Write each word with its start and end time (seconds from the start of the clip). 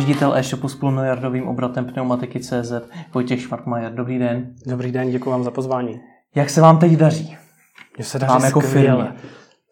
ředitel 0.00 0.34
e-shopu 0.36 0.68
s 0.68 0.74
půlmiliardovým 0.74 1.48
obratem 1.48 1.84
pneumatiky 1.84 2.40
CZ 2.40 2.72
Vojtěch 3.14 3.40
Švarkmajer. 3.40 3.94
Dobrý 3.94 4.18
den. 4.18 4.54
Dobrý 4.66 4.92
den, 4.92 5.10
děkuji 5.10 5.30
vám 5.30 5.44
za 5.44 5.50
pozvání. 5.50 6.00
Jak 6.34 6.50
se 6.50 6.60
vám 6.60 6.78
teď 6.78 6.92
daří? 6.92 7.36
Mně 7.96 8.04
se 8.04 8.18
daří 8.18 8.44
jako 8.44 8.60
skvěle. 8.60 9.12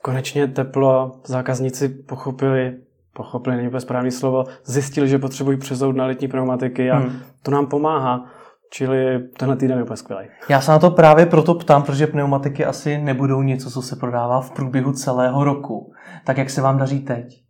Konečně 0.03 0.47
teplo, 0.47 1.21
zákazníci 1.27 1.89
pochopili, 1.89 2.77
pochopili, 3.13 3.57
není 3.57 3.69
úplně 3.69 3.81
správné 3.81 4.11
slovo, 4.11 4.45
zjistili, 4.65 5.09
že 5.09 5.19
potřebují 5.19 5.59
přezout 5.59 5.97
na 5.97 6.07
letní 6.07 6.29
pneumatiky 6.29 6.91
a 6.91 6.99
hmm. 6.99 7.19
to 7.43 7.51
nám 7.51 7.67
pomáhá. 7.67 8.25
Čili 8.73 9.19
tenhle 9.39 9.57
týden 9.57 9.79
je 9.79 9.83
úplně 9.85 9.97
skvělý. 9.97 10.27
Já 10.49 10.61
se 10.61 10.71
na 10.71 10.79
to 10.79 10.91
právě 10.91 11.27
proto 11.27 11.55
ptám, 11.55 11.83
protože 11.83 12.07
pneumatiky 12.07 12.65
asi 12.65 12.99
nebudou 12.99 13.43
něco, 13.43 13.71
co 13.71 13.83
se 13.83 13.97
prodává 13.97 14.41
v 14.41 14.51
průběhu 14.51 14.93
celého 14.93 15.45
roku. 15.45 15.93
Tak 16.25 16.39
jak 16.39 16.51
se 16.51 16.61
vám 16.63 16.79
daří 16.79 17.01
teď? 17.01 17.44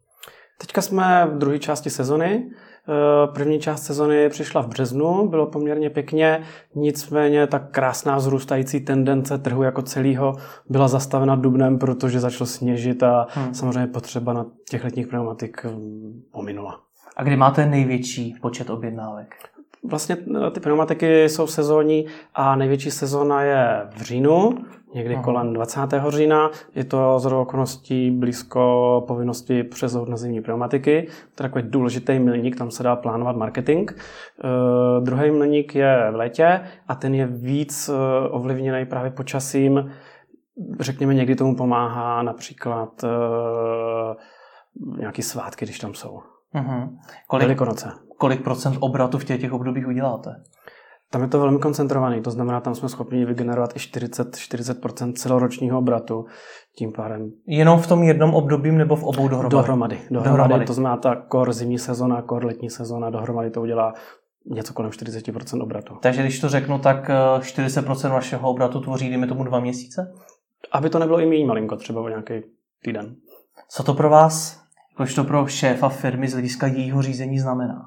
Teďka 0.58 0.82
jsme 0.82 1.26
v 1.26 1.38
druhé 1.38 1.58
části 1.58 1.90
sezony. 1.90 2.50
Eh, 2.88 3.26
první 3.34 3.60
část 3.60 3.82
sezony 3.82 4.28
přišla 4.28 4.62
v 4.62 4.68
březnu, 4.68 5.28
bylo 5.28 5.46
poměrně 5.46 5.90
pěkně, 5.90 6.42
nicméně 6.74 7.46
ta 7.46 7.58
krásná 7.58 8.16
vzrůstající 8.16 8.80
tendence 8.80 9.38
trhu 9.38 9.62
jako 9.62 9.82
celého 9.82 10.36
byla 10.68 10.88
zastavena 10.88 11.36
dubnem, 11.36 11.78
protože 11.78 12.20
začalo 12.20 12.46
sněžit 12.46 13.02
a 13.02 13.26
hmm. 13.30 13.54
samozřejmě 13.54 13.86
potřeba 13.86 14.32
na 14.32 14.46
těch 14.70 14.84
letních 14.84 15.06
pneumatik 15.06 15.64
hm, 15.64 16.22
pominula. 16.32 16.80
A 17.16 17.22
kdy 17.22 17.36
máte 17.36 17.66
největší 17.66 18.34
počet 18.40 18.70
objednávek? 18.70 19.34
Vlastně 19.84 20.16
eh, 20.46 20.50
ty 20.50 20.60
pneumatiky 20.60 21.28
jsou 21.28 21.46
sezónní 21.46 22.06
a 22.34 22.56
největší 22.56 22.90
sezóna 22.90 23.42
je 23.42 23.88
v 23.96 24.02
říjnu, 24.02 24.50
někdy 24.94 25.14
Aha. 25.14 25.22
kolem 25.22 25.52
20. 25.52 25.80
října. 26.08 26.50
Je 26.74 26.84
to 26.84 27.18
z 27.18 27.26
okolností 27.26 28.10
blízko 28.10 29.04
povinnosti 29.06 29.62
přezout 29.62 30.08
na 30.08 30.16
zimní 30.16 30.40
pneumatiky. 30.40 31.02
To 31.34 31.42
je 31.42 31.48
takový 31.48 31.64
důležitý 31.68 32.18
milník, 32.18 32.56
tam 32.56 32.70
se 32.70 32.82
dá 32.82 32.96
plánovat 32.96 33.36
marketing. 33.36 33.90
Uh, 33.90 35.04
druhý 35.04 35.30
milník 35.30 35.74
je 35.74 36.10
v 36.12 36.14
létě 36.14 36.60
a 36.88 36.94
ten 36.94 37.14
je 37.14 37.26
víc 37.26 37.88
uh, 37.88 37.96
ovlivněný 38.30 38.86
právě 38.86 39.10
počasím. 39.10 39.90
Řekněme, 40.80 41.14
někdy 41.14 41.34
tomu 41.36 41.56
pomáhá 41.56 42.22
například 42.22 43.04
uh, 43.04 44.98
nějaký 44.98 45.22
svátky, 45.22 45.64
když 45.64 45.78
tam 45.78 45.94
jsou. 45.94 46.20
Uh-huh. 46.54 46.98
Kolik, 47.26 47.46
Velikonoce. 47.46 47.92
Kolik 48.18 48.44
procent 48.44 48.76
obratu 48.80 49.18
v 49.18 49.24
těch, 49.24 49.40
těch 49.40 49.52
obdobích 49.52 49.88
uděláte? 49.88 50.30
Tam 51.14 51.22
je 51.22 51.28
to 51.28 51.40
velmi 51.40 51.58
koncentrovaný, 51.58 52.22
to 52.22 52.30
znamená, 52.30 52.60
tam 52.60 52.74
jsme 52.74 52.88
schopni 52.88 53.24
vygenerovat 53.24 53.76
i 53.76 53.78
40, 53.78 54.36
40% 54.36 55.12
celoročního 55.12 55.78
obratu. 55.78 56.24
Tím 56.78 56.92
pádem. 56.92 57.30
Jenom 57.46 57.80
v 57.80 57.86
tom 57.86 58.02
jednom 58.02 58.34
období 58.34 58.72
nebo 58.72 58.96
v 58.96 59.04
obou 59.04 59.28
dohromady? 59.28 59.50
Dohromady. 59.50 59.98
Dohromady. 60.10 60.38
dohromady. 60.38 60.64
To 60.64 60.72
znamená 60.72 60.96
ta 60.96 61.16
kor 61.16 61.52
zimní 61.52 61.78
sezona, 61.78 62.22
kor 62.22 62.44
letní 62.44 62.70
sezona, 62.70 63.10
dohromady 63.10 63.50
to 63.50 63.60
udělá 63.60 63.94
něco 64.46 64.74
kolem 64.74 64.90
40% 64.90 65.62
obratu. 65.62 65.94
Takže 66.00 66.22
když 66.22 66.40
to 66.40 66.48
řeknu, 66.48 66.78
tak 66.78 67.08
40% 67.08 68.06
eh, 68.06 68.12
vašeho 68.12 68.50
obratu 68.50 68.80
tvoří, 68.80 69.08
dejme 69.08 69.26
tomu, 69.26 69.44
dva 69.44 69.60
měsíce? 69.60 70.12
Aby 70.72 70.90
to 70.90 70.98
nebylo 70.98 71.20
i 71.20 71.26
méně 71.26 71.46
malinko, 71.46 71.76
třeba 71.76 72.00
o 72.00 72.08
nějaký 72.08 72.34
týden. 72.84 73.16
Co 73.68 73.82
to 73.82 73.94
pro 73.94 74.10
vás, 74.10 74.62
jakož 74.90 75.14
to 75.14 75.24
pro 75.24 75.46
šéfa 75.46 75.88
firmy 75.88 76.28
z 76.28 76.32
hlediska 76.32 76.66
jejího 76.66 77.02
řízení 77.02 77.38
znamená? 77.38 77.82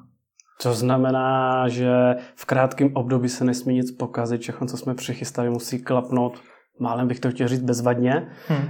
To 0.62 0.72
znamená, 0.72 1.68
že 1.68 1.90
v 2.34 2.44
krátkém 2.44 2.90
období 2.94 3.28
se 3.28 3.44
nesmí 3.44 3.74
nic 3.74 3.92
pokazit, 3.92 4.40
všechno, 4.40 4.66
co 4.66 4.76
jsme 4.76 4.94
přichystali, 4.94 5.50
musí 5.50 5.82
klapnout 5.82 6.38
málem 6.80 7.08
bych 7.08 7.20
to 7.20 7.30
chtěl 7.30 7.48
říct 7.48 7.62
bezvadně. 7.62 8.28
Hmm. 8.46 8.68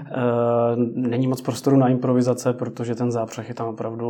Není 0.95 1.27
moc 1.27 1.43
prostoru 1.43 1.77
na 1.77 1.89
improvizace, 1.89 2.53
protože 2.53 2.95
ten 2.95 3.11
zápřeh 3.11 3.49
je 3.49 3.55
tam 3.55 3.69
opravdu 3.69 4.09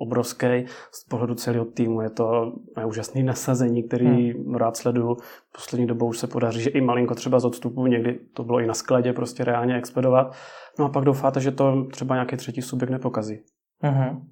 obrovský. 0.00 0.64
Z 0.92 1.04
pohledu 1.08 1.34
celého 1.34 1.64
týmu 1.64 2.00
je 2.00 2.10
to 2.10 2.52
úžasné 2.86 3.22
nasazení, 3.22 3.82
který 3.82 4.32
hmm. 4.32 4.54
rád 4.54 4.76
sleduju. 4.76 5.16
Poslední 5.52 5.86
dobou 5.86 6.08
už 6.08 6.18
se 6.18 6.26
podaří, 6.26 6.60
že 6.60 6.70
i 6.70 6.80
malinko 6.80 7.14
třeba 7.14 7.40
z 7.40 7.44
odstupu, 7.44 7.86
někdy 7.86 8.18
to 8.34 8.44
bylo 8.44 8.60
i 8.60 8.66
na 8.66 8.74
skladě, 8.74 9.12
prostě 9.12 9.44
reálně 9.44 9.76
expedovat. 9.76 10.34
No 10.78 10.84
a 10.84 10.88
pak 10.88 11.04
doufáte, 11.04 11.40
že 11.40 11.50
to 11.50 11.84
třeba 11.90 12.14
nějaký 12.14 12.36
třetí 12.36 12.62
subjekt 12.62 12.90
nepokazí. 12.90 13.38
Hmm. 13.82 14.31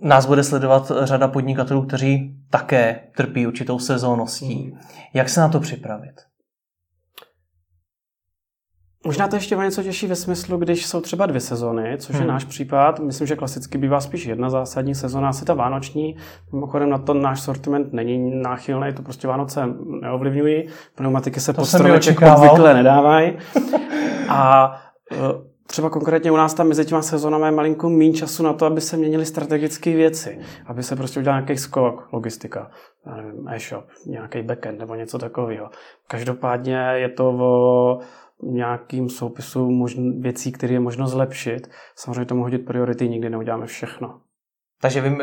Nás 0.00 0.26
bude 0.26 0.44
sledovat 0.44 0.92
řada 1.02 1.28
podnikatelů, 1.28 1.86
kteří 1.86 2.36
také 2.50 3.00
trpí 3.16 3.46
určitou 3.46 3.78
sezónností. 3.78 4.54
Hmm. 4.54 4.80
Jak 5.14 5.28
se 5.28 5.40
na 5.40 5.48
to 5.48 5.60
připravit? 5.60 6.14
Možná 9.06 9.28
to 9.28 9.36
ještě 9.36 9.56
o 9.56 9.62
něco 9.62 9.82
těžší 9.82 10.06
ve 10.06 10.16
smyslu, 10.16 10.56
když 10.56 10.86
jsou 10.86 11.00
třeba 11.00 11.26
dvě 11.26 11.40
sezony, 11.40 11.96
což 11.98 12.16
hmm. 12.16 12.24
je 12.24 12.32
náš 12.32 12.44
případ. 12.44 13.00
Myslím, 13.00 13.26
že 13.26 13.36
klasicky 13.36 13.78
bývá 13.78 14.00
spíš 14.00 14.24
jedna 14.24 14.50
zásadní 14.50 14.94
sezona, 14.94 15.28
asi 15.28 15.44
ta 15.44 15.54
vánoční. 15.54 16.16
Mimochodem 16.52 16.90
na 16.90 16.98
to 16.98 17.14
náš 17.14 17.40
sortiment 17.40 17.92
není 17.92 18.42
náchylný, 18.42 18.92
to 18.92 19.02
prostě 19.02 19.28
Vánoce 19.28 19.60
neovlivňují. 20.00 20.68
Pneumatiky 20.94 21.40
se 21.40 21.52
pod 21.52 21.64
stromeček 21.64 22.22
obvykle 22.22 22.74
nedávají. 22.74 23.38
A 24.28 24.72
e, 25.12 25.51
třeba 25.72 25.90
konkrétně 25.90 26.32
u 26.32 26.36
nás 26.36 26.54
tam 26.54 26.68
mezi 26.68 26.84
těma 26.84 27.02
sezónami 27.02 27.46
je 27.46 27.50
malinko 27.50 27.90
méně 27.90 28.12
času 28.12 28.42
na 28.42 28.52
to, 28.52 28.66
aby 28.66 28.80
se 28.80 28.96
měnily 28.96 29.26
strategické 29.26 29.96
věci, 29.96 30.38
aby 30.66 30.82
se 30.82 30.96
prostě 30.96 31.20
udělal 31.20 31.40
nějaký 31.40 31.56
skok, 31.58 32.12
logistika, 32.12 32.70
nevím, 33.16 33.48
e-shop, 33.48 33.84
nějaký 34.06 34.42
backend 34.42 34.78
nebo 34.78 34.94
něco 34.94 35.18
takového. 35.18 35.70
Každopádně 36.08 36.76
je 36.94 37.08
to 37.08 37.28
o 37.28 37.98
nějakým 38.42 39.08
soupisu 39.08 39.70
možn- 39.70 40.22
věcí, 40.22 40.52
které 40.52 40.72
je 40.72 40.80
možno 40.80 41.06
zlepšit. 41.06 41.70
Samozřejmě 41.96 42.24
tomu 42.24 42.42
hodit 42.42 42.58
priority, 42.58 43.08
nikdy 43.08 43.30
neuděláme 43.30 43.66
všechno. 43.66 44.20
Takže 44.82 45.00
vy, 45.00 45.16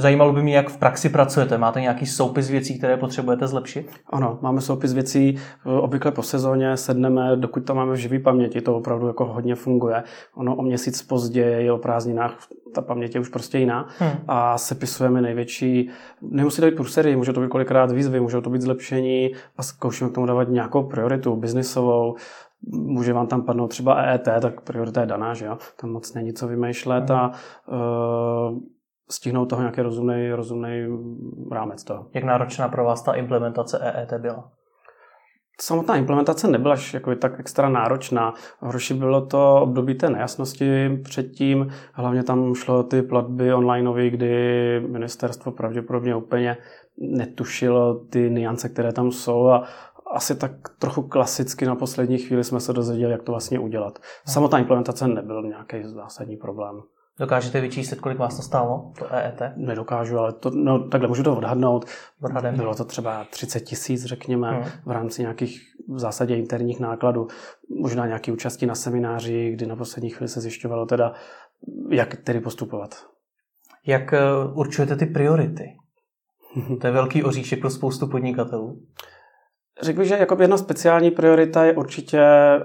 zajímalo 0.00 0.32
by 0.32 0.42
mě, 0.42 0.56
jak 0.56 0.68
v 0.68 0.76
praxi 0.76 1.08
pracujete. 1.08 1.58
Máte 1.58 1.80
nějaký 1.80 2.06
soupis 2.06 2.50
věcí, 2.50 2.78
které 2.78 2.96
potřebujete 2.96 3.46
zlepšit? 3.46 3.90
Ano, 4.10 4.38
máme 4.42 4.60
soupis 4.60 4.92
věcí, 4.92 5.38
obvykle 5.64 6.12
po 6.12 6.22
sezóně 6.22 6.76
sedneme, 6.76 7.36
dokud 7.36 7.64
to 7.64 7.74
máme 7.74 7.92
v 7.92 7.96
živý 7.96 8.18
paměti, 8.18 8.60
to 8.60 8.76
opravdu 8.76 9.06
jako 9.06 9.24
hodně 9.24 9.54
funguje. 9.54 10.02
Ono 10.34 10.56
o 10.56 10.62
měsíc 10.62 11.02
později, 11.02 11.70
o 11.70 11.78
prázdninách, 11.78 12.38
ta 12.74 12.82
paměť 12.82 13.14
je 13.14 13.20
už 13.20 13.28
prostě 13.28 13.58
jiná 13.58 13.88
hmm. 13.98 14.12
a 14.28 14.58
sepisujeme 14.58 15.22
největší, 15.22 15.90
nemusí 16.22 16.60
to 16.60 16.66
být 16.66 16.76
průsery, 16.76 17.16
může 17.16 17.32
to 17.32 17.40
být 17.40 17.50
kolikrát 17.50 17.92
výzvy, 17.92 18.20
může 18.20 18.40
to 18.40 18.50
být 18.50 18.62
zlepšení 18.62 19.30
a 19.56 19.62
zkoušíme 19.62 20.10
k 20.10 20.14
tomu 20.14 20.26
dávat 20.26 20.48
nějakou 20.48 20.82
prioritu 20.82 21.36
biznisovou, 21.36 22.16
může 22.70 23.12
vám 23.12 23.26
tam 23.26 23.42
padnout 23.42 23.70
třeba 23.70 23.94
EET, 23.94 24.28
tak 24.40 24.60
priorita 24.60 25.00
je 25.00 25.06
daná, 25.06 25.34
že 25.34 25.46
jo? 25.46 25.58
Tam 25.80 25.90
moc 25.90 26.14
není 26.14 26.32
co 26.32 26.48
vymýšlet 26.48 27.10
a 27.10 27.30
uh, 27.68 28.58
stihnout 29.12 29.46
toho 29.48 29.62
nějaký 29.62 29.80
rozumný, 29.80 30.32
rozumný 30.32 30.86
rámec 31.52 31.84
toho. 31.84 32.06
Jak 32.14 32.24
náročná 32.24 32.68
pro 32.68 32.84
vás 32.84 33.02
ta 33.02 33.12
implementace 33.12 33.78
EET 33.78 34.12
byla? 34.20 34.50
Samotná 35.60 35.96
implementace 35.96 36.48
nebyla 36.48 36.76
jako 36.94 37.14
tak 37.14 37.40
extra 37.40 37.68
náročná. 37.68 38.34
Horší 38.60 38.94
bylo 38.94 39.26
to 39.26 39.60
období 39.62 39.94
té 39.94 40.10
nejasnosti 40.10 41.00
předtím. 41.04 41.72
Hlavně 41.92 42.22
tam 42.22 42.54
šlo 42.54 42.82
ty 42.82 43.02
platby 43.02 43.54
onlineové, 43.54 44.10
kdy 44.10 44.80
ministerstvo 44.86 45.52
pravděpodobně 45.52 46.16
úplně 46.16 46.56
netušilo 46.98 47.94
ty 47.94 48.30
niance, 48.30 48.68
které 48.68 48.92
tam 48.92 49.10
jsou 49.10 49.48
a 49.48 49.64
asi 50.12 50.34
tak 50.34 50.52
trochu 50.78 51.02
klasicky 51.02 51.66
na 51.66 51.74
poslední 51.74 52.18
chvíli 52.18 52.44
jsme 52.44 52.60
se 52.60 52.72
dozvěděli, 52.72 53.12
jak 53.12 53.22
to 53.22 53.32
vlastně 53.32 53.58
udělat. 53.58 53.98
Samotná 54.26 54.58
implementace 54.58 55.08
nebyl 55.08 55.42
nějaký 55.42 55.84
zásadní 55.84 56.36
problém. 56.36 56.82
Dokážete 57.22 57.60
vyčíslit, 57.60 58.00
kolik 58.00 58.18
vás 58.18 58.36
to 58.36 58.42
stálo, 58.42 58.92
to 58.98 59.14
EET? 59.14 59.42
Nedokážu, 59.56 60.18
ale 60.18 60.32
to, 60.32 60.50
no, 60.50 60.88
takhle 60.88 61.08
můžu 61.08 61.22
to 61.22 61.36
odhadnout. 61.36 61.84
Odhadem. 62.22 62.56
Bylo 62.56 62.74
to 62.74 62.84
třeba 62.84 63.26
30 63.30 63.60
tisíc, 63.60 64.04
řekněme, 64.04 64.50
hmm. 64.50 64.64
v 64.84 64.90
rámci 64.90 65.22
nějakých 65.22 65.60
v 65.88 65.98
zásadě 65.98 66.36
interních 66.36 66.80
nákladů. 66.80 67.28
Možná 67.80 68.06
nějaké 68.06 68.32
účasti 68.32 68.66
na 68.66 68.74
semináři, 68.74 69.50
kdy 69.50 69.66
na 69.66 69.76
poslední 69.76 70.10
chvíli 70.10 70.28
se 70.28 70.40
zjišťovalo 70.40 70.86
teda, 70.86 71.12
jak 71.90 72.16
tedy 72.16 72.40
postupovat. 72.40 73.06
Jak 73.86 74.12
eh, 74.12 74.20
určujete 74.54 74.96
ty 74.96 75.06
priority? 75.06 75.64
to 76.80 76.86
je 76.86 76.92
velký 76.92 77.24
oříšek 77.24 77.60
pro 77.60 77.70
spoustu 77.70 78.06
podnikatelů. 78.06 78.82
Řekl 79.82 79.98
bych, 79.98 80.08
že 80.08 80.14
jako 80.14 80.36
jedna 80.40 80.56
speciální 80.56 81.10
priorita 81.10 81.64
je 81.64 81.72
určitě 81.72 82.22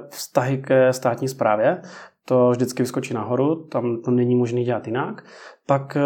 vztahy 0.09 0.57
ke 0.57 0.93
státní 0.93 1.27
správě, 1.27 1.81
to 2.27 2.49
vždycky 2.51 2.83
vyskočí 2.83 3.13
nahoru, 3.13 3.55
tam 3.55 4.01
to 4.01 4.11
není 4.11 4.35
možné 4.35 4.63
dělat 4.63 4.87
jinak. 4.87 5.23
Pak 5.65 5.97
eh, 5.97 6.01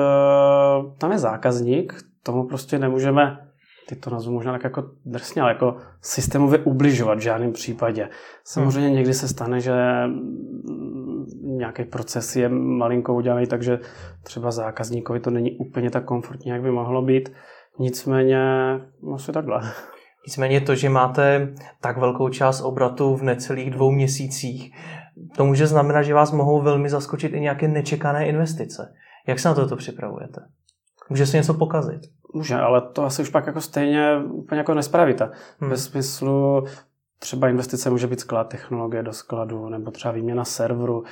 tam 0.98 1.12
je 1.12 1.18
zákazník, 1.18 1.94
tomu 2.24 2.48
prostě 2.48 2.80
nemůžeme, 2.80 3.48
ty 3.90 3.96
to 3.96 4.10
nazvu 4.10 4.34
možná 4.34 4.52
tak 4.52 4.64
jako 4.64 4.84
drsně, 5.06 5.42
ale 5.42 5.52
jako 5.52 5.78
systémově 6.02 6.60
ubližovat 6.60 7.18
v 7.18 7.22
žádném 7.22 7.54
případě. 7.54 8.10
Samozřejmě 8.44 8.88
hmm. 8.88 8.96
někdy 8.96 9.14
se 9.14 9.28
stane, 9.28 9.60
že 9.60 9.74
nějaký 11.42 11.84
proces 11.84 12.36
je 12.36 12.50
malinko 12.50 13.14
udělaný, 13.14 13.48
takže 13.48 13.80
třeba 14.24 14.52
zákazníkovi 14.52 15.20
to 15.20 15.30
není 15.30 15.52
úplně 15.58 15.90
tak 15.90 16.06
komfortní, 16.06 16.52
jak 16.52 16.62
by 16.62 16.72
mohlo 16.72 17.02
být. 17.02 17.32
Nicméně, 17.80 18.40
asi 19.14 19.32
takhle. 19.32 19.62
Nicméně 20.28 20.62
to, 20.62 20.76
že 20.76 20.90
máte 20.90 21.54
tak 21.82 21.98
velkou 21.98 22.30
část 22.30 22.62
obratu 22.62 23.16
v 23.16 23.24
necelých 23.24 23.72
dvou 23.72 23.92
měsících, 23.92 24.74
to 25.36 25.46
může 25.46 25.68
znamenat, 25.68 26.04
že 26.04 26.14
vás 26.14 26.32
mohou 26.32 26.62
velmi 26.62 26.90
zaskočit 26.90 27.34
i 27.34 27.40
nějaké 27.40 27.68
nečekané 27.68 28.28
investice. 28.28 28.94
Jak 29.28 29.40
se 29.40 29.48
na 29.48 29.56
toto 29.56 29.76
připravujete? 29.76 30.42
Může 31.10 31.26
se 31.26 31.38
něco 31.38 31.54
pokazit. 31.54 32.02
Může, 32.34 32.56
ale 32.56 32.82
to 32.82 33.04
asi 33.04 33.22
už 33.22 33.30
pak 33.30 33.48
jako 33.48 33.62
stejně 33.62 34.18
úplně 34.18 34.60
jako 34.60 34.74
nespravíte. 34.74 35.32
Hmm. 35.60 35.70
Ve 35.70 35.78
smyslu 35.78 36.66
třeba 37.20 37.50
investice 37.50 37.90
může 37.90 38.08
být 38.08 38.20
sklad 38.20 38.50
technologie 38.50 39.04
do 39.04 39.14
skladu, 39.14 39.70
nebo 39.70 39.92
třeba 39.92 40.12
výměna 40.12 40.46
serveru. 40.46 41.04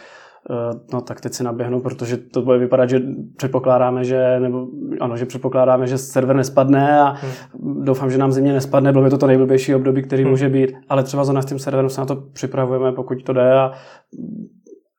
Eh, 0.50 0.80
no 0.94 1.02
tak 1.02 1.22
teď 1.22 1.34
si 1.34 1.44
naběhnu, 1.44 1.82
protože 1.82 2.18
to 2.18 2.42
bude 2.42 2.58
vypadat, 2.58 2.90
že 2.90 3.02
předpokládáme, 3.38 4.04
že, 4.04 4.40
nebo 4.40 4.68
ano, 5.00 5.18
že 5.18 5.26
předpokládáme, 5.26 5.88
že 5.88 5.98
server 5.98 6.36
nespadne 6.36 7.02
a 7.02 7.10
hmm. 7.10 7.84
doufám, 7.84 8.12
že 8.12 8.18
nám 8.18 8.32
země 8.32 8.54
nespadne, 8.54 8.92
bylo 8.92 9.04
by 9.04 9.10
to 9.10 9.18
to 9.18 9.28
nejblbější 9.28 9.76
období, 9.76 10.02
který 10.04 10.24
hmm. 10.24 10.32
může 10.32 10.50
být, 10.50 10.74
ale 10.90 11.04
třeba 11.04 11.24
za 11.24 11.34
nás 11.34 11.46
tím 11.46 11.60
serverem 11.60 11.90
se 11.90 12.02
na 12.02 12.06
to 12.06 12.16
připravujeme, 12.16 12.92
pokud 12.92 13.24
to 13.24 13.34
jde 13.34 13.54
a 13.54 13.72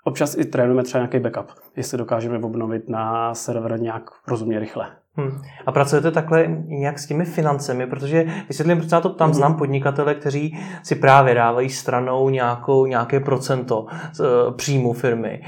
občas 0.04 0.36
i 0.38 0.44
trénujeme 0.44 0.82
třeba 0.82 1.00
nějaký 1.00 1.18
backup, 1.18 1.50
jestli 1.76 1.98
dokážeme 1.98 2.38
obnovit 2.38 2.88
na 2.88 3.34
server 3.34 3.80
nějak 3.80 4.10
rozumně 4.28 4.58
rychle. 4.58 4.86
Hmm. 5.20 5.42
A 5.66 5.72
pracujete 5.72 6.10
takhle 6.10 6.46
nějak 6.66 6.98
s 6.98 7.06
těmi 7.06 7.24
financemi, 7.24 7.86
protože 7.86 8.24
vysvětlím, 8.48 8.78
proč 8.78 8.92
já 8.92 9.00
to 9.00 9.08
tam 9.08 9.28
hmm. 9.28 9.34
znám 9.34 9.54
podnikatele, 9.54 10.14
kteří 10.14 10.58
si 10.82 10.94
právě 10.94 11.34
dávají 11.34 11.68
stranou 11.68 12.28
nějakou, 12.28 12.86
nějaké 12.86 13.20
procento 13.20 13.86
z 14.12 14.20
uh, 14.20 14.54
příjmu 14.56 14.92
firmy. 14.92 15.42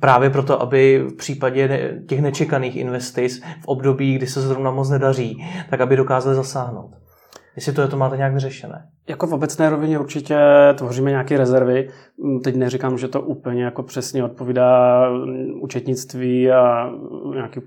Právě 0.00 0.30
proto, 0.30 0.62
aby 0.62 1.04
v 1.08 1.16
případě 1.16 1.94
těch 2.08 2.20
nečekaných 2.20 2.76
investic 2.76 3.42
v 3.62 3.66
období, 3.66 4.14
kdy 4.14 4.26
se 4.26 4.40
zrovna 4.40 4.70
moc 4.70 4.90
nedaří, 4.90 5.44
tak 5.70 5.80
aby 5.80 5.96
dokázali 5.96 6.36
zasáhnout. 6.36 6.90
Jestli 7.56 7.72
to, 7.72 7.80
je, 7.80 7.88
to 7.88 7.96
máte 7.96 8.16
nějak 8.16 8.34
vyřešené. 8.34 8.86
Jako 9.08 9.26
v 9.26 9.32
obecné 9.32 9.70
rovině 9.70 9.98
určitě 9.98 10.38
tvoříme 10.74 11.10
nějaké 11.10 11.38
rezervy. 11.38 11.88
Mm, 12.24 12.40
teď 12.40 12.56
neříkám, 12.56 12.98
že 12.98 13.08
to 13.08 13.20
úplně 13.20 13.64
jako 13.64 13.82
přesně 13.82 14.24
odpovídá 14.24 15.02
účetnictví 15.62 16.50
a 16.50 16.90
nějaký, 17.34 17.60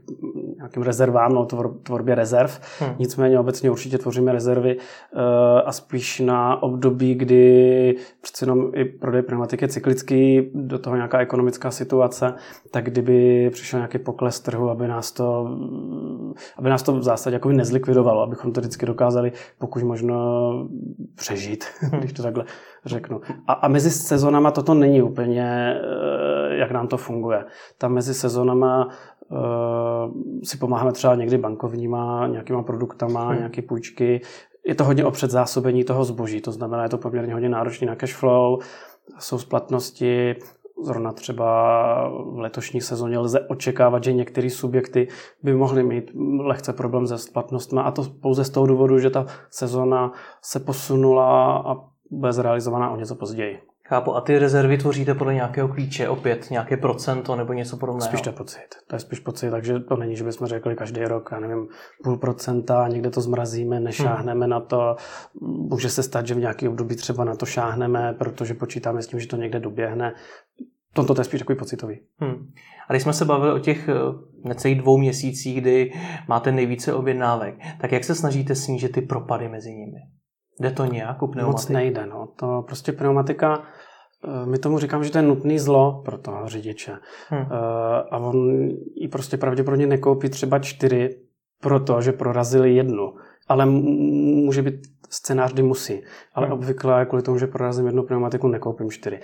nějakým 0.62 0.84
rezervám, 0.84 1.34
no 1.34 1.46
tvor, 1.46 1.74
tvorbě 1.84 2.16
rezerv. 2.16 2.60
Hmm. 2.80 2.96
Nicméně 3.00 3.40
obecně 3.40 3.72
určitě 3.72 3.98
tvoříme 3.98 4.32
rezervy 4.32 4.78
uh, 4.78 5.22
a 5.66 5.72
spíš 5.72 6.20
na 6.20 6.64
období, 6.64 7.16
kdy 7.16 7.96
přece 8.22 8.46
jenom 8.46 8.72
i 8.76 8.86
prodej 8.86 9.22
pneumatiky 9.22 9.64
je 9.66 9.70
cyklický, 9.70 10.52
do 10.54 10.80
toho 10.80 10.96
nějaká 10.96 11.20
ekonomická 11.20 11.72
situace, 11.72 12.34
tak 12.72 12.86
kdyby 12.86 13.50
přišel 13.50 13.80
nějaký 13.80 13.98
pokles 13.98 14.40
trhu, 14.40 14.70
aby 14.70 14.88
nás 14.88 15.12
to, 15.12 15.58
aby 16.58 16.70
nás 16.70 16.84
to 16.84 16.94
v 16.94 17.04
zásadě 17.04 17.36
jako 17.36 17.50
nezlikvidovalo, 17.50 18.22
abychom 18.22 18.52
to 18.52 18.62
vždycky 18.62 18.86
dokázali 18.86 19.32
pokud 19.58 19.84
možno 19.84 20.16
přežít, 21.16 21.66
když 22.00 22.14
to 22.14 22.24
takhle 22.24 22.46
řeknu. 22.86 23.22
A, 23.48 23.54
a 23.54 23.68
mezi 23.68 23.92
sezonama 23.92 24.52
toto 24.52 24.74
není 24.74 25.02
úplně, 25.02 25.76
eh, 25.76 26.56
jak 26.56 26.72
nám 26.72 26.88
to 26.88 26.98
funguje. 26.98 27.46
Tam 27.78 27.94
mezi 27.94 28.14
sezonama 28.14 28.90
si 30.44 30.58
pomáháme 30.58 30.92
třeba 30.92 31.16
někdy 31.16 31.38
bankovníma, 31.38 32.28
nějakýma 32.28 32.64
produktama, 32.64 33.28
hmm. 33.28 33.38
nějaké 33.38 33.62
půjčky. 33.62 34.22
Je 34.66 34.76
to 34.76 34.84
hodně 34.84 35.06
o 35.06 35.12
předzásobení 35.12 35.84
toho 35.84 36.04
zboží, 36.04 36.42
to 36.42 36.52
znamená, 36.52 36.84
je 36.84 36.90
to 36.90 36.98
poměrně 36.98 37.34
hodně 37.34 37.50
náročný 37.50 37.88
na 37.88 37.96
cash 37.96 38.16
flow, 38.16 38.60
jsou 39.20 39.40
splatnosti, 39.40 40.36
Zrovna 40.84 41.12
třeba 41.12 42.10
v 42.10 42.40
letošní 42.40 42.82
sezóně 42.82 43.20
lze 43.20 43.40
očekávat, 43.40 44.04
že 44.04 44.14
některé 44.14 44.50
subjekty 44.50 45.08
by 45.44 45.54
mohly 45.54 45.84
mít 45.84 46.12
lehce 46.40 46.74
problém 46.74 47.08
se 47.08 47.18
splatnostmi 47.18 47.80
a 47.84 47.92
to 47.92 48.04
pouze 48.22 48.44
z 48.44 48.50
toho 48.50 48.68
důvodu, 48.68 49.00
že 49.00 49.10
ta 49.10 49.26
sezóna 49.50 50.12
se 50.42 50.60
posunula 50.60 51.58
a 51.58 51.76
bude 52.12 52.34
zrealizovaná 52.34 52.92
o 52.92 52.96
něco 52.96 53.16
později. 53.16 53.60
Chápu. 53.92 54.16
A 54.16 54.22
ty 54.22 54.40
rezervy 54.40 54.78
tvoříte 54.78 55.14
podle 55.14 55.34
nějakého 55.34 55.68
klíče, 55.68 56.10
opět 56.10 56.52
nějaké 56.52 56.78
procento 56.78 57.36
nebo 57.36 57.54
něco 57.54 57.78
podobného? 57.78 58.08
Spíš 58.08 58.22
to 58.22 58.30
je 58.30 58.34
pocit. 58.34 58.68
To 58.88 58.96
je 58.96 59.00
spíš 59.00 59.20
pocit, 59.20 59.52
takže 59.52 59.80
to 59.80 59.96
není, 59.96 60.16
že 60.16 60.24
bychom 60.24 60.48
řekli 60.48 60.76
každý 60.76 61.02
rok, 61.02 61.30
já 61.32 61.40
nevím, 61.40 61.68
půl 62.04 62.18
procenta, 62.18 62.88
někde 62.88 63.10
to 63.10 63.22
zmrazíme, 63.22 63.80
nešáhneme 63.80 64.46
hmm. 64.46 64.50
na 64.50 64.60
to. 64.60 64.96
Může 65.42 65.90
se 65.90 66.04
stát, 66.04 66.28
že 66.28 66.34
v 66.34 66.38
nějaký 66.38 66.68
období 66.68 66.96
třeba 66.96 67.24
na 67.24 67.36
to 67.36 67.46
šáhneme, 67.46 68.14
protože 68.14 68.54
počítáme 68.54 69.02
s 69.02 69.08
tím, 69.08 69.20
že 69.20 69.28
to 69.28 69.36
někde 69.36 69.60
doběhne. 69.60 70.14
Toto 70.94 71.14
to 71.14 71.22
je 71.22 71.26
spíš 71.26 71.40
takový 71.40 71.60
pocitový. 71.60 72.00
Hmm. 72.20 72.48
A 72.90 72.94
když 72.94 73.04
jsme 73.04 73.14
se 73.14 73.26
bavili 73.26 73.54
o 73.54 73.60
těch 73.60 73.90
eh, 73.90 73.94
necelých 74.44 74.82
dvou 74.82 74.98
měsících, 74.98 75.62
kdy 75.62 75.92
máte 76.28 76.52
nejvíce 76.52 76.94
objednávek, 76.94 77.56
tak 77.82 77.92
jak 77.92 78.04
se 78.04 78.16
snažíte 78.16 78.56
snížit 78.56 78.92
ty 78.92 79.02
propady 79.02 79.50
mezi 79.50 79.70
nimi? 79.70 80.00
Jde 80.60 80.72
to 80.72 80.86
nějak 80.86 81.22
u 81.22 81.28
pneumatiky? 81.28 81.52
Moc 81.52 81.70
nejde. 81.70 82.06
No. 82.06 82.28
To 82.36 82.64
prostě 82.68 82.92
pneumatika, 82.92 83.64
eh, 84.26 84.46
my 84.46 84.58
tomu 84.58 84.80
říkám, 84.80 85.04
že 85.04 85.12
to 85.12 85.18
je 85.18 85.22
nutný 85.22 85.60
zlo 85.60 86.02
pro 86.06 86.18
toho 86.18 86.50
řidiče. 86.50 86.98
Hmm. 87.30 87.46
A 88.12 88.18
on 88.18 88.68
ji 88.96 89.08
prostě 89.08 89.38
pravděpodobně 89.38 89.88
nekoupí 89.88 90.30
třeba 90.30 90.60
čtyři, 90.60 91.18
protože 91.62 92.12
prorazili 92.12 92.76
jednu. 92.76 93.14
Ale 93.48 93.66
může 93.66 94.62
být 94.62 94.82
scénář, 95.12 95.54
kdy 95.54 95.64
musí. 95.64 96.04
Ale 96.34 96.48
hmm. 96.48 96.54
obvykle 96.54 97.06
kvůli 97.06 97.24
tomu, 97.24 97.38
že 97.38 97.48
prorazím 97.48 97.86
jednu 97.86 98.04
pneumatiku, 98.04 98.48
nekoupím 98.48 98.92
čtyři 98.92 99.20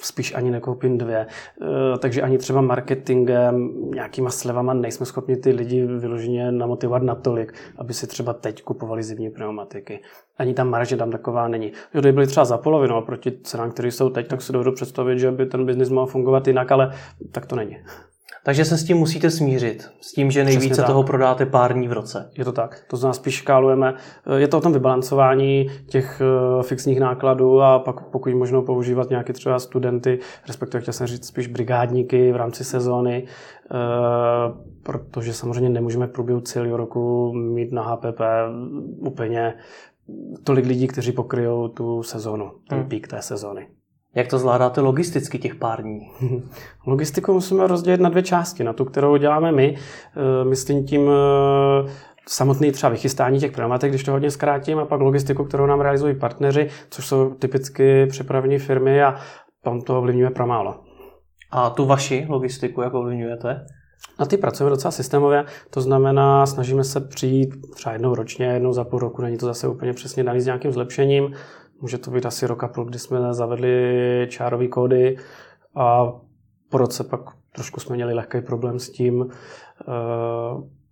spíš 0.00 0.34
ani 0.34 0.50
nekoupím 0.50 0.98
dvě. 0.98 1.26
Eh, 1.26 1.98
takže 1.98 2.22
ani 2.22 2.38
třeba 2.38 2.60
marketingem, 2.60 3.70
nějakýma 3.94 4.30
slevama 4.30 4.74
nejsme 4.74 5.06
schopni 5.06 5.36
ty 5.36 5.50
lidi 5.50 5.86
vyloženě 5.86 6.52
namotivovat 6.52 7.02
natolik, 7.02 7.54
aby 7.78 7.94
si 7.94 8.06
třeba 8.06 8.32
teď 8.32 8.62
kupovali 8.62 9.02
zimní 9.02 9.30
pneumatiky. 9.30 10.00
Ani 10.38 10.54
ta 10.54 10.64
marže 10.64 10.96
tam 10.96 11.10
taková 11.10 11.48
není. 11.48 11.72
Jo, 11.94 12.00
kdyby 12.00 12.12
byly 12.12 12.26
třeba 12.26 12.44
za 12.44 12.58
polovinu 12.58 13.02
proti 13.02 13.32
cenám, 13.42 13.70
které 13.70 13.90
jsou 13.90 14.10
teď, 14.10 14.28
tak 14.28 14.42
si 14.42 14.52
dovedu 14.52 14.72
představit, 14.72 15.18
že 15.18 15.30
by 15.30 15.46
ten 15.46 15.66
biznis 15.66 15.88
mohl 15.88 16.06
fungovat 16.06 16.46
jinak, 16.46 16.72
ale 16.72 16.92
tak 17.32 17.46
to 17.46 17.56
není. 17.56 17.76
Takže 18.44 18.64
se 18.64 18.78
s 18.78 18.84
tím 18.84 18.96
musíte 18.96 19.30
smířit. 19.30 19.88
S 20.00 20.12
tím, 20.12 20.30
že 20.30 20.44
nejvíce 20.44 20.82
toho 20.82 21.02
prodáte 21.02 21.46
pár 21.46 21.72
dní 21.72 21.88
v 21.88 21.92
roce. 21.92 22.30
Je 22.38 22.44
to 22.44 22.52
tak. 22.52 22.84
To 22.88 22.96
znamená 22.96 23.14
spíš 23.14 23.34
škálujeme. 23.34 23.94
Je 24.36 24.48
to 24.48 24.58
o 24.58 24.60
tom 24.60 24.72
vybalancování 24.72 25.66
těch 25.86 26.20
eh, 26.20 26.62
fixních 26.62 27.00
nákladů 27.00 27.60
a 27.60 27.78
pak 27.78 28.00
pokud 28.00 28.34
možno 28.34 28.62
používat 28.62 29.10
nějaké 29.10 29.32
třeba 29.32 29.58
studenty, 29.58 30.18
respektive 30.46 30.80
chtěl 30.80 30.94
jsem 30.94 31.06
říct 31.06 31.26
spíš 31.26 31.46
brigádníky 31.46 32.32
v 32.32 32.36
rámci 32.36 32.64
sezóny, 32.64 33.26
eh, 33.26 33.76
protože 34.82 35.34
samozřejmě 35.34 35.70
nemůžeme 35.70 36.06
v 36.06 36.12
průběhu 36.12 36.40
celého 36.40 36.76
roku 36.76 37.32
mít 37.32 37.72
na 37.72 37.82
HPP 37.82 38.20
úplně 38.98 39.54
tolik 40.44 40.66
lidí, 40.66 40.86
kteří 40.86 41.12
pokryjou 41.12 41.68
tu 41.68 42.02
sezónu, 42.02 42.50
ten 42.68 42.78
hmm. 42.78 42.88
pík 42.88 43.08
té 43.08 43.22
sezóny. 43.22 43.66
Jak 44.14 44.28
to 44.28 44.38
zvládáte 44.38 44.80
logisticky 44.80 45.38
těch 45.38 45.54
pár 45.54 45.82
dní? 45.82 46.10
Logistiku 46.86 47.32
musíme 47.32 47.66
rozdělit 47.66 48.00
na 48.00 48.08
dvě 48.08 48.22
části. 48.22 48.64
Na 48.64 48.72
tu, 48.72 48.84
kterou 48.84 49.16
děláme 49.16 49.52
my, 49.52 49.76
eh, 49.76 50.44
myslím 50.44 50.86
tím 50.86 51.10
eh, 51.10 51.90
samotný 52.28 52.72
třeba 52.72 52.90
vychystání 52.90 53.38
těch 53.38 53.52
pneumatik, 53.52 53.90
když 53.90 54.04
to 54.04 54.12
hodně 54.12 54.30
zkrátím, 54.30 54.78
a 54.78 54.84
pak 54.84 55.00
logistiku, 55.00 55.44
kterou 55.44 55.66
nám 55.66 55.80
realizují 55.80 56.14
partneři, 56.18 56.68
což 56.90 57.06
jsou 57.06 57.34
typicky 57.34 58.06
přepravní 58.06 58.58
firmy 58.58 59.02
a 59.02 59.14
tam 59.64 59.80
to 59.80 59.98
ovlivňuje 59.98 60.30
pramálo. 60.30 60.80
A 61.50 61.70
tu 61.70 61.86
vaši 61.86 62.26
logistiku, 62.28 62.82
jak 62.82 62.94
ovlivňujete? 62.94 63.66
Na 64.20 64.26
ty 64.26 64.36
pracujeme 64.36 64.70
docela 64.70 64.90
systémově, 64.90 65.44
to 65.70 65.80
znamená, 65.80 66.46
snažíme 66.46 66.84
se 66.84 67.00
přijít 67.00 67.54
třeba 67.74 67.92
jednou 67.92 68.14
ročně, 68.14 68.46
jednou 68.46 68.72
za 68.72 68.84
půl 68.84 68.98
roku, 68.98 69.22
není 69.22 69.38
to 69.38 69.46
zase 69.46 69.68
úplně 69.68 69.92
přesně 69.92 70.24
daný 70.24 70.40
s 70.40 70.46
nějakým 70.46 70.72
zlepšením, 70.72 71.34
Může 71.82 71.98
to 71.98 72.10
být 72.10 72.26
asi 72.26 72.46
rok 72.46 72.64
a 72.64 72.68
půl, 72.68 72.84
kdy 72.84 72.98
jsme 72.98 73.34
zavedli 73.34 74.26
čárové 74.30 74.68
kódy 74.68 75.16
a 75.74 76.12
po 76.68 76.78
roce 76.78 77.04
pak 77.04 77.20
trošku 77.52 77.80
jsme 77.80 77.96
měli 77.96 78.14
lehký 78.14 78.40
problém 78.40 78.78
s 78.78 78.90
tím, 78.90 79.30
eh, 79.30 79.84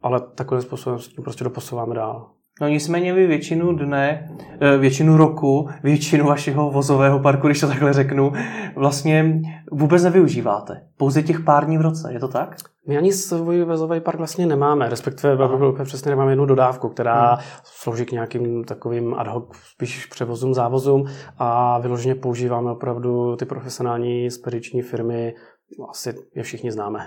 ale 0.03 0.21
takovým 0.21 0.63
způsobem 0.63 0.99
s 0.99 1.09
tím 1.09 1.25
prostě 1.25 1.45
doposouváme 1.45 1.95
dál. 1.95 2.31
No 2.61 2.69
nicméně 2.69 3.15
vy 3.15 3.27
většinu 3.27 3.73
dne, 3.73 4.31
eh, 4.61 4.79
většinu 4.79 5.17
roku, 5.17 5.69
většinu 5.83 6.27
vašeho 6.27 6.71
vozového 6.71 7.21
parku, 7.21 7.47
když 7.47 7.61
to 7.61 7.69
takhle 7.69 7.93
řeknu, 7.93 8.33
vlastně 8.77 9.41
vůbec 9.73 10.03
nevyužíváte. 10.05 10.83
Pouze 10.97 11.23
těch 11.23 11.41
pár 11.41 11.67
dní 11.67 11.79
v 11.79 11.81
roce, 11.81 12.13
je 12.13 12.21
to 12.21 12.29
tak? 12.29 12.57
My 12.89 12.99
ani 12.99 13.13
svůj 13.13 13.65
vozový 13.65 14.01
park 14.01 14.19
vlastně 14.19 14.47
nemáme, 14.47 14.89
respektive 14.89 15.37
byl 15.37 15.73
přesně 15.85 16.11
nemáme 16.11 16.33
jednu 16.33 16.47
dodávku, 16.47 16.89
která 16.89 17.35
hmm. 17.35 17.45
slouží 17.65 18.07
k 18.07 18.13
nějakým 18.13 18.65
takovým 18.65 19.15
ad 19.15 19.29
hoc 19.29 19.57
spíš 19.57 20.07
převozům, 20.07 20.55
závozům 20.55 21.05
a 21.39 21.79
vyloženě 21.79 22.15
používáme 22.15 22.71
opravdu 22.71 23.37
ty 23.37 23.45
profesionální 23.45 24.31
spediční 24.31 24.83
firmy, 24.83 25.35
asi 25.91 26.15
je 26.35 26.43
všichni 26.43 26.73
známe. 26.73 27.01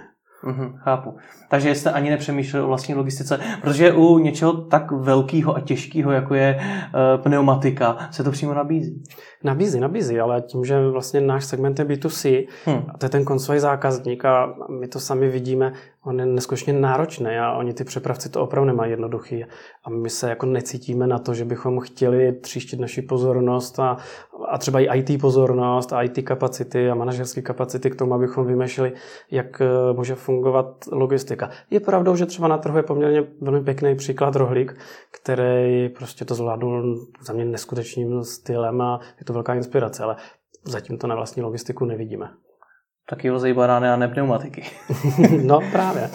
Mm-hmm, 0.43 0.73
chápu. 0.77 1.17
Takže 1.49 1.75
jste 1.75 1.91
ani 1.91 2.09
nepřemýšleli 2.09 2.63
o 2.63 2.67
vlastní 2.67 2.95
logistice, 2.95 3.39
protože 3.61 3.93
u 3.93 4.17
něčeho 4.17 4.53
tak 4.53 4.91
velkého 4.91 5.55
a 5.55 5.59
těžkého, 5.59 6.11
jako 6.11 6.35
je 6.35 6.59
uh, 6.59 7.23
pneumatika, 7.23 7.97
se 8.11 8.23
to 8.23 8.31
přímo 8.31 8.53
nabízí. 8.53 9.03
Nabízí, 9.43 9.79
nabízí, 9.79 10.19
ale 10.19 10.41
tím, 10.41 10.65
že 10.65 10.87
vlastně 10.87 11.21
náš 11.21 11.45
segment 11.45 11.79
je 11.79 11.85
B2C, 11.85 12.47
hmm. 12.65 12.83
a 12.93 12.97
to 12.97 13.05
je 13.05 13.09
ten 13.09 13.25
koncový 13.25 13.59
zákazník 13.59 14.25
a 14.25 14.53
my 14.79 14.87
to 14.87 14.99
sami 14.99 15.29
vidíme, 15.29 15.73
on 16.05 16.19
je 16.19 16.25
neskutečně 16.25 16.73
náročný 16.73 17.37
a 17.37 17.53
oni 17.53 17.73
ty 17.73 17.83
přepravci 17.83 18.29
to 18.29 18.41
opravdu 18.41 18.67
nemají 18.67 18.91
jednoduchý. 18.91 19.45
A 19.83 19.89
my 19.89 20.09
se 20.09 20.29
jako 20.29 20.45
necítíme 20.45 21.07
na 21.07 21.19
to, 21.19 21.33
že 21.33 21.45
bychom 21.45 21.79
chtěli 21.79 22.33
tříštit 22.33 22.79
naši 22.79 23.01
pozornost 23.01 23.79
a, 23.79 23.97
a 24.49 24.57
třeba 24.57 24.79
i 24.79 24.99
IT 24.99 25.21
pozornost 25.21 25.93
a 25.93 26.01
IT 26.01 26.25
kapacity 26.25 26.89
a 26.89 26.95
manažerské 26.95 27.41
kapacity 27.41 27.89
k 27.89 27.95
tomu, 27.95 28.13
abychom 28.13 28.45
vymešli, 28.45 28.93
jak 29.31 29.61
eh, 29.61 29.93
může 29.93 30.15
fungovat 30.15 30.53
fungovat 30.53 30.85
logistika. 30.91 31.49
Je 31.69 31.79
pravdou, 31.79 32.15
že 32.15 32.25
třeba 32.25 32.47
na 32.47 32.57
trhu 32.57 32.77
je 32.77 32.83
poměrně 32.83 33.23
velmi 33.41 33.63
pěkný 33.63 33.95
příklad 33.95 34.35
rohlík, 34.35 34.77
který 35.11 35.89
prostě 35.89 36.25
to 36.25 36.35
zvládl 36.35 36.95
za 37.21 37.33
mě 37.33 37.45
neskutečným 37.45 38.23
stylem 38.23 38.81
a 38.81 38.99
je 39.19 39.25
to 39.25 39.33
velká 39.33 39.53
inspirace, 39.53 40.03
ale 40.03 40.15
zatím 40.63 40.97
to 40.97 41.07
na 41.07 41.15
vlastní 41.15 41.43
logistiku 41.43 41.85
nevidíme. 41.85 42.29
Taky 43.09 43.29
ho 43.29 43.53
banány 43.53 43.89
a 43.89 43.95
ne 43.95 44.07
pneumatiky. 44.07 44.63
no 45.43 45.59
právě. 45.71 46.09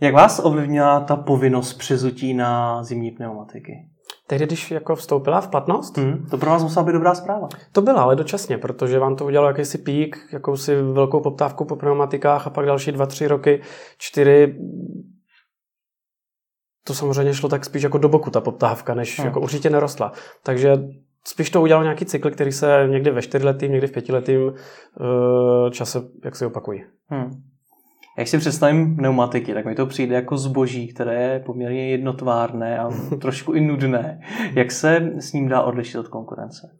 Jak 0.00 0.14
vás 0.14 0.40
ovlivnila 0.44 1.00
ta 1.00 1.16
povinnost 1.16 1.74
přezutí 1.74 2.34
na 2.34 2.82
zimní 2.84 3.10
pneumatiky? 3.10 3.72
Tehdy, 4.26 4.46
když 4.46 4.70
jako 4.70 4.96
vstoupila 4.96 5.40
v 5.40 5.48
platnost? 5.48 5.96
Hmm, 5.96 6.26
to 6.30 6.38
pro 6.38 6.50
vás 6.50 6.62
musela 6.62 6.84
být 6.84 6.92
dobrá 6.92 7.14
zpráva. 7.14 7.48
To 7.72 7.82
byla, 7.82 8.02
ale 8.02 8.16
dočasně, 8.16 8.58
protože 8.58 8.98
vám 8.98 9.16
to 9.16 9.24
udělalo 9.24 9.48
jakýsi 9.48 9.78
pík, 9.78 10.28
jakousi 10.32 10.82
velkou 10.82 11.20
poptávku 11.20 11.64
po 11.64 11.76
pneumatikách 11.76 12.46
a 12.46 12.50
pak 12.50 12.66
další 12.66 12.92
dva, 12.92 13.06
tři 13.06 13.28
roky, 13.28 13.62
čtyři 13.98 14.56
to 16.86 16.94
samozřejmě 16.94 17.34
šlo 17.34 17.48
tak 17.48 17.64
spíš 17.64 17.82
jako 17.82 17.98
do 17.98 18.08
boku 18.08 18.30
ta 18.30 18.40
poptávka, 18.40 18.94
než 18.94 19.18
hmm. 19.18 19.26
jako 19.26 19.40
určitě 19.40 19.70
nerostla. 19.70 20.12
Takže 20.42 20.76
spíš 21.26 21.50
to 21.50 21.62
udělal 21.62 21.82
nějaký 21.82 22.04
cykl, 22.04 22.30
který 22.30 22.52
se 22.52 22.88
někdy 22.90 23.10
ve 23.10 23.22
čtyřletým, 23.22 23.72
někdy 23.72 23.86
v 23.86 23.92
pětiletým 23.92 24.42
uh, 24.42 25.70
čase, 25.70 26.02
jak 26.24 26.36
si 26.36 26.46
opakují. 26.46 26.84
Hmm. 27.08 27.42
Jak 28.18 28.28
si 28.28 28.38
představím 28.38 28.96
pneumatiky, 28.96 29.54
tak 29.54 29.64
mi 29.64 29.74
to 29.74 29.86
přijde 29.86 30.14
jako 30.14 30.38
zboží, 30.38 30.88
které 30.88 31.22
je 31.22 31.40
poměrně 31.40 31.90
jednotvárné 31.90 32.78
a 32.78 32.90
trošku 33.20 33.52
i 33.52 33.60
nudné. 33.60 34.20
Jak 34.54 34.72
se 34.72 35.12
s 35.18 35.32
ním 35.32 35.48
dá 35.48 35.62
odlišit 35.62 35.98
od 35.98 36.08
konkurence? 36.08 36.76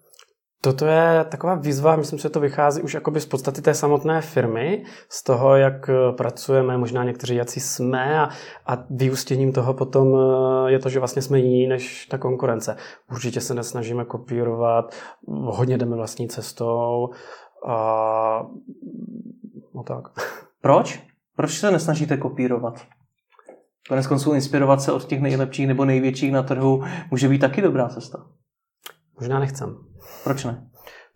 Toto 0.67 0.87
je 0.87 1.25
taková 1.25 1.55
výzva, 1.55 1.97
myslím, 1.97 2.19
že 2.19 2.29
to 2.29 2.41
vychází 2.41 2.83
už 2.83 2.95
jakoby 2.95 3.21
z 3.21 3.27
podstaty 3.27 3.63
té 3.63 3.75
samotné 3.75 4.21
firmy, 4.21 4.85
z 5.09 5.23
toho, 5.23 5.57
jak 5.57 5.91
pracujeme, 6.17 6.79
možná 6.79 7.05
někteří 7.05 7.35
jací 7.35 7.61
jsme 7.61 8.21
a, 8.21 8.29
a 8.67 8.85
vyústěním 8.91 9.53
toho 9.53 9.75
potom 9.75 10.15
eh, 10.17 10.73
je 10.73 10.79
to, 10.79 10.89
že 10.89 10.99
vlastně 10.99 11.23
jsme 11.23 11.39
jiní 11.39 11.67
než 11.67 12.07
ta 12.07 12.19
konkurence. 12.19 12.77
Určitě 13.11 13.41
se 13.41 13.55
nesnažíme 13.55 14.05
kopírovat, 14.05 14.95
hodně 15.29 15.79
jdeme 15.79 15.97
vlastní 15.97 16.29
cestou 16.29 17.11
a 17.67 18.47
no 19.75 19.83
tak. 19.83 20.09
Proč? 20.61 21.03
Proč 21.37 21.59
se 21.59 21.71
nesnažíte 21.71 22.17
kopírovat? 22.17 22.87
Konec 23.89 24.07
konců 24.07 24.33
inspirovat 24.33 24.83
se 24.83 24.93
od 24.93 25.05
těch 25.05 25.21
nejlepších 25.21 25.67
nebo 25.67 25.85
největších 25.85 26.33
na 26.33 26.43
trhu 26.43 26.85
může 27.11 27.29
být 27.29 27.39
taky 27.39 27.63
dobrá 27.63 27.89
cesta. 27.89 28.27
Možná 29.21 29.39
nechcem. 29.39 29.77
Proč 30.25 30.45
ne? 30.45 30.67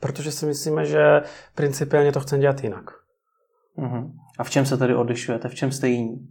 Protože 0.00 0.32
si 0.32 0.46
myslíme, 0.46 0.84
že 0.84 1.22
principiálně 1.54 2.12
to 2.12 2.20
chceme 2.20 2.40
dělat 2.40 2.64
jinak. 2.64 2.84
Uh-huh. 3.78 4.10
A 4.38 4.44
v 4.44 4.50
čem 4.50 4.66
se 4.66 4.76
tedy 4.76 4.94
odlišujete? 4.94 5.48
V 5.48 5.54
čem 5.54 5.72
jste 5.72 5.88
jiní? 5.88 6.28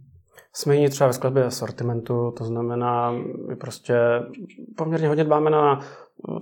Jsme 0.52 0.74
jiní 0.74 0.88
třeba 0.88 1.06
ve 1.06 1.12
skladbě 1.12 1.50
sortimentu, 1.50 2.30
to 2.30 2.44
znamená, 2.44 3.12
my 3.48 3.56
prostě 3.56 3.94
poměrně 4.76 5.08
hodně 5.08 5.24
dbáme 5.24 5.50
na 5.50 5.80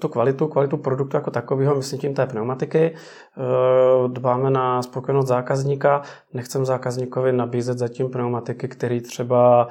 tu 0.00 0.08
kvalitu, 0.08 0.48
kvalitu 0.48 0.76
produktu 0.76 1.16
jako 1.16 1.30
takového, 1.30 1.74
myslím 1.74 2.00
tím 2.00 2.14
té 2.14 2.26
pneumatiky. 2.26 2.94
Eh, 2.94 4.08
dbáme 4.08 4.50
na 4.50 4.82
spokojenost 4.82 5.28
zákazníka, 5.28 6.02
nechcem 6.34 6.64
zákazníkovi 6.64 7.32
nabízet 7.32 7.78
zatím 7.78 8.10
pneumatiky, 8.10 8.68
který 8.68 9.00
třeba 9.00 9.68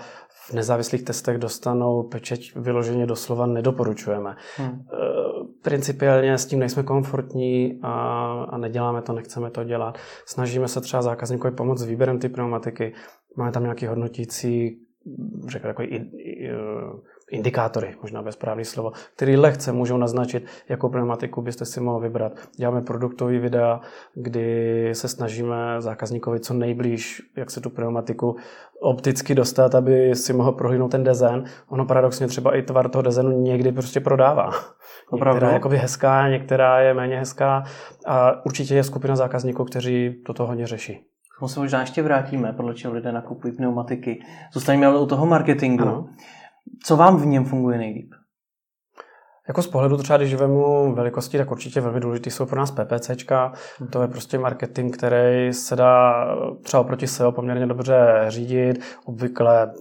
v 0.49 0.53
nezávislých 0.53 1.03
testech 1.03 1.37
dostanou 1.37 2.03
pečeť 2.03 2.55
vyloženě 2.55 3.05
doslova 3.05 3.45
nedoporučujeme. 3.45 4.35
Hmm. 4.57 4.69
Eh, 4.69 4.97
principiálně 5.61 6.37
s 6.37 6.45
tím 6.45 6.59
nejsme 6.59 6.83
komfortní 6.83 7.79
a, 7.81 7.93
a 8.49 8.57
neděláme 8.57 9.01
to, 9.01 9.13
nechceme 9.13 9.51
to 9.51 9.63
dělat. 9.63 9.97
Snažíme 10.25 10.67
se 10.67 10.81
třeba 10.81 11.01
zákazníkovi 11.01 11.55
pomoct 11.55 11.79
s 11.79 11.85
výběrem 11.85 12.19
ty 12.19 12.29
pneumatiky. 12.29 12.93
Máme 13.35 13.51
tam 13.51 13.63
nějaký 13.63 13.85
hodnotící, 13.85 14.79
řekl 15.47 15.67
jako 15.67 15.81
i, 15.81 15.95
i, 16.15 16.49
indikátory, 17.31 17.95
možná 18.01 18.21
bezprávný 18.21 18.65
slovo, 18.65 18.91
které 19.15 19.39
lehce 19.39 19.71
můžou 19.71 19.97
naznačit, 19.97 20.45
jakou 20.69 20.89
pneumatiku 20.89 21.41
byste 21.41 21.65
si 21.65 21.81
mohl 21.81 21.99
vybrat. 21.99 22.31
Děláme 22.57 22.81
produktový 22.81 23.39
videa, 23.39 23.81
kdy 24.15 24.89
se 24.93 25.07
snažíme 25.07 25.55
zákazníkovi 25.79 26.39
co 26.39 26.53
nejblíž, 26.53 27.21
jak 27.37 27.51
se 27.51 27.61
tu 27.61 27.69
pneumatiku 27.69 28.35
opticky 28.81 29.35
dostat, 29.35 29.75
aby 29.75 30.15
si 30.15 30.33
mohl 30.33 30.51
prohlídnout 30.51 30.91
ten 30.91 31.03
design. 31.03 31.43
Ono 31.69 31.85
paradoxně 31.85 32.27
třeba 32.27 32.57
i 32.57 32.61
tvar 32.61 32.89
toho 32.89 33.01
designu 33.01 33.41
někdy 33.41 33.71
prostě 33.71 33.99
prodává. 33.99 34.51
Opravdu? 35.11 35.45
Některá 35.45 35.73
je 35.73 35.79
hezká, 35.79 36.29
některá 36.29 36.79
je 36.79 36.93
méně 36.93 37.19
hezká 37.19 37.63
a 38.05 38.45
určitě 38.45 38.75
je 38.75 38.83
skupina 38.83 39.15
zákazníků, 39.15 39.63
kteří 39.63 40.21
toto 40.25 40.47
hodně 40.47 40.67
řeší. 40.67 40.93
K 41.37 41.39
tomu 41.39 41.49
se 41.49 41.59
možná 41.59 41.81
ještě 41.81 42.03
vrátíme, 42.03 42.53
podle 42.53 42.73
čeho 42.73 42.93
lidé 42.93 43.11
nakupují 43.11 43.53
pneumatiky. 43.55 44.19
Zůstaňme 44.53 44.85
ale 44.85 44.99
u 44.99 45.05
toho 45.05 45.25
marketingu. 45.25 45.83
Ano. 45.83 46.09
Co 46.83 46.97
vám 46.97 47.17
v 47.17 47.25
něm 47.25 47.45
funguje 47.45 47.77
nejlíp? 47.77 48.13
Jako 49.47 49.61
z 49.61 49.67
pohledu 49.67 49.97
třeba, 49.97 50.17
když 50.17 50.35
vemu 50.35 50.95
velikosti, 50.95 51.37
tak 51.37 51.51
určitě 51.51 51.81
velmi 51.81 51.99
důležitý 51.99 52.29
jsou 52.29 52.45
pro 52.45 52.59
nás 52.59 52.71
PPCčka. 52.71 53.53
Hmm. 53.79 53.89
To 53.89 54.01
je 54.01 54.07
prostě 54.07 54.39
marketing, 54.39 54.97
který 54.97 55.53
se 55.53 55.75
dá 55.75 56.25
třeba 56.63 56.83
proti 56.83 57.07
SEO 57.07 57.31
poměrně 57.31 57.67
dobře 57.67 58.25
řídit. 58.27 58.83
Obvykle 59.05 59.71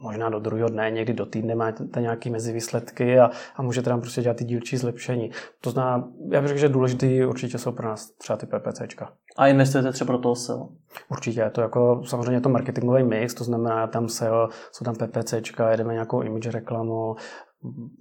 možná 0.00 0.28
do 0.28 0.38
druhého 0.38 0.68
dne, 0.68 0.90
někdy 0.90 1.12
do 1.12 1.26
týdne 1.26 1.54
máte 1.54 2.00
nějaké 2.00 2.30
mezivýsledky 2.30 3.18
a, 3.18 3.30
a 3.56 3.62
můžete 3.62 3.90
tam 3.90 4.00
prostě 4.00 4.22
dělat 4.22 4.36
ty 4.36 4.44
dílčí 4.44 4.76
zlepšení. 4.76 5.30
To 5.60 5.70
znamená, 5.70 6.08
já 6.32 6.40
bych 6.40 6.48
řekl, 6.48 6.60
že 6.60 6.68
důležitý 6.68 7.24
určitě 7.24 7.58
jsou 7.58 7.72
pro 7.72 7.88
nás 7.88 8.10
třeba 8.10 8.36
ty 8.36 8.46
PPCčka. 8.46 9.12
A 9.36 9.46
investujete 9.46 9.92
třeba 9.92 10.12
do 10.12 10.18
toho 10.18 10.34
SEO? 10.34 10.68
Určitě, 11.08 11.40
je 11.40 11.50
to 11.50 11.60
jako 11.60 12.02
samozřejmě 12.06 12.40
to 12.40 12.48
marketingový 12.48 13.02
mix, 13.02 13.34
to 13.34 13.44
znamená 13.44 13.86
tam 13.86 14.08
SEO, 14.08 14.48
jsou 14.72 14.84
tam 14.84 14.94
PPCčka, 14.94 15.70
jedeme 15.70 15.92
nějakou 15.92 16.22
image 16.22 16.50
reklamu, 16.50 17.16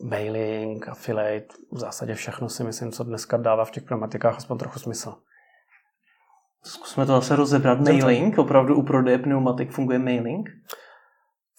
mailing, 0.10 0.88
affiliate, 0.88 1.48
v 1.72 1.80
zásadě 1.80 2.14
všechno 2.14 2.50
si 2.50 2.64
myslím, 2.64 2.92
co 2.92 3.04
dneska 3.04 3.38
dává 3.38 3.66
v 3.66 3.72
těch 3.72 3.84
pneumatikách 3.84 4.38
aspoň 4.38 4.58
trochu 4.58 4.80
smysl. 4.80 5.14
Zkusme 6.66 7.06
to 7.06 7.12
zase 7.12 7.36
rozebrat. 7.36 7.80
Mailing, 7.80 8.38
opravdu 8.38 8.76
u 8.76 8.84
prodeje 8.84 9.18
pneumatik 9.18 9.72
funguje 9.72 10.00
mailing? 10.00 10.50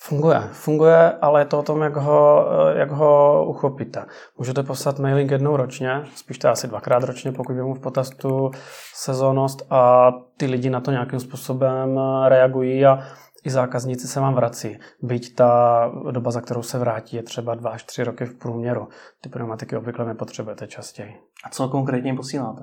Funguje, 0.07 0.41
funguje, 0.53 1.13
ale 1.13 1.41
je 1.41 1.45
to 1.45 1.59
o 1.59 1.63
tom, 1.63 1.83
jak 1.83 1.97
ho, 1.97 2.47
jak 2.77 2.91
ho 2.91 3.45
uchopíte. 3.47 4.05
Můžete 4.39 4.63
poslat 4.63 4.99
mailing 4.99 5.31
jednou 5.31 5.57
ročně, 5.57 6.03
spíš 6.15 6.39
to 6.39 6.49
asi 6.49 6.69
dvakrát 6.69 7.03
ročně, 7.03 7.33
pokud 7.33 7.57
mu 7.57 7.75
v 7.75 7.81
potaz 7.81 8.11
tu 8.11 8.51
sezónnost 8.95 9.67
a 9.71 10.13
ty 10.37 10.47
lidi 10.47 10.71
na 10.71 10.81
to 10.81 10.91
nějakým 10.91 11.21
způsobem 11.21 12.01
reagují 12.29 12.87
a 12.87 12.99
i 13.45 13.51
zákazníci 13.51 14.09
se 14.09 14.21
vám 14.21 14.35
vrací. 14.35 14.79
Byť 15.03 15.35
ta 15.35 15.91
doba, 16.11 16.31
za 16.31 16.41
kterou 16.41 16.63
se 16.63 16.79
vrátí, 16.79 17.17
je 17.17 17.23
třeba 17.23 17.55
dva 17.55 17.71
až 17.71 17.85
tři 17.85 18.05
roky 18.05 18.25
v 18.25 18.39
průměru. 18.39 18.89
Ty 19.21 19.29
pneumatiky 19.29 19.77
obvykle 19.77 20.05
nepotřebujete 20.05 20.67
častěji. 20.67 21.15
A 21.45 21.51
co 21.51 21.69
konkrétně 21.69 22.15
posíláte? 22.15 22.63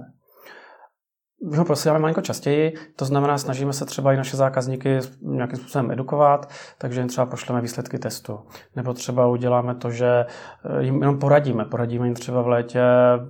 My 1.50 1.57
ho 1.57 1.65
posíláme 1.65 2.00
malinko 2.00 2.21
častěji, 2.21 2.74
to 2.95 3.05
znamená, 3.05 3.38
snažíme 3.38 3.74
se 3.74 3.86
třeba 3.86 4.13
i 4.13 4.17
naše 4.17 4.38
zákazníky 4.38 5.00
nějakým 5.21 5.60
způsobem 5.60 5.91
edukovat, 5.91 6.50
takže 6.77 7.00
jim 7.00 7.07
třeba 7.07 7.25
pošleme 7.25 7.62
výsledky 7.62 8.00
testu. 8.00 8.39
Nebo 8.75 8.93
třeba 8.93 9.27
uděláme 9.27 9.75
to, 9.75 9.91
že 9.91 10.25
eh, 10.25 10.83
jim 10.83 10.95
jenom 10.95 11.19
poradíme. 11.19 11.65
Poradíme 11.65 12.07
jim 12.07 12.13
třeba 12.13 12.41
v 12.41 12.48
létě 12.48 12.81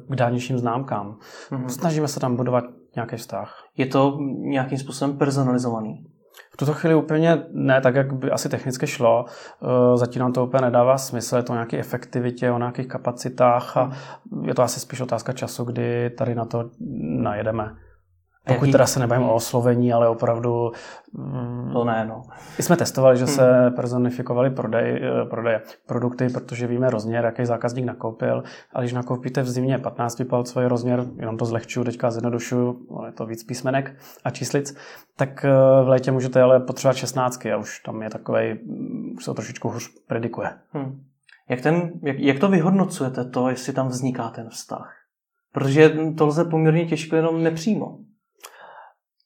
k 0.10 0.15
dálničním 0.15 0.58
známkám. 0.58 1.18
Mm-hmm. 1.51 1.68
Snažíme 1.68 2.08
se 2.08 2.20
tam 2.20 2.36
budovat 2.36 2.63
nějaký 2.96 3.15
vztah. 3.15 3.63
Je 3.77 3.86
to 3.86 4.18
nějakým 4.38 4.77
způsobem 4.77 5.18
personalizovaný? 5.18 6.06
V 6.53 6.58
tuto 6.58 6.74
chvíli 6.74 6.96
úplně 6.96 7.44
ne, 7.51 7.82
tak 7.82 7.96
jak 7.96 8.13
by 8.13 8.32
asi 8.32 8.50
technicky 8.50 8.88
šlo. 8.88 9.25
Eh, 9.25 9.98
zatím 9.98 10.20
nám 10.20 10.34
to 10.34 10.46
úplně 10.46 10.62
nedává 10.62 10.98
smysl, 10.98 11.36
je 11.36 11.44
to 11.44 11.53
o 11.53 11.56
nějaké 11.56 11.80
efektivitě, 11.80 12.51
o 12.51 12.58
nějakých 12.58 12.88
kapacitách 12.88 13.77
a 13.77 13.84
mhm. 13.84 14.48
je 14.48 14.56
to 14.56 14.62
asi 14.62 14.80
spíš 14.80 15.01
otázka 15.01 15.34
času, 15.34 15.63
kdy 15.63 16.10
tady 16.10 16.36
na 16.36 16.46
to 16.46 16.70
najedeme. 17.22 17.75
Pokud 18.48 18.62
Jaký? 18.62 18.72
teda 18.72 18.86
se 18.86 19.00
nebavíme 19.00 19.30
o 19.30 19.36
oslovení, 19.36 19.94
ale 19.94 20.08
opravdu... 20.10 20.72
To 21.74 21.84
ne, 21.84 22.06
no. 22.06 22.24
My 22.58 22.64
jsme 22.64 22.78
testovali, 22.78 23.18
že 23.18 23.28
se 23.28 23.52
hmm. 23.52 23.76
personifikovali 23.76 24.50
prodej, 24.50 25.02
eh, 25.04 25.26
prodeje 25.26 25.62
produkty, 25.88 26.30
protože 26.30 26.68
víme 26.68 26.90
rozměr, 26.90 27.26
jaký 27.26 27.46
zákazník 27.46 27.86
nakoupil. 27.86 28.44
A 28.74 28.80
když 28.80 28.94
nakoupíte 28.94 29.42
v 29.42 29.50
zimě 29.50 29.78
15 29.78 30.24
palcový 30.30 30.66
rozměr, 30.66 31.06
jenom 31.18 31.38
to 31.38 31.46
zlehčuju, 31.46 31.84
teďka 31.84 32.12
zjednodušuju, 32.12 32.88
ale 32.98 33.08
je 33.08 33.12
to 33.12 33.26
víc 33.26 33.44
písmenek 33.44 33.96
a 34.24 34.30
číslic, 34.30 34.76
tak 35.18 35.46
eh, 35.46 35.50
v 35.84 35.88
létě 35.88 36.12
můžete 36.12 36.42
ale 36.42 36.60
potřebovat 36.60 36.98
16 36.98 37.46
a 37.46 37.58
už 37.58 37.80
tam 37.80 38.02
je 38.02 38.10
takový, 38.10 38.60
už 39.16 39.24
se 39.24 39.32
to 39.32 39.34
trošičku 39.34 39.70
hůř 39.70 39.90
predikuje. 40.08 40.50
Hmm. 40.72 41.02
Jak, 41.50 41.62
ten, 41.62 41.92
jak, 42.04 42.20
jak 42.20 42.40
to 42.40 42.50
vyhodnocujete, 42.50 43.26
to, 43.26 43.50
jestli 43.50 43.74
tam 43.74 43.88
vzniká 43.88 44.30
ten 44.30 44.50
vztah? 44.50 44.94
Protože 45.54 45.90
to 46.18 46.26
lze 46.26 46.46
poměrně 46.46 46.86
těžko 46.86 47.16
jenom 47.16 47.44
nepřímo. 47.44 47.98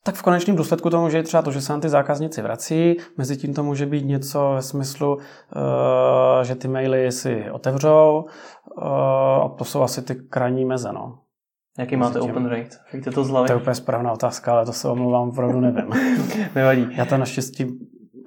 Tak 0.05 0.15
v 0.15 0.21
konečném 0.21 0.55
důsledku 0.55 0.89
to 0.89 1.01
může 1.01 1.17
být 1.17 1.23
třeba 1.23 1.43
to, 1.43 1.51
že 1.51 1.61
se 1.61 1.73
nám 1.73 1.81
ty 1.81 1.89
zákazníci 1.89 2.41
vrací, 2.41 2.97
mezi 3.17 3.37
tím 3.37 3.53
to 3.53 3.63
může 3.63 3.85
být 3.85 4.05
něco 4.05 4.51
ve 4.55 4.61
smyslu, 4.61 5.17
eh, 5.19 6.45
že 6.45 6.55
ty 6.55 6.67
maily 6.67 7.11
si 7.11 7.51
otevřou 7.51 8.25
eh, 8.25 8.85
a 9.43 9.49
to 9.57 9.65
jsou 9.65 9.81
asi 9.81 10.01
ty 10.01 10.15
krajní 10.15 10.65
meze. 10.65 10.91
No. 10.93 11.19
Jaký 11.79 11.95
máte 11.95 12.19
tím. 12.19 12.29
open 12.29 12.45
rate? 12.45 12.77
Víte 12.93 13.11
to 13.11 13.23
z 13.23 13.29
hlavy? 13.29 13.47
To 13.47 13.53
je 13.53 13.57
úplně 13.57 13.75
správná 13.75 14.11
otázka, 14.11 14.51
ale 14.51 14.65
to 14.65 14.73
se 14.73 14.87
omlouvám, 14.87 15.29
opravdu 15.29 15.59
nevím. 15.59 15.89
Nevadí. 16.55 16.87
Já 16.91 17.05
to 17.05 17.17
naštěstí 17.17 17.65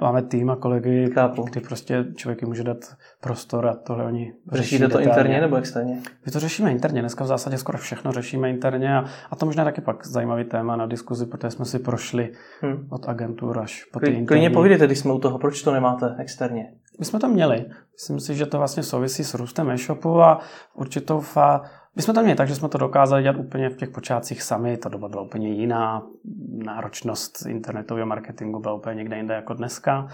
máme 0.00 0.22
tým 0.22 0.50
a 0.50 0.56
kolegy, 0.56 1.10
Chápu. 1.14 1.42
kdy 1.42 1.60
prostě 1.60 2.04
člověk 2.16 2.42
může 2.42 2.64
dát 2.64 2.76
prostor 3.20 3.66
a 3.66 3.74
tohle 3.74 4.04
oni 4.04 4.32
Řešíte 4.52 4.84
to 4.84 4.88
detailně. 4.88 5.08
interně 5.10 5.40
nebo 5.40 5.56
externě? 5.56 6.02
My 6.26 6.32
to 6.32 6.40
řešíme 6.40 6.72
interně, 6.72 7.00
dneska 7.00 7.24
v 7.24 7.26
zásadě 7.26 7.58
skoro 7.58 7.78
všechno 7.78 8.12
řešíme 8.12 8.50
interně 8.50 8.96
a, 8.96 9.04
a 9.30 9.36
to 9.36 9.46
možná 9.46 9.64
taky 9.64 9.80
pak 9.80 10.06
zajímavý 10.06 10.44
téma 10.44 10.76
na 10.76 10.86
diskuzi, 10.86 11.26
protože 11.26 11.50
jsme 11.50 11.64
si 11.64 11.78
prošli 11.78 12.32
Hm. 12.62 12.86
od 12.90 13.08
agentur 13.08 13.58
až 13.58 13.84
po 13.92 14.00
ty. 14.00 14.24
Klidně 14.26 14.50
povídejte, 14.50 14.86
když 14.86 14.98
jsme 14.98 15.12
u 15.12 15.18
toho, 15.18 15.38
proč 15.38 15.62
to 15.62 15.72
nemáte 15.72 16.14
externě? 16.18 16.72
My 16.98 17.04
jsme 17.04 17.18
to 17.18 17.28
měli. 17.28 17.66
Myslím 17.92 18.20
si, 18.20 18.34
že 18.34 18.46
to 18.46 18.58
vlastně 18.58 18.82
souvisí 18.82 19.24
s 19.24 19.34
růstem 19.34 19.70
e-shopu 19.70 20.22
a 20.22 20.40
určitou 20.74 21.20
fa... 21.20 21.62
My 21.96 22.02
jsme 22.02 22.14
to 22.14 22.22
měli 22.22 22.36
tak, 22.36 22.48
že 22.48 22.54
jsme 22.54 22.68
to 22.68 22.78
dokázali 22.78 23.22
dělat 23.22 23.36
úplně 23.36 23.70
v 23.70 23.76
těch 23.76 23.88
počátcích 23.88 24.42
sami, 24.42 24.76
ta 24.76 24.88
doba 24.88 25.08
byla 25.08 25.22
úplně 25.22 25.48
jiná, 25.48 26.02
náročnost 26.64 27.46
internetového 27.46 28.06
marketingu 28.06 28.60
byla 28.60 28.74
úplně 28.74 28.94
někde 28.94 29.16
jinde 29.16 29.34
jako 29.34 29.54
dneska. 29.54 30.08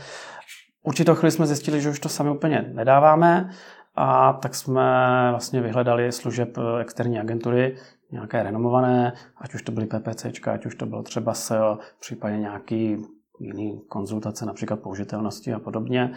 Určitou 0.83 1.15
chvíli 1.15 1.31
jsme 1.31 1.47
zjistili, 1.47 1.81
že 1.81 1.91
už 1.91 2.01
to 2.01 2.09
sami 2.09 2.31
úplně 2.31 2.71
nedáváme 2.75 3.51
a 3.95 4.33
tak 4.33 4.55
jsme 4.55 4.83
vlastně 5.31 5.61
vyhledali 5.61 6.13
služeb 6.13 6.59
eh, 6.59 6.81
externí 6.81 7.21
agentury, 7.21 7.77
nějaké 8.13 8.43
renomované, 8.43 9.13
ať 9.37 9.55
už 9.55 9.63
to 9.63 9.73
byly 9.73 9.87
PPCčka, 9.87 10.53
ať 10.53 10.67
už 10.67 10.75
to 10.75 10.87
bylo 10.87 11.03
třeba 11.03 11.35
SEO, 11.35 11.79
případně 12.01 12.39
nějaký 12.39 12.97
jiný 13.41 13.83
konzultace, 13.89 14.47
například 14.47 14.81
použitelnosti 14.81 15.53
a 15.55 15.59
podobně. 15.59 16.15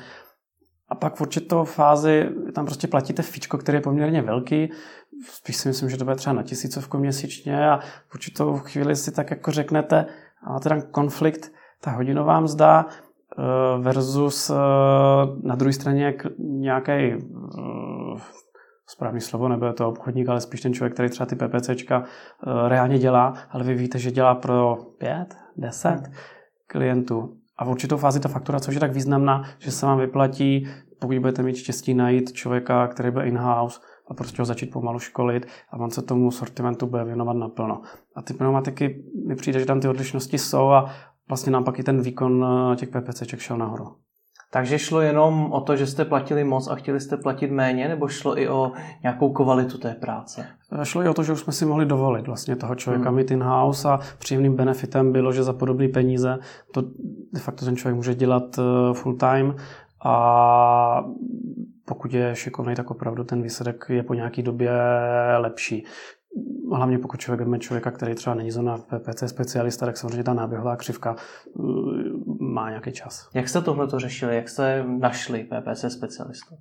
A 0.89 0.96
pak 0.96 1.15
v 1.15 1.22
určitou 1.22 1.63
fázi 1.63 2.29
tam 2.56 2.65
prostě 2.65 2.88
platíte 2.88 3.22
fičko, 3.22 3.58
který 3.58 3.75
je 3.75 3.82
poměrně 3.82 4.22
velký. 4.22 4.70
Spíš 5.25 5.58
si 5.58 5.67
myslím, 5.67 5.89
že 5.89 5.98
to 5.98 6.03
bude 6.03 6.15
třeba 6.15 6.34
na 6.34 6.44
tisícovku 6.44 6.98
měsíčně 6.98 7.70
a 7.70 7.79
v 8.08 8.15
určitou 8.15 8.58
chvíli 8.58 8.96
si 8.96 9.12
tak 9.12 9.32
jako 9.32 9.51
řeknete, 9.51 10.06
a 10.44 10.60
tam 10.60 10.82
konflikt, 10.82 11.51
ta 11.82 11.91
hodinová 11.91 12.39
mzda 12.39 12.86
eh, 12.86 13.82
versus 13.82 14.50
eh, 14.50 14.53
na 15.44 15.56
druhé 15.56 15.74
straně 15.74 16.13
nějaký 16.39 16.91
eh, 16.91 17.17
správný 18.86 19.22
slovo, 19.22 19.48
nebude 19.48 19.74
to 19.74 19.89
obchodník, 19.89 20.29
ale 20.29 20.41
spíš 20.41 20.62
ten 20.62 20.74
člověk, 20.74 20.94
který 20.94 21.10
třeba 21.10 21.25
ty 21.25 21.36
PPCčka 21.36 22.03
reálně 22.67 23.00
dělá, 23.00 23.34
ale 23.50 23.63
vy 23.63 23.74
víte, 23.74 24.00
že 24.00 24.12
dělá 24.12 24.36
pro 24.36 24.75
pět, 24.98 25.36
deset 25.58 26.12
klientů. 26.67 27.37
A 27.58 27.66
v 27.66 27.70
určitou 27.70 27.98
fázi 27.98 28.20
ta 28.20 28.30
fakturace 28.30 28.70
už 28.70 28.76
je 28.76 28.80
tak 28.80 28.94
významná, 28.94 29.44
že 29.60 29.72
se 29.72 29.86
vám 29.86 30.00
vyplatí, 30.00 30.68
pokud 31.00 31.20
budete 31.20 31.44
mít 31.44 31.56
štěstí 31.56 31.94
najít 31.94 32.34
člověka, 32.34 32.88
který 32.88 33.12
bude 33.12 33.26
in-house 33.26 33.80
a 34.08 34.14
prostě 34.14 34.42
ho 34.42 34.46
začít 34.46 34.72
pomalu 34.72 35.00
školit 35.00 35.46
a 35.72 35.78
on 35.78 35.90
se 35.90 36.02
tomu 36.02 36.32
sortimentu 36.32 36.88
bude 36.88 37.04
věnovat 37.04 37.34
naplno. 37.34 37.82
A 38.16 38.22
ty 38.22 38.34
pneumatiky, 38.34 39.04
mi 39.28 39.36
přijde, 39.36 39.60
že 39.60 39.66
tam 39.66 39.80
ty 39.80 39.88
odlišnosti 39.88 40.38
jsou 40.38 40.70
a 40.70 40.90
vlastně 41.28 41.52
nám 41.52 41.64
pak 41.64 41.80
i 41.80 41.84
ten 41.84 42.02
výkon 42.02 42.46
eh, 42.46 42.76
těch 42.76 42.90
PPCček 42.90 43.40
šel 43.40 43.58
nahoru. 43.58 43.96
Takže 44.51 44.80
šlo 44.80 45.01
jenom 45.01 45.51
o 45.51 45.62
to, 45.62 45.75
že 45.75 45.88
jste 45.88 46.06
platili 46.06 46.44
moc 46.44 46.68
a 46.68 46.75
chtěli 46.75 47.00
jste 47.00 47.18
platit 47.18 47.51
méně, 47.51 47.88
nebo 47.88 48.08
šlo 48.08 48.39
i 48.39 48.50
o 48.50 48.72
nějakou 49.04 49.34
kvalitu 49.34 49.77
té 49.77 49.94
práce? 49.94 50.46
Šlo 50.84 51.04
i 51.04 51.10
o 51.10 51.13
to, 51.13 51.24
že 51.24 51.34
už 51.34 51.39
jsme 51.39 51.54
si 51.54 51.66
mohli 51.66 51.86
dovolit 51.86 52.27
vlastně 52.27 52.56
toho 52.56 52.75
člověka 52.75 53.10
Hmm. 53.10 53.18
mít 53.18 53.32
in-house 53.32 53.89
a 53.89 54.00
příjemným 54.20 54.56
benefitem 54.56 55.12
bylo, 55.12 55.32
že 55.32 55.44
za 55.44 55.54
podobné 55.54 55.88
peníze 55.88 56.38
to 56.74 56.82
de 57.34 57.39
facto 57.39 57.66
ten 57.66 57.75
člověk 57.75 57.96
může 57.96 58.16
dělat 58.16 58.44
eh, 58.60 58.94
full 58.94 59.18
time 59.18 59.56
a 60.06 61.04
pokud 61.86 62.13
je 62.13 62.36
šikovný, 62.36 62.75
tak 62.75 62.92
opravdu 62.92 63.24
ten 63.24 63.42
výsledek 63.42 63.86
je 63.89 64.04
po 64.04 64.13
nějaký 64.13 64.44
době 64.44 64.72
lepší. 65.38 65.86
Hlavně 66.72 67.00
pokud 67.00 67.20
člověk 67.20 67.39
vezme 67.39 67.60
člověka, 67.60 67.91
který 67.91 68.15
třeba 68.15 68.36
není 68.36 68.51
zóna 68.51 68.77
PPC 68.77 69.24
specialista, 69.25 69.86
tak 69.86 69.98
samozřejmě 69.98 70.24
ta 70.24 70.34
náběhová 70.34 70.75
křivka 70.75 71.15
eh, 71.15 71.63
má 72.39 72.70
nějaký 72.70 72.91
čas. 72.91 73.29
Jak 73.34 73.50
jste 73.50 73.62
tohle 73.62 73.88
to 73.88 74.00
řešili? 74.00 74.36
Jak 74.36 74.50
jste 74.50 74.86
našli 74.88 75.44
PPC 75.44 75.86
specialistu? 75.94 76.56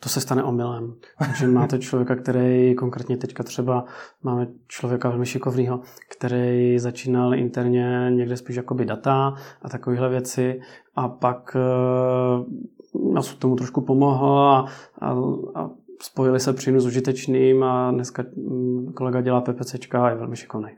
To 0.00 0.08
se 0.08 0.20
stane 0.20 0.42
omylem. 0.42 0.94
Takže 1.18 1.46
máte 1.46 1.78
člověka, 1.78 2.16
který 2.16 2.74
konkrétně 2.74 3.16
teďka 3.16 3.42
třeba 3.42 3.84
máme 4.22 4.46
člověka 4.68 5.08
velmi 5.08 5.26
šikovného, 5.26 5.80
který 6.10 6.78
začínal 6.78 7.34
interně 7.34 8.10
někde 8.10 8.36
spíš 8.36 8.56
jakoby 8.56 8.84
data 8.84 9.34
a 9.62 9.68
takovéhle 9.68 10.08
věci 10.08 10.60
a 10.96 11.08
pak 11.08 11.56
uh, 11.56 13.14
nás 13.14 13.32
k 13.32 13.38
tomu 13.38 13.56
trošku 13.56 13.80
pomohl 13.80 14.38
a, 14.38 14.66
a, 15.00 15.14
a 15.54 15.70
spojili 16.02 16.40
se 16.40 16.52
příjemně 16.52 16.80
s 16.80 16.86
užitečným 16.86 17.62
a 17.62 17.90
dneska 17.90 18.24
mm, 18.36 18.92
kolega 18.92 19.20
dělá 19.20 19.40
PPCčka 19.40 20.04
a 20.04 20.10
je 20.10 20.16
velmi 20.16 20.36
šikovný. 20.36 20.70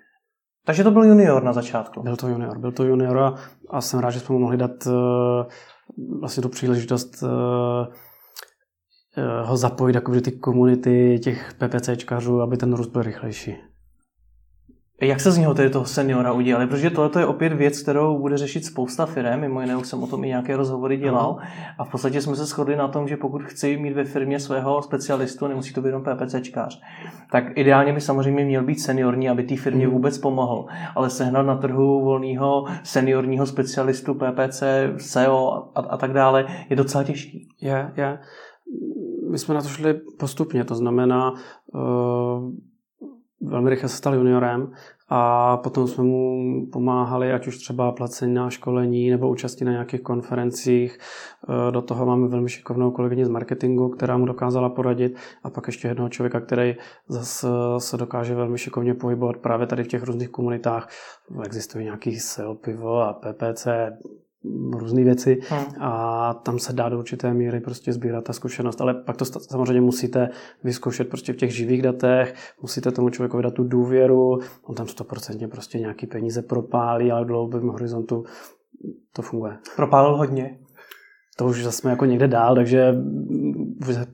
Takže 0.66 0.84
to 0.84 0.90
byl 0.90 1.04
junior 1.04 1.42
na 1.42 1.52
začátku. 1.52 2.02
Byl 2.02 2.16
to 2.16 2.28
junior, 2.28 2.58
byl 2.58 2.72
to 2.72 2.84
junior 2.84 3.18
a, 3.18 3.34
a 3.70 3.80
jsem 3.80 4.00
rád, 4.00 4.10
že 4.10 4.20
jsme 4.20 4.32
mu 4.32 4.38
mohli 4.38 4.56
dát 4.56 4.86
uh, 4.86 4.92
vlastně 6.20 6.42
tu 6.42 6.48
příležitost 6.48 7.22
uh, 7.22 7.28
ho 9.42 9.56
zapojit 9.56 9.94
jako 9.94 10.12
do 10.12 10.20
ty 10.20 10.32
komunity 10.32 11.18
těch 11.18 11.54
PPCčkařů, 11.54 12.40
aby 12.40 12.56
ten 12.56 12.74
růst 12.74 12.88
byl 12.88 13.02
rychlejší. 13.02 13.56
Jak 15.04 15.20
se 15.20 15.32
z 15.32 15.38
něho 15.38 15.54
tedy 15.54 15.70
toho 15.70 15.84
seniora 15.84 16.32
udělali? 16.32 16.66
Protože 16.66 16.90
tohle 16.90 17.22
je 17.22 17.26
opět 17.26 17.52
věc, 17.52 17.82
kterou 17.82 18.18
bude 18.18 18.36
řešit 18.38 18.64
spousta 18.64 19.06
firm, 19.06 19.40
mimo 19.40 19.60
jiné 19.60 19.76
už 19.76 19.86
jsem 19.86 20.02
o 20.02 20.06
tom 20.06 20.24
i 20.24 20.28
nějaké 20.28 20.56
rozhovory 20.56 20.96
dělal. 20.96 21.36
A 21.78 21.84
v 21.84 21.90
podstatě 21.90 22.20
jsme 22.22 22.36
se 22.36 22.44
shodli 22.44 22.76
na 22.76 22.88
tom, 22.88 23.08
že 23.08 23.16
pokud 23.16 23.42
chci 23.42 23.76
mít 23.76 23.92
ve 23.92 24.04
firmě 24.04 24.40
svého 24.40 24.82
specialistu, 24.82 25.46
nemusí 25.46 25.74
to 25.74 25.80
být 25.80 25.86
jenom 25.88 26.02
PPCčkář, 26.04 26.80
tak 27.32 27.44
ideálně 27.54 27.92
by 27.92 28.00
samozřejmě 28.00 28.44
měl 28.44 28.64
být 28.64 28.80
seniorní, 28.80 29.28
aby 29.28 29.42
té 29.42 29.56
firmě 29.56 29.86
Mhm. 29.86 29.94
vůbec 29.94 30.18
pomohl. 30.18 30.66
Ale 30.94 31.10
sehnat 31.10 31.46
na 31.46 31.56
trhu 31.56 32.04
volného 32.04 32.64
seniorního 32.82 33.46
specialistu 33.46 34.14
PPC, 34.14 34.62
SEO 34.96 35.68
a, 35.74 35.80
a 35.80 35.96
tak 35.96 36.12
dále 36.12 36.46
je 36.70 36.76
docela 36.76 37.04
těžký. 37.04 37.48
Je, 37.60 37.92
je. 37.96 38.18
My 39.30 39.38
jsme 39.38 39.54
na 39.54 39.62
to 39.62 39.68
šli 39.68 39.94
postupně, 40.18 40.64
to 40.64 40.74
znamená, 40.74 41.32
uh, 41.74 42.52
velmi 43.40 43.70
rychle 43.70 43.88
se 43.88 43.96
stal 43.96 44.14
juniorem 44.14 44.72
a 45.08 45.56
potom 45.56 45.86
jsme 45.88 46.04
mu 46.04 46.66
pomáhali, 46.72 47.32
ať 47.32 47.46
už 47.46 47.58
třeba 47.58 47.92
placení 47.92 48.34
na 48.34 48.50
školení 48.50 49.10
nebo 49.10 49.30
účastí 49.30 49.64
na 49.64 49.72
nějakých 49.72 50.00
konferencích. 50.00 50.98
Eh, 50.98 51.72
Do 51.72 51.82
toho 51.82 52.06
máme 52.06 52.28
velmi 52.28 52.48
šikovnou 52.48 52.90
kolegyni 52.90 53.24
z 53.24 53.28
marketingu, 53.28 53.88
která 53.88 54.16
mu 54.16 54.26
dokázala 54.26 54.68
poradit 54.68 55.16
a 55.42 55.50
pak 55.50 55.66
ještě 55.66 55.88
jednoho 55.88 56.08
člověka, 56.08 56.40
který 56.40 56.76
zase 57.08 57.48
se 57.78 57.96
dokáže 57.96 58.34
velmi 58.34 58.58
šikovně 58.58 58.94
pohybovat 58.94 59.36
právě 59.36 59.66
tady 59.66 59.84
v 59.84 59.88
těch 59.88 60.02
různých 60.02 60.28
komunitách. 60.28 60.88
Existují 61.44 61.84
nějaký 61.84 62.20
SEO 62.20 62.54
pivo 62.54 63.00
a 63.00 63.12
PPC, 63.12 63.66
různé 64.72 65.04
věci 65.04 65.38
Hmm. 65.48 65.64
a 65.80 66.34
tam 66.34 66.58
se 66.58 66.72
dá 66.72 66.88
do 66.88 66.98
určité 66.98 67.34
míry 67.34 67.60
prostě 67.60 67.92
sbírat 67.92 68.24
ta 68.24 68.32
zkušenost, 68.32 68.80
ale 68.80 68.94
pak 68.94 69.16
to 69.16 69.24
samozřejmě 69.24 69.80
musíte 69.80 70.28
vyzkoušet 70.64 71.08
prostě 71.08 71.32
v 71.32 71.36
těch 71.36 71.54
živých 71.56 71.82
datech, 71.82 72.34
musíte 72.62 72.92
tomu 72.92 73.10
člověku 73.10 73.40
dát 73.40 73.54
tu 73.54 73.64
důvěru, 73.64 74.38
on 74.62 74.74
tam 74.74 74.86
stoprocentně 74.86 75.48
prostě 75.48 75.78
nějaký 75.78 76.06
peníze 76.06 76.42
propálí, 76.42 77.12
ale 77.12 77.24
v 77.24 77.26
dlouhodobém 77.26 77.68
horizontu 77.68 78.24
to 79.12 79.22
funguje. 79.22 79.56
Propálil 79.76 80.16
hodně. 80.16 80.58
To 81.36 81.46
už 81.46 81.64
zase 81.64 81.78
jsme 81.78 81.90
jako 81.90 82.04
někde 82.04 82.28
dál, 82.28 82.54
takže 82.54 82.94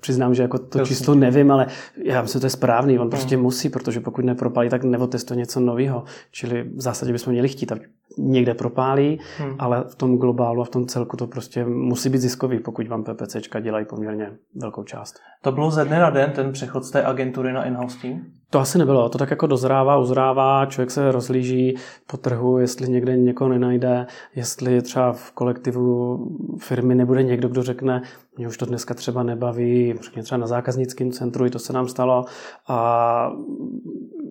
přiznám, 0.00 0.34
že 0.34 0.42
jako 0.42 0.58
to 0.58 0.78
Jasně. 0.78 0.96
číslo 0.96 1.14
nevím, 1.14 1.50
ale 1.50 1.66
já 2.04 2.22
myslím, 2.22 2.38
že 2.38 2.40
to 2.40 2.46
je 2.46 2.50
správný. 2.50 2.98
On 2.98 3.10
prostě 3.10 3.36
musí, 3.36 3.68
protože 3.68 4.00
pokud 4.00 4.24
nepropálí, 4.24 4.68
tak 4.68 4.84
neotestuje 4.84 5.38
něco 5.38 5.60
nového. 5.60 6.04
Čili 6.30 6.62
v 6.62 6.80
zásadě 6.80 7.12
bychom 7.12 7.32
měli 7.32 7.48
chtít, 7.48 7.72
někde 8.18 8.54
propálí, 8.54 9.20
Hmm. 9.38 9.56
ale 9.58 9.84
v 9.88 9.94
tom 9.94 10.18
globálu 10.18 10.62
a 10.62 10.64
v 10.64 10.68
tom 10.68 10.86
celku 10.86 11.16
to 11.16 11.26
prostě 11.26 11.64
musí 11.64 12.08
být 12.08 12.18
ziskový, 12.18 12.58
pokud 12.58 12.88
vám 12.88 13.04
PPCčka 13.04 13.60
dělají 13.60 13.86
poměrně 13.86 14.32
velkou 14.54 14.84
část. 14.84 15.14
To 15.42 15.52
bylo 15.52 15.70
ze 15.70 15.84
dne 15.84 16.00
na 16.00 16.10
den 16.10 16.32
ten 16.34 16.52
přechod 16.52 16.84
z 16.84 16.90
té 16.90 17.04
agentury 17.04 17.52
na 17.52 17.64
in-house 17.64 17.98
team? 18.02 18.20
To 18.50 18.58
asi 18.58 18.78
nebylo, 18.78 19.08
to 19.08 19.18
tak 19.18 19.30
jako 19.30 19.46
dozrává, 19.46 19.98
uzrává, 19.98 20.66
člověk 20.66 20.90
se 20.90 21.12
rozlíží 21.12 21.76
po 22.06 22.16
trhu, 22.16 22.58
jestli 22.58 22.88
někde 22.88 23.16
někoho 23.16 23.50
nenajde, 23.50 24.06
jestli 24.34 24.82
třeba 24.82 25.12
v 25.12 25.32
kolektivu 25.32 26.18
firmy 26.58 26.94
nebude 26.94 27.22
někdo, 27.22 27.48
kdo 27.48 27.62
řekne, 27.62 28.02
mě 28.36 28.48
už 28.48 28.56
to 28.56 28.66
dneska 28.66 28.94
třeba 28.94 29.22
nebaví, 29.22 29.94
řekně 30.02 30.22
třeba 30.22 30.38
na 30.38 30.46
zákaznickém 30.46 31.10
centru, 31.10 31.46
i 31.46 31.50
to 31.50 31.58
se 31.58 31.72
nám 31.72 31.88
stalo 31.88 32.24
a 32.68 33.30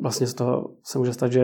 vlastně 0.01 0.27
z 0.27 0.33
toho 0.33 0.69
se 0.83 0.99
může 0.99 1.13
stát, 1.13 1.31
že 1.31 1.43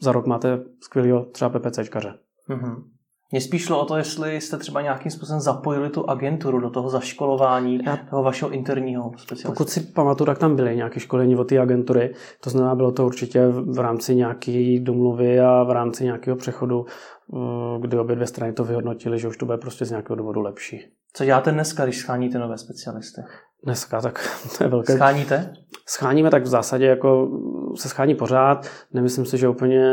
za 0.00 0.12
rok 0.12 0.26
máte 0.26 0.60
skvělého 0.80 1.24
třeba 1.24 1.58
PPCčkaře. 1.58 2.14
Mhm. 2.48 2.84
Mně 3.32 3.40
spíš 3.40 3.64
šlo 3.64 3.80
o 3.80 3.84
to, 3.84 3.96
jestli 3.96 4.40
jste 4.40 4.58
třeba 4.58 4.80
nějakým 4.82 5.10
způsobem 5.12 5.40
zapojili 5.40 5.90
tu 5.90 6.10
agenturu 6.10 6.60
do 6.60 6.70
toho 6.70 6.90
zaškolování 6.90 7.78
Já- 7.86 7.96
toho 7.96 8.22
vašeho 8.22 8.50
interního 8.50 9.12
specialistu. 9.16 9.52
Pokud 9.52 9.68
si 9.68 9.80
pamatuju, 9.80 10.26
tak 10.26 10.38
tam 10.38 10.56
byly 10.56 10.76
nějaké 10.76 11.00
školení 11.00 11.36
od 11.36 11.44
té 11.44 11.58
agentury. 11.58 12.14
To 12.40 12.50
znamená, 12.50 12.74
bylo 12.74 12.92
to 12.92 13.06
určitě 13.06 13.46
v 13.48 13.78
rámci 13.78 14.14
nějaké 14.14 14.78
domluvy 14.80 15.40
a 15.40 15.62
v 15.62 15.70
rámci 15.70 16.04
nějakého 16.04 16.36
přechodu, 16.36 16.86
eh, 17.34 17.80
kdy 17.80 17.98
obě 17.98 18.16
dvě 18.16 18.26
strany 18.26 18.52
to 18.52 18.64
vyhodnotily, 18.64 19.18
že 19.18 19.28
už 19.28 19.36
to 19.36 19.46
bude 19.46 19.58
prostě 19.58 19.84
z 19.84 19.90
nějakého 19.90 20.16
důvodu 20.16 20.40
lepší. 20.40 20.80
Co 21.12 21.24
děláte 21.24 21.52
dneska, 21.52 21.84
když 21.84 21.98
scháníte 21.98 22.38
nové 22.38 22.58
specialisty? 22.58 23.20
Dneska, 23.64 24.00
tak 24.00 24.30
to 24.58 24.64
je 24.64 24.70
velké. 24.70 24.92
Scháníte? 24.92 25.52
Scháníme 25.86 26.30
tak 26.30 26.42
v 26.42 26.46
zásadě 26.46 26.86
jako 26.86 27.28
se 27.76 27.88
schání 27.88 28.14
pořád. 28.14 28.66
Nemyslím 28.92 29.26
si, 29.26 29.38
že 29.38 29.48
úplně 29.48 29.84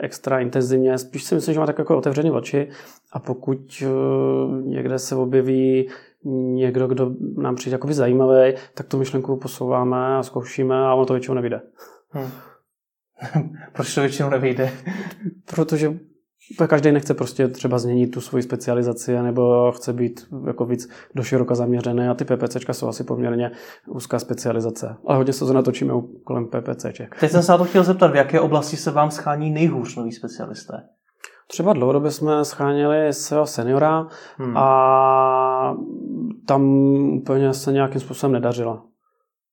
extra 0.00 0.40
intenzivně. 0.40 0.98
Spíš 0.98 1.24
si 1.24 1.34
myslím, 1.34 1.54
že 1.54 1.60
má 1.60 1.66
tak 1.66 1.78
jako 1.78 1.98
otevřený 1.98 2.30
oči 2.30 2.68
a 3.12 3.18
pokud 3.18 3.82
eh, 3.82 3.86
někde 4.62 4.98
se 4.98 5.14
objeví 5.16 5.88
někdo, 6.54 6.86
kdo 6.86 7.10
nám 7.36 7.54
přijde 7.54 7.74
jakoby 7.74 7.94
zajímavý, 7.94 8.54
tak 8.74 8.88
tu 8.88 8.98
myšlenku 8.98 9.36
posouváme 9.36 10.16
a 10.16 10.22
zkoušíme 10.22 10.86
a 10.86 10.94
ono 10.94 11.06
to 11.06 11.14
většinou 11.14 11.34
nevyjde. 11.34 11.60
Hmm. 12.10 12.30
Proč 13.72 13.94
to 13.94 14.00
většinou 14.00 14.30
nevyjde? 14.30 14.70
Protože 15.54 15.98
každý 16.66 16.92
nechce 16.92 17.14
prostě 17.14 17.48
třeba 17.48 17.78
změnit 17.78 18.06
tu 18.06 18.20
svoji 18.20 18.42
specializaci 18.42 19.22
nebo 19.22 19.72
chce 19.72 19.92
být 19.92 20.26
jako 20.46 20.66
víc 20.66 20.88
do 21.14 21.22
široka 21.22 21.54
zaměřený 21.54 22.08
a 22.08 22.14
ty 22.14 22.24
PPCčka 22.24 22.72
jsou 22.72 22.88
asi 22.88 23.04
poměrně 23.04 23.50
úzká 23.88 24.18
specializace. 24.18 24.96
Ale 25.06 25.18
hodně 25.18 25.32
se 25.32 25.44
to 25.44 25.52
natočíme 25.52 25.92
kolem 26.24 26.46
PPCček. 26.46 27.16
Teď 27.20 27.30
jsem 27.30 27.42
se 27.42 27.52
na 27.52 27.58
to 27.58 27.64
chtěl 27.64 27.84
zeptat, 27.84 28.12
v 28.12 28.16
jaké 28.16 28.40
oblasti 28.40 28.76
se 28.76 28.90
vám 28.90 29.10
schání 29.10 29.50
nejhůř 29.50 29.96
noví 29.96 30.12
specialisté? 30.12 30.74
Třeba 31.48 31.72
dlouhodobě 31.72 32.10
jsme 32.10 32.44
scháněli 32.44 33.12
svého 33.12 33.46
seniora 33.46 34.08
hmm. 34.36 34.56
a 34.56 35.76
tam 36.46 36.62
úplně 37.08 37.54
se 37.54 37.72
nějakým 37.72 38.00
způsobem 38.00 38.32
nedařilo. 38.32 38.82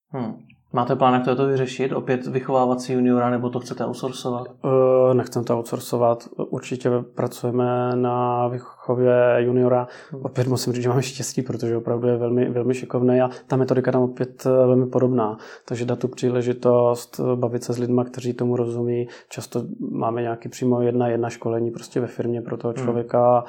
Hmm. 0.10 0.34
Máte 0.74 0.96
plán, 0.96 1.14
jak 1.14 1.38
to 1.38 1.48
vyřešit? 1.48 1.92
Opět 1.92 2.28
vychovávat 2.28 2.82
si 2.82 2.94
juniora, 2.94 3.30
nebo 3.30 3.50
to 3.50 3.60
chcete 3.60 3.86
outsourcovat? 3.86 4.48
Uh, 4.64 5.14
nechcem 5.14 5.44
to 5.44 5.58
outsourcovat. 5.58 6.28
Určitě 6.38 6.90
pracujeme 7.16 7.96
na 7.96 8.48
výchově 8.48 9.36
juniora. 9.38 9.88
Hmm. 10.12 10.26
Opět 10.26 10.48
musím 10.48 10.74
říct, 10.74 10.84
že 10.84 10.90
máme 10.90 11.04
štěstí, 11.04 11.42
protože 11.42 11.78
opravdu 11.78 12.08
je 12.08 12.18
velmi, 12.18 12.50
velmi 12.50 12.74
šikovný 12.74 13.22
a 13.22 13.30
ta 13.48 13.56
metodika 13.56 13.92
tam 13.92 14.02
opět 14.02 14.46
eh, 14.46 14.50
velmi 14.50 14.86
podobná. 14.86 15.38
Takže 15.66 15.86
dát 15.86 16.00
tu 16.00 16.08
příležitost 16.08 17.20
eh, 17.20 17.36
bavit 17.36 17.64
se 17.64 17.74
s 17.74 17.78
lidmi, 17.78 18.02
kteří 18.06 18.34
tomu 18.34 18.56
rozumí. 18.56 19.08
Často 19.30 19.64
máme 19.92 20.22
nějaký 20.22 20.50
přímo 20.50 20.82
jedna 20.82 21.08
jedna 21.08 21.30
školení 21.30 21.72
prostě 21.72 22.00
ve 22.00 22.08
firmě 22.08 22.42
pro 22.42 22.58
toho 22.58 22.74
hmm. 22.78 22.84
člověka. 22.84 23.34
Hmm. 23.34 23.48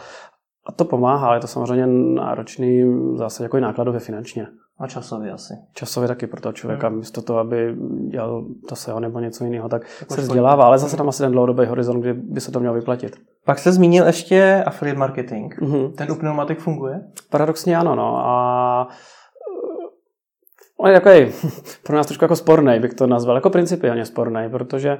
A 0.66 0.72
to 0.72 0.84
pomáhá, 0.84 1.26
ale 1.26 1.36
je 1.36 1.40
to 1.40 1.46
samozřejmě 1.46 1.86
náročný 2.14 2.82
zase 3.14 3.42
jako 3.42 3.56
i 3.56 3.60
nákladově 3.60 4.00
finančně. 4.00 4.46
A 4.82 4.86
časově 4.86 5.32
asi. 5.32 5.54
Časově 5.74 6.08
taky 6.08 6.26
pro 6.26 6.40
toho 6.40 6.52
člověka, 6.52 6.88
hmm. 6.88 6.96
místo 6.96 7.22
toho, 7.22 7.38
aby 7.38 7.76
dělal 8.08 8.44
to 8.68 8.76
SEO 8.76 9.00
nebo 9.00 9.20
něco 9.20 9.44
jiného, 9.44 9.68
tak 9.68 9.86
se 10.10 10.20
vzdělává, 10.20 10.64
ale 10.64 10.78
zase 10.78 10.96
tam 10.96 11.08
asi 11.08 11.22
ten 11.22 11.32
dlouhodobý 11.32 11.66
horizont, 11.66 12.00
kdy 12.00 12.12
by 12.14 12.40
se 12.40 12.52
to 12.52 12.60
mělo 12.60 12.74
vyplatit. 12.74 13.16
Pak 13.44 13.58
jste 13.58 13.72
zmínil 13.72 14.06
ještě 14.06 14.64
affiliate 14.66 14.98
marketing. 14.98 15.54
Mm-hmm. 15.54 15.92
Ten 15.92 16.12
u 16.12 16.14
pneumatik 16.14 16.58
funguje? 16.58 17.00
Paradoxně 17.30 17.76
ano, 17.76 17.94
no. 17.94 18.26
A 18.26 18.88
on 20.76 20.90
je 20.90 21.00
takový 21.00 21.32
pro 21.82 21.96
nás 21.96 22.06
trošku 22.06 22.24
jako 22.24 22.36
sporný, 22.36 22.80
bych 22.80 22.94
to 22.94 23.06
nazval, 23.06 23.36
jako 23.36 23.50
principiálně 23.50 24.04
sporný, 24.04 24.50
protože 24.50 24.98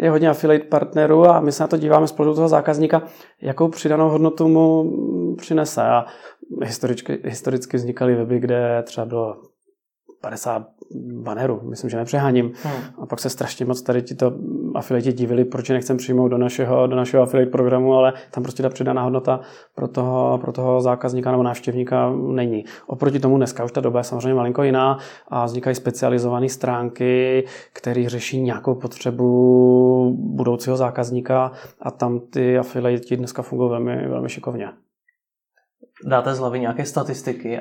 je 0.00 0.10
hodně 0.10 0.28
affiliate 0.28 0.64
partnerů 0.64 1.26
a 1.26 1.40
my 1.40 1.52
se 1.52 1.62
na 1.62 1.66
to 1.66 1.76
díváme 1.76 2.06
z 2.06 2.12
pohledu 2.12 2.34
toho 2.34 2.48
zákazníka, 2.48 3.02
jakou 3.42 3.68
přidanou 3.68 4.08
hodnotu 4.08 4.48
mu 4.48 4.92
přinese. 5.36 5.82
A 5.82 6.04
historicky, 6.64 7.18
historicky 7.24 7.76
vznikaly 7.76 8.14
weby, 8.14 8.38
kde 8.38 8.82
třeba 8.86 9.06
bylo 9.06 9.36
50 10.20 10.66
banerů, 11.22 11.60
myslím, 11.62 11.90
že 11.90 11.96
nepřeháním. 11.96 12.52
Hmm. 12.62 12.82
A 13.02 13.06
pak 13.06 13.20
se 13.20 13.30
strašně 13.30 13.66
moc 13.66 13.82
tady 13.82 14.02
to 14.02 14.32
afiliati 14.74 15.12
divili, 15.12 15.44
proč 15.44 15.68
je 15.68 15.74
nechcem 15.74 15.96
přijmout 15.96 16.28
do 16.28 16.38
našeho, 16.38 16.86
do 16.86 16.96
našeho 16.96 17.22
affiliate 17.22 17.50
programu, 17.50 17.94
ale 17.94 18.12
tam 18.30 18.42
prostě 18.42 18.62
ta 18.62 18.68
přidaná 18.68 19.02
hodnota 19.02 19.40
pro 19.74 19.88
toho, 19.88 20.38
pro 20.38 20.52
toho 20.52 20.80
zákazníka 20.80 21.30
nebo 21.30 21.42
návštěvníka 21.42 22.10
není. 22.10 22.64
Oproti 22.86 23.20
tomu 23.20 23.36
dneska 23.36 23.64
už 23.64 23.72
ta 23.72 23.80
doba 23.80 24.00
je 24.00 24.04
samozřejmě 24.04 24.34
malinko 24.34 24.62
jiná 24.62 24.98
a 25.28 25.44
vznikají 25.44 25.76
specializované 25.76 26.48
stránky, 26.48 27.44
které 27.72 28.08
řeší 28.08 28.40
nějakou 28.40 28.74
potřebu 28.74 30.16
budoucího 30.18 30.76
zákazníka 30.76 31.52
a 31.80 31.90
tam 31.90 32.20
ty 32.20 32.58
afiliati 32.58 33.16
dneska 33.16 33.42
fungují 33.42 33.70
velmi, 33.70 34.08
velmi 34.08 34.28
šikovně. 34.28 34.68
Dáte 36.04 36.34
z 36.34 36.38
hlavy 36.38 36.60
nějaké 36.60 36.84
statistiky 36.84 37.60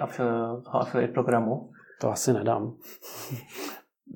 affiliate 0.72 1.14
programu? 1.14 1.70
To 2.02 2.12
asi 2.12 2.34
nedám. 2.34 2.74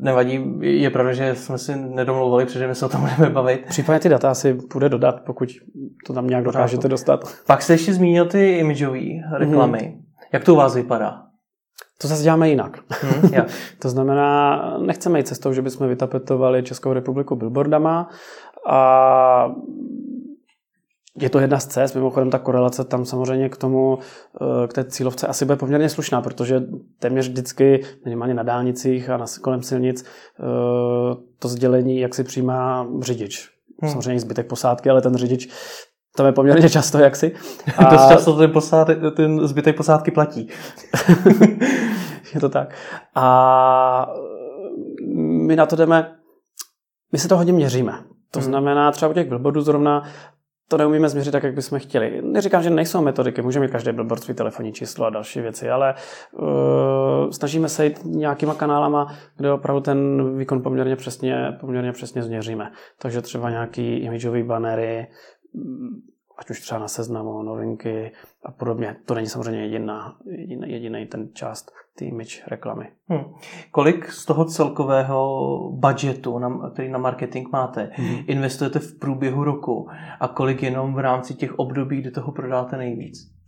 Nevadí, 0.01 0.57
je 0.61 0.89
pravda, 0.89 1.13
že 1.13 1.35
jsme 1.35 1.57
si 1.57 1.75
nedomlouvali, 1.75 2.45
protože 2.45 2.67
my 2.67 2.75
se 2.75 2.85
o 2.85 2.89
tom 2.89 3.01
budeme 3.01 3.29
bavit. 3.29 3.65
Případně 3.69 3.99
ty 3.99 4.09
data 4.09 4.33
si 4.33 4.53
bude 4.73 4.89
dodat, 4.89 5.21
pokud 5.25 5.49
to 6.05 6.13
tam 6.13 6.27
nějak 6.27 6.43
dokážete 6.43 6.87
dostat. 6.87 7.19
Pak 7.47 7.61
jste 7.61 7.73
ještě 7.73 7.93
zmínil 7.93 8.25
ty 8.25 8.57
imageové 8.57 8.99
reklamy. 9.37 9.77
Mm-hmm. 9.77 10.01
Jak 10.33 10.43
to 10.43 10.53
u 10.53 10.57
vás 10.57 10.75
vypadá? 10.75 11.21
To 12.01 12.07
zase 12.07 12.23
děláme 12.23 12.49
jinak. 12.49 12.79
Hmm, 13.01 13.31
to 13.79 13.89
znamená, 13.89 14.77
nechceme 14.77 15.19
jít 15.19 15.27
cestou, 15.27 15.53
že 15.53 15.61
bychom 15.61 15.87
vytapetovali 15.87 16.63
Českou 16.63 16.93
republiku 16.93 17.35
billboardama 17.35 18.09
a 18.69 19.51
je 21.17 21.29
to 21.29 21.39
jedna 21.39 21.59
z 21.59 21.67
cest, 21.67 21.95
mimochodem 21.95 22.29
ta 22.29 22.39
korelace 22.39 22.83
tam 22.83 23.05
samozřejmě 23.05 23.49
k 23.49 23.57
tomu, 23.57 23.97
eh, 24.41 24.67
k 24.67 24.73
té 24.73 24.83
cílovce 24.83 25.27
asi 25.27 25.45
bude 25.45 25.55
poměrně 25.55 25.89
slušná, 25.89 26.21
protože 26.21 26.63
téměř 26.99 27.29
vždycky, 27.29 27.83
minimálně 28.05 28.33
na 28.33 28.43
dálnicích 28.43 29.09
a 29.09 29.17
na, 29.17 29.25
kolem 29.41 29.63
silnic, 29.63 30.05
eh, 30.05 30.43
to 31.39 31.47
sdělení, 31.47 31.99
jak 31.99 32.15
si 32.15 32.23
přijímá 32.23 32.87
řidič. 33.01 33.49
Hmm. 33.81 33.91
Samozřejmě 33.91 34.19
zbytek 34.19 34.47
posádky, 34.47 34.89
ale 34.89 35.01
ten 35.01 35.15
řidič 35.15 35.49
tam 36.17 36.25
je 36.25 36.31
poměrně 36.31 36.69
často 36.69 36.97
jaksi. 36.97 37.35
A... 37.77 37.83
Dost 37.83 38.09
často 38.09 38.37
ten, 38.37 38.51
posádek, 38.51 38.99
ten 39.15 39.47
zbytek 39.47 39.77
posádky 39.77 40.11
platí. 40.11 40.49
je 42.33 42.39
to 42.39 42.49
tak. 42.49 42.75
A 43.15 44.11
my 45.47 45.55
na 45.55 45.65
to 45.65 45.75
jdeme, 45.75 46.15
my 47.11 47.19
se 47.19 47.27
to 47.27 47.37
hodně 47.37 47.53
měříme. 47.53 47.93
To 48.31 48.39
hmm. 48.39 48.45
znamená, 48.47 48.91
třeba 48.91 49.11
u 49.11 49.13
těch 49.13 49.27
billboardů 49.27 49.61
zrovna 49.61 50.03
to 50.69 50.77
neumíme 50.77 51.09
změřit 51.09 51.31
tak, 51.31 51.43
jak 51.43 51.53
bychom 51.53 51.79
chtěli. 51.79 52.21
Neříkám, 52.21 52.63
že 52.63 52.69
nejsou 52.69 53.01
metodiky, 53.01 53.41
může 53.41 53.59
mít 53.59 53.71
každý 53.71 53.91
billboard 53.91 54.23
svůj 54.23 54.35
telefonní 54.35 54.73
číslo 54.73 55.05
a 55.05 55.09
další 55.09 55.41
věci, 55.41 55.69
ale 55.69 55.95
uh, 56.31 57.29
snažíme 57.31 57.69
se 57.69 57.85
jít 57.85 57.99
nějakýma 58.05 58.53
kanálama, 58.53 59.13
kde 59.37 59.51
opravdu 59.51 59.81
ten 59.81 60.37
výkon 60.37 60.61
poměrně 60.61 60.95
přesně, 60.95 61.57
poměrně 61.59 61.91
přesně 61.91 62.23
změříme. 62.23 62.71
Takže 62.99 63.21
třeba 63.21 63.49
nějaký 63.49 63.97
imageový 63.97 64.43
banery, 64.43 65.07
ať 66.37 66.49
už 66.49 66.61
třeba 66.61 66.79
na 66.79 66.87
seznamu, 66.87 67.43
novinky 67.43 68.11
a 68.45 68.51
podobně. 68.51 68.95
To 69.05 69.13
není 69.13 69.27
samozřejmě 69.27 69.61
jediná, 69.61 70.17
jediný, 70.25 70.71
jediný 70.71 71.05
ten 71.05 71.29
část 71.33 71.71
té 71.95 72.05
image 72.05 72.47
reklamy. 72.47 72.91
Hmm. 73.07 73.23
Kolik 73.71 74.11
z 74.11 74.25
toho 74.25 74.45
celkového 74.45 75.71
budgetu, 75.73 76.39
na, 76.39 76.69
který 76.73 76.89
na 76.89 76.97
marketing 76.97 77.47
máte, 77.51 77.91
hmm. 77.93 78.17
investujete 78.27 78.79
v 78.79 78.99
průběhu 78.99 79.43
roku 79.43 79.87
a 80.19 80.27
kolik 80.27 80.63
jenom 80.63 80.93
v 80.93 80.99
rámci 80.99 81.33
těch 81.33 81.59
období, 81.59 82.01
kdy 82.01 82.11
toho 82.11 82.31
prodáte 82.31 82.77
nejvíc? 82.77 83.38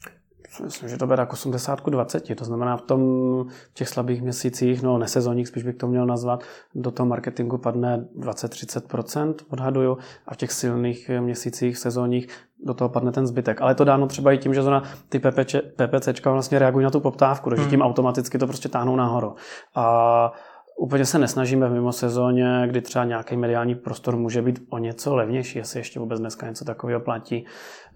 Myslím, 0.60 0.90
že 0.90 0.98
to 0.98 1.06
bude 1.06 1.18
tak 1.18 1.34
80 1.34 1.86
20. 1.86 2.36
To 2.36 2.46
znamená 2.46 2.78
v 2.78 2.82
tom 2.82 3.02
v 3.50 3.74
těch 3.74 3.90
slabých 3.90 4.22
měsících, 4.22 4.82
no 4.82 4.98
nesezónních, 4.98 5.48
spíš 5.48 5.64
bych 5.64 5.76
to 5.76 5.88
měl 5.88 6.06
nazvat, 6.06 6.44
do 6.76 6.92
toho 6.92 7.08
marketingu 7.08 7.58
padne 7.58 8.06
20-30%, 8.20 9.36
odhaduju, 9.50 9.98
a 10.28 10.34
v 10.34 10.38
těch 10.38 10.52
silných 10.52 11.10
měsících 11.20 11.78
sezónních 11.78 12.28
do 12.64 12.74
toho 12.74 12.90
padne 12.90 13.12
ten 13.12 13.28
zbytek. 13.28 13.62
Ale 13.62 13.72
je 13.72 13.76
to 13.76 13.84
dáno 13.84 14.08
třeba 14.08 14.32
i 14.32 14.38
tím, 14.38 14.54
že 14.54 14.64
zona 14.64 14.84
ty 15.10 15.20
PPČ, 15.20 15.56
PPCčka 15.76 16.32
vlastně 16.32 16.60
reagují 16.60 16.84
na 16.84 16.90
tu 16.90 17.00
poptávku, 17.00 17.50
takže 17.50 17.64
hmm. 17.64 17.72
tím 17.72 17.82
automaticky 17.82 18.38
to 18.38 18.48
prostě 18.48 18.70
táhnou 18.70 18.96
nahoru. 18.96 19.36
A 19.76 20.32
Úplně 20.78 21.06
se 21.06 21.20
nesnažíme 21.20 21.70
v 21.70 21.72
mimo 21.72 21.92
sezóně, 21.92 22.64
kdy 22.68 22.82
třeba 22.82 23.06
nějaký 23.06 23.38
mediální 23.38 23.76
prostor 23.76 24.16
může 24.16 24.42
být 24.42 24.64
o 24.70 24.78
něco 24.78 25.16
levnější, 25.16 25.58
jestli 25.58 25.80
ještě 25.80 26.00
vůbec 26.00 26.20
dneska 26.20 26.48
něco 26.48 26.66
takového 26.66 27.00
platí, 27.00 27.46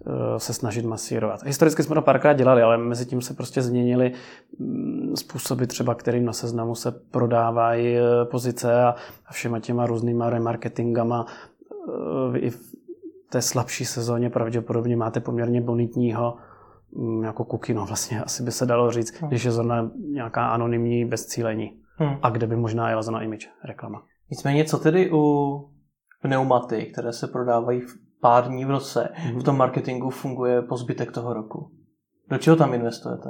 eh, 0.06 0.10
se 0.40 0.52
snažit 0.52 0.84
masírovat. 0.84 1.42
Historicky 1.42 1.82
jsme 1.82 1.94
to 1.94 2.02
párkrát 2.02 2.32
dělali, 2.32 2.62
ale 2.62 2.78
mezi 2.78 3.06
tím 3.06 3.20
se 3.20 3.34
prostě 3.34 3.62
změnily 3.62 4.12
mm, 4.58 5.16
způsoby 5.16 5.64
třeba, 5.64 5.94
kterým 5.94 6.24
na 6.24 6.32
seznamu 6.32 6.74
se 6.74 6.90
prodávají 6.90 7.96
eh, 7.96 8.24
pozice 8.24 8.82
a 8.82 8.94
všema 9.30 9.60
těma 9.60 9.86
různýma 9.86 10.30
remarketingama 10.30 11.26
eh, 12.34 12.38
i 12.38 12.50
v 12.50 12.60
té 13.28 13.42
slabší 13.42 13.84
sezóně 13.84 14.30
pravděpodobně 14.30 14.96
máte 14.96 15.20
poměrně 15.20 15.60
bonitního 15.60 16.36
mm, 16.92 17.24
jako 17.24 17.44
kukino 17.44 17.86
vlastně, 17.86 18.22
asi 18.22 18.42
by 18.42 18.52
se 18.52 18.66
dalo 18.66 18.90
říct, 18.90 19.14
když 19.28 19.44
je 19.44 19.50
zrovna 19.50 19.90
nějaká 20.12 20.46
anonymní 20.48 21.04
bezcílení 21.04 21.85
hmm. 21.96 22.18
a 22.22 22.30
kde 22.30 22.46
by 22.46 22.56
možná 22.56 22.88
jela 22.88 23.02
zóna 23.02 23.22
image 23.22 23.48
reklama. 23.64 24.02
Nicméně, 24.30 24.64
co 24.64 24.78
tedy 24.78 25.10
u 25.12 25.56
pneumaty, 26.22 26.86
které 26.92 27.12
se 27.12 27.26
prodávají 27.26 27.80
v 27.80 27.94
pár 28.20 28.48
dní 28.48 28.64
v 28.64 28.70
roce, 28.70 29.08
hmm. 29.12 29.40
v 29.40 29.44
tom 29.44 29.56
marketingu 29.56 30.10
funguje 30.10 30.62
po 30.62 30.76
zbytek 30.76 31.12
toho 31.12 31.34
roku? 31.34 31.70
Do 32.30 32.38
čeho 32.38 32.56
tam 32.56 32.74
investujete? 32.74 33.28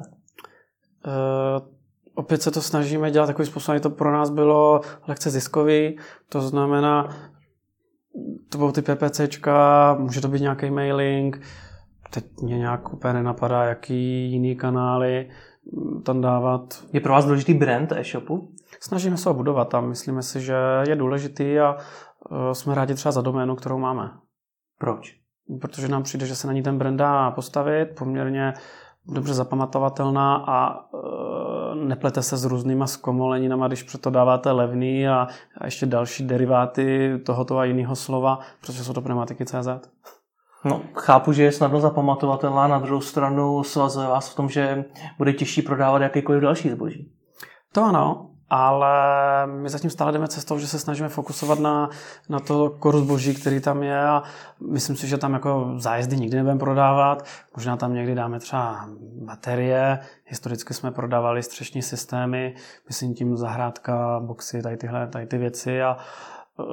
Uh, 1.06 1.68
opět 2.14 2.42
se 2.42 2.50
to 2.50 2.62
snažíme 2.62 3.10
dělat 3.10 3.26
takovým 3.26 3.46
způsobem, 3.46 3.80
to 3.80 3.90
pro 3.90 4.12
nás 4.12 4.30
bylo 4.30 4.80
lehce 5.08 5.30
ziskový, 5.30 5.98
to 6.28 6.40
znamená, 6.40 7.08
to 8.48 8.58
budou 8.58 8.72
ty 8.72 8.82
PPCčka, 8.82 9.94
může 10.00 10.20
to 10.20 10.28
být 10.28 10.42
nějaký 10.42 10.70
mailing, 10.70 11.40
teď 12.10 12.24
mě 12.42 12.58
nějak 12.58 12.92
úplně 12.92 13.14
nenapadá, 13.14 13.64
jaký 13.64 14.30
jiný 14.32 14.56
kanály, 14.56 15.30
tam 16.02 16.20
dávat. 16.20 16.84
Je 16.92 17.00
pro 17.00 17.12
vás 17.12 17.24
důležitý 17.24 17.54
brand 17.54 17.92
e-shopu? 17.92 18.48
Snažíme 18.80 19.16
se 19.16 19.28
ho 19.28 19.34
budovat 19.34 19.74
a 19.74 19.80
myslíme 19.80 20.22
si, 20.22 20.40
že 20.40 20.54
je 20.88 20.96
důležitý 20.96 21.58
a 21.58 21.76
e, 21.76 22.54
jsme 22.54 22.74
rádi 22.74 22.94
třeba 22.94 23.12
za 23.12 23.20
doménu, 23.20 23.56
kterou 23.56 23.78
máme. 23.78 24.10
Proč? 24.78 25.16
Protože 25.60 25.88
nám 25.88 26.02
přijde, 26.02 26.26
že 26.26 26.36
se 26.36 26.46
na 26.46 26.52
ní 26.52 26.62
ten 26.62 26.78
brand 26.78 26.96
dá 26.96 27.30
postavit, 27.30 27.86
poměrně 27.98 28.54
dobře 29.08 29.34
zapamatovatelná 29.34 30.36
a 30.36 30.74
e, 30.74 31.74
neplete 31.74 32.22
se 32.22 32.36
s 32.36 32.44
různýma 32.44 32.86
zkomoleninama, 32.86 33.68
když 33.68 33.82
proto 33.82 34.10
dáváte 34.10 34.50
levný 34.50 35.08
a, 35.08 35.28
a 35.58 35.64
ještě 35.64 35.86
další 35.86 36.26
deriváty 36.26 37.18
tohoto 37.26 37.58
a 37.58 37.64
jiného 37.64 37.96
slova, 37.96 38.38
protože 38.60 38.84
jsou 38.84 38.92
to 38.92 39.02
pneumatiky 39.02 39.44
CZ. 39.44 39.68
No, 40.66 40.82
chápu, 40.94 41.32
že 41.32 41.42
je 41.42 41.52
snadno 41.52 41.80
zapamatovatelná, 41.80 42.66
na 42.66 42.78
druhou 42.78 43.00
stranu 43.00 43.62
svazuje 43.62 44.08
vás 44.08 44.28
v 44.28 44.34
tom, 44.34 44.48
že 44.48 44.84
bude 45.18 45.32
těžší 45.32 45.62
prodávat 45.62 46.02
jakýkoliv 46.02 46.42
další 46.42 46.70
zboží. 46.70 47.12
To 47.72 47.84
ano, 47.84 48.30
ale 48.50 48.88
my 49.46 49.68
zatím 49.68 49.90
stále 49.90 50.12
jdeme 50.12 50.28
cestou, 50.28 50.58
že 50.58 50.66
se 50.66 50.78
snažíme 50.78 51.08
fokusovat 51.08 51.58
na, 51.58 51.90
na 52.28 52.40
to 52.40 52.70
koru 52.70 52.98
zboží, 52.98 53.34
který 53.34 53.60
tam 53.60 53.82
je 53.82 54.06
a 54.06 54.22
myslím 54.72 54.96
si, 54.96 55.08
že 55.08 55.18
tam 55.18 55.32
jako 55.32 55.74
zájezdy 55.76 56.16
nikdy 56.16 56.36
nebudeme 56.36 56.60
prodávat. 56.60 57.24
Možná 57.56 57.76
tam 57.76 57.94
někdy 57.94 58.14
dáme 58.14 58.40
třeba 58.40 58.88
baterie, 59.24 59.98
historicky 60.24 60.74
jsme 60.74 60.90
prodávali 60.90 61.42
střešní 61.42 61.82
systémy, 61.82 62.54
myslím 62.88 63.14
tím 63.14 63.36
zahrádka, 63.36 64.20
boxy, 64.20 64.62
tady 64.62 64.76
tyhle 64.76 65.08
tady 65.08 65.26
ty 65.26 65.38
věci 65.38 65.82
a 65.82 65.96
uh, 66.58 66.66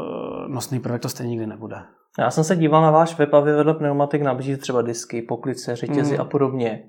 nosný 0.47 0.79
prvek 0.79 1.01
to 1.01 1.09
stejně 1.09 1.29
nikdy 1.29 1.47
nebude. 1.47 1.83
Já 2.19 2.31
jsem 2.31 2.43
se 2.43 2.55
díval 2.55 2.81
na 2.81 2.91
váš 2.91 3.17
web 3.17 3.33
a 3.33 3.39
vy 3.39 3.51
vedle 3.51 3.73
pneumatik 3.73 4.21
nabízíte 4.21 4.61
třeba 4.61 4.81
disky, 4.81 5.21
poklice, 5.21 5.75
řetězy 5.75 6.15
mm. 6.15 6.21
a 6.21 6.25
podobně. 6.25 6.83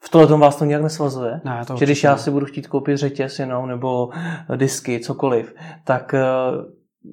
V 0.00 0.08
tohle 0.08 0.26
tom 0.26 0.40
vás 0.40 0.56
to 0.56 0.64
nějak 0.64 0.82
nesvazuje? 0.82 1.40
Ne, 1.44 1.64
to 1.66 1.76
že 1.76 1.84
když 1.84 2.04
já 2.04 2.16
si 2.16 2.30
budu 2.30 2.46
chtít 2.46 2.66
koupit 2.66 2.96
řetěz 2.96 3.38
jenom, 3.38 3.68
nebo 3.68 4.08
disky, 4.56 5.00
cokoliv, 5.00 5.54
tak 5.84 6.14
uh, 6.14 6.64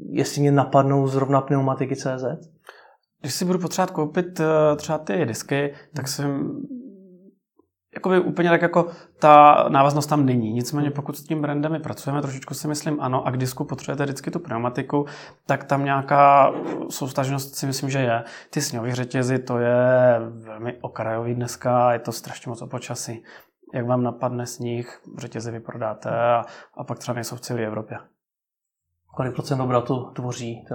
jestli 0.10 0.42
mě 0.42 0.52
napadnou 0.52 1.08
zrovna 1.08 1.42
pneumatiky 1.42 1.96
CZ? 1.96 2.26
Když 3.22 3.34
si 3.34 3.46
budu 3.46 3.60
potřebovat 3.60 3.92
koupit 3.92 4.40
uh, 4.40 4.46
třeba 4.78 4.98
ty 4.98 5.26
disky, 5.26 5.74
tak 5.96 6.08
jsem 6.08 6.62
jakoby 7.96 8.20
úplně 8.20 8.50
tak 8.50 8.62
jako 8.62 8.88
ta 9.20 9.66
návaznost 9.70 10.08
tam 10.08 10.26
není. 10.26 10.54
Nicméně 10.54 10.92
pokud 10.92 11.18
s 11.18 11.24
tím 11.24 11.42
brandem 11.42 11.72
my 11.72 11.80
pracujeme, 11.80 12.22
trošičku 12.22 12.54
si 12.54 12.68
myslím 12.68 13.02
ano, 13.02 13.28
a 13.28 13.32
k 13.32 13.38
disku 13.38 13.64
potřebujete 13.64 14.04
vždycky 14.04 14.32
tu 14.32 14.40
pneumatiku, 14.40 15.06
tak 15.46 15.64
tam 15.64 15.86
nějaká 15.86 16.54
soustažnost 16.90 17.56
si 17.56 17.66
myslím, 17.66 17.90
že 17.90 18.00
je. 18.00 18.24
Ty 18.50 18.62
sněhový 18.62 18.94
řetězy, 18.94 19.40
to 19.40 19.58
je 19.58 20.20
velmi 20.30 20.78
okrajový 20.82 21.36
dneska, 21.36 21.94
je 21.94 22.00
to 22.00 22.12
strašně 22.12 22.50
moc 22.50 22.62
o 22.62 22.68
počasí. 22.68 23.24
Jak 23.74 23.86
vám 23.86 24.04
napadne 24.04 24.46
sníh, 24.46 25.02
řetězy 25.18 25.52
vyprodáte 25.52 26.10
a, 26.10 26.46
a 26.78 26.84
pak 26.84 27.00
třeba 27.00 27.16
nejsou 27.16 27.36
v 27.36 27.42
celé 27.42 27.62
Evropě. 27.62 27.98
Kolik 29.16 29.34
procent 29.34 29.62
obratu 29.62 30.12
tvoří 30.16 30.66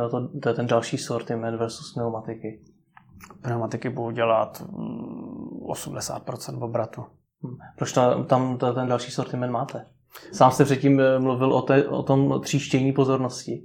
je 0.46 0.54
ten 0.54 0.66
další 0.66 0.98
sortiment 0.98 1.58
versus 1.58 1.92
pneumatiky? 1.92 2.75
Pneumatiky 3.42 3.90
budou 3.90 4.10
dělat 4.10 4.62
80% 5.72 6.56
mm, 6.56 6.62
obratu. 6.62 7.04
Proč 7.76 7.92
ta, 7.92 8.24
tam 8.24 8.58
ta, 8.58 8.72
ten 8.72 8.88
další 8.88 9.10
sortiment 9.10 9.52
máte? 9.52 9.86
Sám 10.32 10.50
jste 10.50 10.64
předtím 10.64 11.00
eh, 11.00 11.18
mluvil 11.18 11.52
o, 11.52 11.62
te, 11.62 11.88
o 11.88 12.02
tom 12.02 12.40
tříštění 12.40 12.92
pozornosti. 12.92 13.62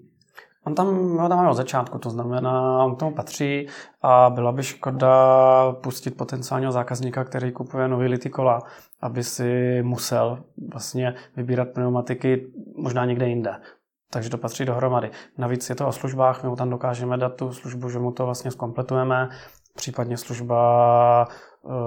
On 0.66 0.76
tam, 0.76 1.18
ho 1.18 1.30
tam 1.30 1.38
máme 1.38 1.50
od 1.50 1.54
začátku, 1.54 2.00
to 2.00 2.10
znamená, 2.10 2.86
on 2.86 2.96
k 2.96 3.00
tomu 3.00 3.16
patří 3.16 3.68
a 4.02 4.30
byla 4.30 4.52
by 4.52 4.64
škoda 4.64 5.72
pustit 5.72 6.18
potenciálního 6.18 6.72
zákazníka, 6.72 7.24
který 7.24 7.52
kupuje 7.52 7.88
nový 7.88 8.08
litikola, 8.08 8.60
aby 9.02 9.24
si 9.24 9.80
musel 9.84 10.44
vlastně 10.72 11.16
vybírat 11.36 11.68
pneumatiky 11.74 12.52
možná 12.76 13.06
někde 13.06 13.28
jinde. 13.28 13.56
Takže 14.14 14.30
to 14.30 14.38
patří 14.38 14.66
dohromady. 14.66 15.12
Navíc 15.38 15.70
je 15.70 15.76
to 15.76 15.88
o 15.88 15.92
službách, 15.92 16.44
my 16.44 16.50
mu 16.50 16.56
tam 16.56 16.70
dokážeme 16.70 17.18
dát 17.18 17.36
tu 17.36 17.54
službu, 17.54 17.90
že 17.90 18.00
mu 18.00 18.12
to 18.12 18.26
vlastně 18.26 18.52
zkompletujeme, 18.52 19.30
případně 19.76 20.18
služba 20.18 21.28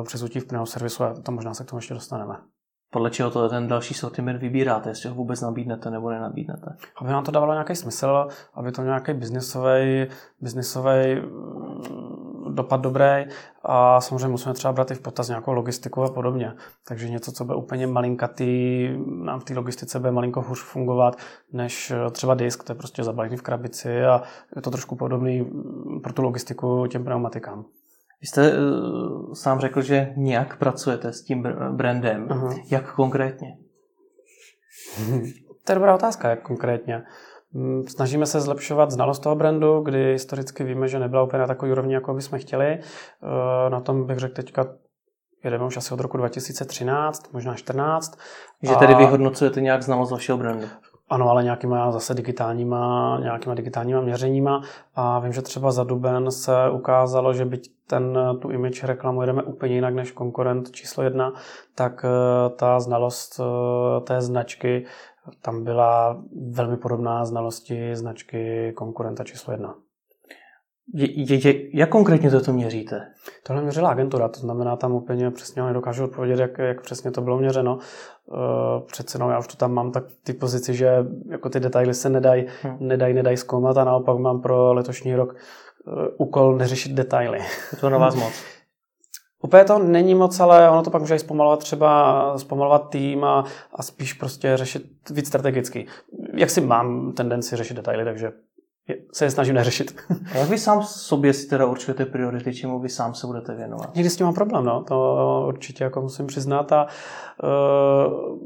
e, 0.01 0.05
přezutí 0.05 0.41
v 0.41 0.47
pneumoservisu 0.47 1.05
a 1.05 1.15
to 1.15 1.33
možná 1.33 1.55
se 1.55 1.65
k 1.65 1.71
tomu 1.71 1.79
ještě 1.79 1.95
dostaneme. 1.95 2.35
Podle 2.91 3.11
čeho 3.11 3.31
to 3.31 3.49
ten 3.49 3.69
další 3.69 3.95
sortiment 3.95 4.41
vybíráte, 4.41 4.89
jestli 4.89 5.09
ho 5.09 5.15
vůbec 5.15 5.41
nabídnete 5.41 5.91
nebo 5.91 6.11
nenabídnete? 6.11 6.77
Aby 7.01 7.11
nám 7.11 7.25
to 7.25 7.31
dávalo 7.31 7.53
nějaký 7.53 7.77
smysl, 7.77 8.29
aby 8.55 8.73
to 8.73 8.83
nějaký 8.83 9.15
biznisový, 9.15 10.07
biznisový 10.41 11.23
dopad 12.55 12.81
dobrý 12.81 13.27
a 13.63 14.01
samozřejmě 14.01 14.29
musíme 14.29 14.55
třeba 14.55 14.73
brát 14.73 14.91
i 14.91 14.95
v 14.95 15.01
potaz 15.01 15.29
nějakou 15.29 15.53
logistiku 15.53 16.03
a 16.03 16.11
podobně. 16.11 16.53
Takže 16.89 17.11
něco, 17.11 17.33
co 17.33 17.45
bude 17.45 17.57
úplně 17.57 17.87
malinkatý, 17.87 18.89
nám 19.07 19.41
v 19.41 19.45
té 19.45 19.55
logistice 19.55 19.99
bude 19.99 20.13
malinko 20.13 20.43
hůř 20.43 20.63
fungovat, 20.63 21.17
než 21.53 21.93
třeba 22.11 22.35
disk, 22.35 22.65
to 22.65 22.73
je 22.73 22.77
prostě 22.77 23.05
zabalený 23.05 23.37
v 23.37 23.43
krabici 23.43 24.05
a 24.05 24.23
je 24.57 24.63
to 24.63 24.71
trošku 24.71 24.97
podobný 24.97 25.51
pro 26.03 26.13
tu 26.13 26.23
logistiku 26.23 26.87
těm 26.87 27.05
pneumatikám. 27.05 27.65
Vy 28.21 28.29
jste 28.29 28.59
uh, 28.59 29.33
sám 29.33 29.61
řekl, 29.61 29.83
že 29.83 30.13
nějak 30.17 30.59
pracujete 30.59 31.13
s 31.13 31.23
tím 31.23 31.43
brandem. 31.73 32.29
Uh-huh. 32.29 32.63
Jak 32.71 32.95
konkrétně? 32.95 33.59
to 35.65 35.73
je 35.73 35.75
dobrá 35.75 35.95
otázka, 35.95 36.31
jak 36.31 36.43
konkrétně. 36.43 36.97
Mm, 36.97 37.03
snažíme 37.89 38.27
se 38.27 38.41
zlepšovat 38.41 38.91
znalost 38.91 39.19
toho 39.19 39.37
brandu, 39.37 39.81
kdy 39.81 40.13
historicky 40.13 40.65
víme, 40.65 40.89
že 40.89 40.99
nebyla 40.99 41.23
úplně 41.23 41.41
na 41.41 41.47
takový 41.47 41.73
úrovni, 41.73 41.95
jako 41.95 42.15
bychom 42.15 42.39
chtěli. 42.39 42.67
Eh, 42.67 43.71
na 43.71 43.81
tom 43.81 44.07
bych 44.07 44.19
řekl 44.19 44.35
teďka 44.35 44.67
jedeme 45.45 45.65
už 45.65 45.77
asi 45.77 45.95
od 45.95 46.01
roku 46.01 46.17
2013, 46.17 47.33
možná 47.33 47.55
14. 47.55 48.19
Že 48.63 48.75
tedy 48.75 48.95
vyhodnocujete 48.95 49.61
nějak 49.61 49.83
znalost 49.83 50.11
vašeho 50.11 50.39
brandu? 50.39 50.67
Ano, 51.09 51.31
ale 51.31 51.45
nějakýma 51.45 51.93
zase 51.93 52.15
digitálníma, 52.15 53.19
nějakýma 53.23 53.55
digitálníma 53.55 54.01
měřeníma. 54.01 54.63
A 54.95 55.19
vím, 55.19 55.33
že 55.33 55.43
třeba 55.43 55.71
za 55.71 55.85
Duben 55.85 56.31
se 56.31 56.71
ukázalo, 56.71 57.35
že 57.35 57.45
byť 57.45 57.71
ten, 57.87 58.19
tu 58.41 58.51
image 58.51 58.85
reklamu 58.85 59.21
jedeme 59.21 59.43
úplně 59.43 59.75
jinak 59.75 59.95
než 59.95 60.13
konkurent 60.13 60.71
číslo 60.71 61.05
jedna, 61.05 61.33
tak 61.75 62.05
eh, 62.05 62.51
ta 62.51 62.81
znalost 62.81 63.41
eh, 63.41 64.01
té 64.01 64.21
značky 64.21 64.85
tam 65.43 65.65
byla 65.65 66.23
velmi 66.51 66.77
podobná 66.77 67.25
znalosti 67.25 67.97
značky 67.97 68.73
konkurenta 68.77 69.25
číslo 69.25 69.53
jedna. 69.53 69.75
Je, 70.95 71.33
je, 71.33 71.49
je, 71.49 71.79
jak 71.79 71.89
konkrétně 71.89 72.31
to 72.31 72.53
měříte? 72.53 73.01
Tohle 73.47 73.63
měřila 73.63 73.91
agentura, 73.91 74.29
to 74.29 74.41
znamená, 74.41 74.77
tam 74.77 74.93
úplně 74.93 75.31
přesně 75.31 75.63
nedokážu 75.63 76.05
odpovědět, 76.05 76.39
jak, 76.41 76.59
jak 76.59 76.81
přesně 76.81 77.11
to 77.11 77.21
bylo 77.21 77.39
měřeno. 77.39 77.79
Uh, 78.27 78.87
přece 78.87 79.19
no, 79.19 79.31
já 79.31 79.39
už 79.39 79.47
to 79.47 79.57
tam 79.57 79.73
mám 79.73 79.93
tak 79.93 80.05
ty 80.23 80.33
pozici, 80.33 80.75
že 80.75 81.07
jako 81.31 81.49
ty 81.49 81.61
detaily 81.61 81.95
se 81.95 82.11
nedají 82.11 82.47
hmm. 82.63 82.77
nedaj, 82.81 83.15
nedaj 83.15 83.37
zkoumat 83.37 83.77
a 83.77 83.85
naopak 83.85 84.19
mám 84.19 84.41
pro 84.41 84.73
letošní 84.73 85.15
rok 85.15 85.35
uh, 85.87 86.05
úkol 86.17 86.57
neřešit 86.57 86.93
detaily. 86.93 87.39
Je 87.73 87.79
to 87.81 87.91
na 87.91 87.99
vás 87.99 88.15
moc? 88.23 88.54
Úplně 89.45 89.65
to 89.65 89.79
není 89.79 90.15
moc, 90.15 90.41
ale 90.41 90.71
ono 90.71 90.83
to 90.83 90.91
pak 90.91 91.01
může 91.01 91.19
zpomalovat 91.19 91.59
třeba 91.59 92.39
zpomalovat 92.39 92.91
tým 92.91 93.25
a, 93.25 93.45
a 93.75 93.83
spíš 93.83 94.13
prostě 94.13 94.57
řešit 94.57 94.83
víc 95.11 95.29
strategicky. 95.29 95.87
Jak 96.35 96.51
si 96.51 96.61
mám 96.61 97.13
tendenci 97.13 97.57
řešit 97.57 97.75
detaily, 97.75 98.05
takže 98.05 98.33
se 99.13 99.25
je 99.25 99.31
snažím 99.31 99.55
neřešit. 99.55 99.97
A 100.35 100.39
jak 100.39 100.49
vy 100.49 100.59
sám 100.59 100.83
sobě 100.83 101.33
si 101.33 101.49
teda 101.49 101.67
určujete 101.67 102.07
priority, 102.07 102.55
čemu 102.55 102.81
vy 102.81 102.89
sám 102.89 103.15
se 103.15 103.27
budete 103.27 103.55
věnovat? 103.55 103.95
Někdy 103.95 104.11
s 104.11 104.17
tím 104.17 104.27
mám 104.27 104.35
problém, 104.35 104.65
no. 104.65 104.85
To 104.85 105.45
určitě 105.49 105.85
jako 105.85 106.03
musím 106.03 106.27
přiznat 106.27 106.73
a 106.73 106.87
uh, 107.43 108.39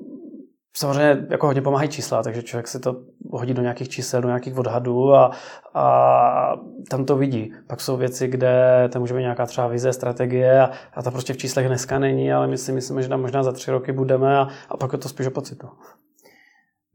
samozřejmě 0.76 1.26
jako 1.30 1.46
hodně 1.46 1.62
pomáhají 1.62 1.88
čísla, 1.88 2.22
takže 2.22 2.42
člověk 2.42 2.68
si 2.68 2.80
to 2.80 2.96
hodí 3.30 3.54
do 3.54 3.62
nějakých 3.62 3.88
čísel, 3.88 4.20
do 4.20 4.28
nějakých 4.28 4.58
odhadů 4.58 5.14
a, 5.14 5.30
a 5.74 6.56
tam 6.90 7.04
to 7.04 7.16
vidí. 7.16 7.52
Pak 7.66 7.80
jsou 7.80 7.96
věci, 7.96 8.28
kde 8.28 8.88
to 8.92 9.00
může 9.00 9.14
být 9.14 9.20
nějaká 9.20 9.46
třeba 9.46 9.66
vize, 9.66 9.92
strategie 9.92 10.60
a, 10.60 10.70
a 10.94 11.02
ta 11.02 11.10
prostě 11.10 11.32
v 11.32 11.36
číslech 11.36 11.66
dneska 11.66 11.98
není, 11.98 12.32
ale 12.32 12.46
my 12.46 12.58
si 12.58 12.72
myslíme, 12.72 13.02
že 13.02 13.08
tam 13.08 13.20
možná 13.20 13.42
za 13.42 13.52
tři 13.52 13.70
roky 13.70 13.92
budeme 13.92 14.38
a, 14.38 14.48
a 14.68 14.76
pak 14.76 14.92
je 14.92 14.98
to 14.98 15.08
spíš 15.08 15.26
o 15.26 15.30
pocitu. 15.30 15.68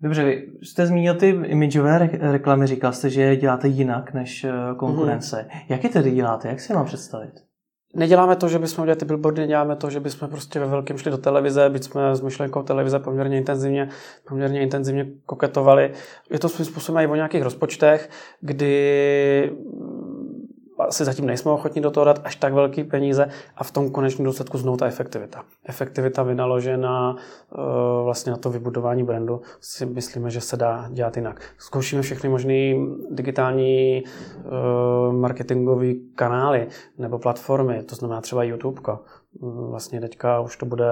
Dobře, 0.01 0.23
vy 0.23 0.47
jste 0.63 0.87
zmínil 0.87 1.15
ty 1.15 1.29
imageové 1.29 2.09
reklamy, 2.31 2.67
říkal 2.67 2.93
jste, 2.93 3.09
že 3.09 3.21
je 3.21 3.35
děláte 3.35 3.67
jinak 3.67 4.13
než 4.13 4.43
eh, 4.43 4.51
konkurence. 4.77 5.47
Mm-hmm. 5.49 5.65
Jak 5.69 5.83
je 5.83 5.89
tedy 5.89 6.11
děláte? 6.11 6.47
Jak 6.47 6.59
si 6.59 6.73
mám 6.73 6.85
představit? 6.85 7.33
Neděláme 7.95 8.35
to, 8.35 8.47
že 8.47 8.59
bychom 8.59 8.81
udělali 8.81 8.99
ty 8.99 9.05
billboardy, 9.05 9.41
neděláme 9.41 9.75
to, 9.75 9.89
že 9.89 9.99
bychom 9.99 10.29
prostě 10.29 10.59
ve 10.59 10.65
velkém 10.65 10.97
šli 10.97 11.11
do 11.11 11.17
televize, 11.17 11.69
byť 11.69 11.83
jsme 11.83 12.15
s 12.15 12.21
myšlenkou 12.21 12.63
televize 12.63 12.99
poměrně 12.99 13.37
intenzivně, 13.37 13.89
poměrně 14.27 14.61
intenzivně 14.61 15.07
koketovali. 15.25 15.91
Je 16.29 16.39
to 16.39 16.49
svým 16.49 16.65
způsobem 16.65 17.03
i 17.03 17.07
o 17.07 17.15
nějakých 17.15 17.43
rozpočtech, 17.43 18.09
kdy 18.41 19.51
asi 20.85 21.05
zatím 21.05 21.25
nejsme 21.25 21.51
ochotní 21.51 21.81
do 21.81 21.91
toho 21.91 22.05
dát 22.05 22.21
až 22.23 22.35
tak 22.35 22.53
velké 22.53 22.83
peníze 22.83 23.29
a 23.55 23.63
v 23.63 23.71
tom 23.71 23.91
konečném 23.91 24.25
důsledku 24.25 24.57
znovu 24.57 24.77
ta 24.77 24.85
efektivita. 24.85 25.43
Efektivita 25.65 26.23
vynaložená 26.23 27.15
uh, 27.15 27.59
vlastně 28.03 28.31
na 28.31 28.37
to 28.37 28.49
vybudování 28.49 29.03
brandu 29.03 29.41
si 29.61 29.85
myslíme, 29.85 30.29
že 30.29 30.41
se 30.41 30.57
dá 30.57 30.89
dělat 30.91 31.17
jinak. 31.17 31.41
Zkoušíme 31.57 32.01
všechny 32.01 32.29
možné 32.29 32.73
digitální 33.11 34.03
uh, 34.03 35.13
marketingové 35.13 35.93
kanály 36.15 36.67
nebo 36.97 37.19
platformy, 37.19 37.83
to 37.83 37.95
znamená 37.95 38.21
třeba 38.21 38.43
YouTube. 38.43 38.81
Vlastně 39.69 40.01
teďka 40.01 40.39
už 40.39 40.57
to 40.57 40.65
bude 40.65 40.85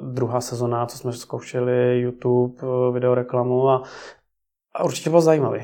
druhá 0.00 0.40
sezona, 0.40 0.86
co 0.86 0.98
jsme 0.98 1.12
zkoušeli 1.12 2.00
YouTube, 2.00 2.54
videoreklamu 2.92 3.68
a, 3.68 3.82
a 4.74 4.84
určitě 4.84 5.10
bylo 5.10 5.22
zajímavý. 5.22 5.60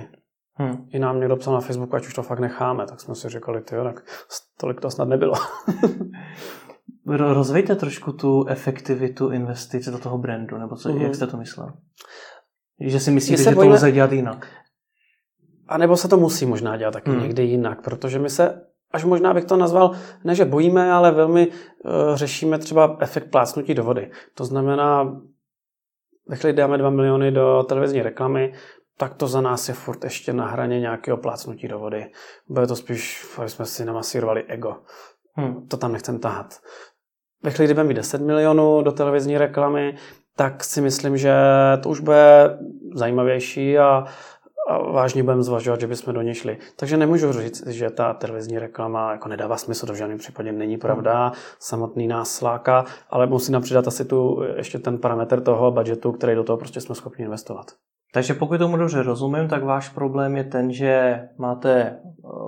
Hmm. 0.56 0.88
I 0.92 0.98
nám 0.98 1.20
někdo 1.20 1.36
psal 1.36 1.54
na 1.54 1.60
Facebooku, 1.60 1.96
ať 1.96 2.06
už 2.06 2.14
to 2.14 2.22
fakt 2.22 2.40
necháme, 2.40 2.86
tak 2.86 3.00
jsme 3.00 3.14
si 3.14 3.28
říkali, 3.28 3.60
ty 3.60 3.76
tak 3.84 4.04
tolik 4.60 4.80
to 4.80 4.90
snad 4.90 5.08
nebylo. 5.08 5.34
Rozvejte 7.06 7.74
trošku 7.74 8.12
tu 8.12 8.46
efektivitu 8.48 9.30
investice 9.30 9.90
do 9.90 9.98
toho 9.98 10.18
brandu, 10.18 10.58
nebo 10.58 10.76
co, 10.76 10.92
mm. 10.92 11.00
jak 11.00 11.14
jste 11.14 11.26
to 11.26 11.36
myslel? 11.36 11.72
Že 12.80 13.00
si 13.00 13.10
myslíte, 13.10 13.42
že 13.42 13.50
bojíme... 13.50 13.72
to 13.72 13.76
lze 13.76 13.92
dělat 13.92 14.12
jinak? 14.12 14.46
A 15.68 15.78
nebo 15.78 15.96
se 15.96 16.08
to 16.08 16.16
musí 16.16 16.46
možná 16.46 16.76
dělat 16.76 16.90
taky 16.90 17.10
hmm. 17.10 17.22
někdy 17.22 17.42
jinak, 17.42 17.82
protože 17.82 18.18
my 18.18 18.30
se, 18.30 18.62
až 18.90 19.04
možná 19.04 19.34
bych 19.34 19.44
to 19.44 19.56
nazval, 19.56 19.90
ne 20.24 20.34
že 20.34 20.44
bojíme, 20.44 20.92
ale 20.92 21.10
velmi 21.10 21.48
uh, 21.48 21.52
řešíme 22.14 22.58
třeba 22.58 22.96
efekt 23.00 23.30
plácnutí 23.30 23.74
do 23.74 23.84
vody. 23.84 24.10
To 24.34 24.44
znamená, 24.44 25.20
ve 26.28 26.36
chvíli 26.36 26.52
dáme 26.52 26.78
2 26.78 26.90
miliony 26.90 27.32
do 27.32 27.64
televizní 27.68 28.02
reklamy, 28.02 28.52
tak 28.96 29.14
to 29.14 29.28
za 29.28 29.40
nás 29.40 29.68
je 29.68 29.74
furt 29.74 30.04
ještě 30.04 30.32
na 30.32 30.46
hraně 30.46 30.80
nějakého 30.80 31.16
plácnutí 31.16 31.68
do 31.68 31.78
vody. 31.78 32.10
Bude 32.48 32.66
to 32.66 32.76
spíš, 32.76 33.26
aby 33.38 33.48
jsme 33.48 33.66
si 33.66 33.84
namasírovali 33.84 34.44
ego. 34.48 34.76
Hmm. 35.34 35.68
To 35.68 35.76
tam 35.76 35.92
nechcem 35.92 36.18
tahat. 36.18 36.60
Ve 37.42 37.50
chvíli, 37.50 37.66
kdy 37.66 37.74
budeme 37.74 37.88
mít 37.88 37.94
10 37.94 38.20
milionů 38.20 38.82
do 38.82 38.92
televizní 38.92 39.38
reklamy, 39.38 39.96
tak 40.36 40.64
si 40.64 40.80
myslím, 40.80 41.16
že 41.16 41.34
to 41.82 41.88
už 41.88 42.00
bude 42.00 42.58
zajímavější 42.94 43.78
a, 43.78 44.04
a 44.68 44.78
vážně 44.78 45.22
budeme 45.22 45.42
zvažovat, 45.42 45.80
že 45.80 45.86
bychom 45.86 46.14
do 46.14 46.22
něj 46.22 46.34
šli. 46.34 46.58
Takže 46.76 46.96
nemůžu 46.96 47.32
říct, 47.32 47.66
že 47.66 47.90
ta 47.90 48.14
televizní 48.14 48.58
reklama 48.58 49.12
jako 49.12 49.28
nedává 49.28 49.56
smysl, 49.56 49.86
to 49.86 49.92
v 49.92 49.96
žádném 49.96 50.18
případě 50.18 50.52
není 50.52 50.78
pravda, 50.78 51.32
samotný 51.58 52.08
nás 52.08 52.34
sláka, 52.34 52.84
ale 53.10 53.26
musí 53.26 53.52
nám 53.52 53.62
přidat 53.62 53.88
asi 53.88 54.04
tu, 54.04 54.42
ještě 54.56 54.78
ten 54.78 54.98
parametr 54.98 55.40
toho 55.40 55.70
budgetu, 55.70 56.12
který 56.12 56.34
do 56.34 56.44
toho 56.44 56.56
prostě 56.56 56.80
jsme 56.80 56.94
schopni 56.94 57.24
investovat. 57.24 57.66
Takže 58.14 58.34
pokud 58.34 58.58
tomu 58.58 58.76
dobře 58.76 59.02
rozumím, 59.02 59.48
tak 59.48 59.64
váš 59.64 59.88
problém 59.88 60.36
je 60.36 60.44
ten, 60.44 60.72
že 60.72 61.20
máte, 61.38 61.82
eh, 61.82 61.98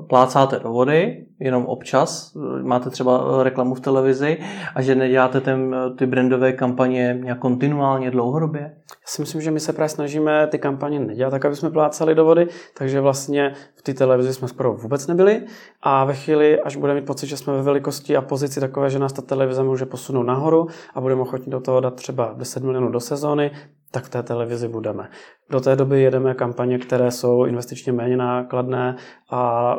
plácáte 0.08 0.58
do 0.58 0.72
vody, 0.72 1.26
jenom 1.40 1.66
občas, 1.66 2.36
eh, 2.36 2.62
máte 2.62 2.90
třeba 2.90 3.24
eh, 3.24 3.44
reklamu 3.44 3.74
v 3.74 3.80
televizi 3.80 4.38
a 4.74 4.82
že 4.82 4.94
neděláte 4.94 5.40
ten, 5.40 5.76
ty 5.98 6.06
brandové 6.06 6.52
kampaně 6.52 7.18
nějak 7.22 7.38
kontinuálně 7.38 8.10
dlouhodobě? 8.10 8.60
Já 8.90 9.06
si 9.06 9.22
myslím, 9.22 9.40
že 9.40 9.50
my 9.50 9.60
se 9.60 9.72
právě 9.72 9.88
snažíme 9.88 10.46
ty 10.46 10.58
kampaně 10.58 11.00
nedělat 11.00 11.30
tak, 11.30 11.44
aby 11.44 11.56
jsme 11.56 11.70
plácali 11.70 12.14
do 12.14 12.24
vody, 12.24 12.48
takže 12.78 13.00
vlastně 13.00 13.54
v 13.74 13.82
té 13.82 13.94
televizi 13.94 14.34
jsme 14.34 14.48
skoro 14.48 14.74
vůbec 14.74 15.06
nebyli 15.06 15.42
a 15.82 16.04
ve 16.04 16.14
chvíli, 16.14 16.60
až 16.60 16.76
budeme 16.76 17.00
mít 17.00 17.06
pocit, 17.06 17.26
že 17.26 17.36
jsme 17.36 17.52
ve 17.52 17.62
velikosti 17.62 18.16
a 18.16 18.22
pozici 18.22 18.60
takové, 18.60 18.90
že 18.90 18.98
nás 18.98 19.12
ta 19.12 19.22
televize 19.22 19.62
může 19.62 19.86
posunout 19.86 20.22
nahoru 20.22 20.66
a 20.94 21.00
budeme 21.00 21.22
ochotni 21.22 21.52
do 21.52 21.60
toho 21.60 21.80
dát 21.80 21.94
třeba 21.94 22.34
10 22.36 22.62
milionů 22.62 22.90
do 22.90 23.00
sezóny, 23.00 23.50
tak 23.96 24.04
v 24.04 24.08
té 24.08 24.22
televizi 24.22 24.68
budeme. 24.68 25.08
Do 25.50 25.60
té 25.60 25.76
doby 25.76 26.02
jedeme 26.02 26.34
kampaně, 26.34 26.78
které 26.78 27.10
jsou 27.10 27.44
investičně 27.44 27.92
méně 27.92 28.16
nákladné 28.16 28.96
a 29.30 29.72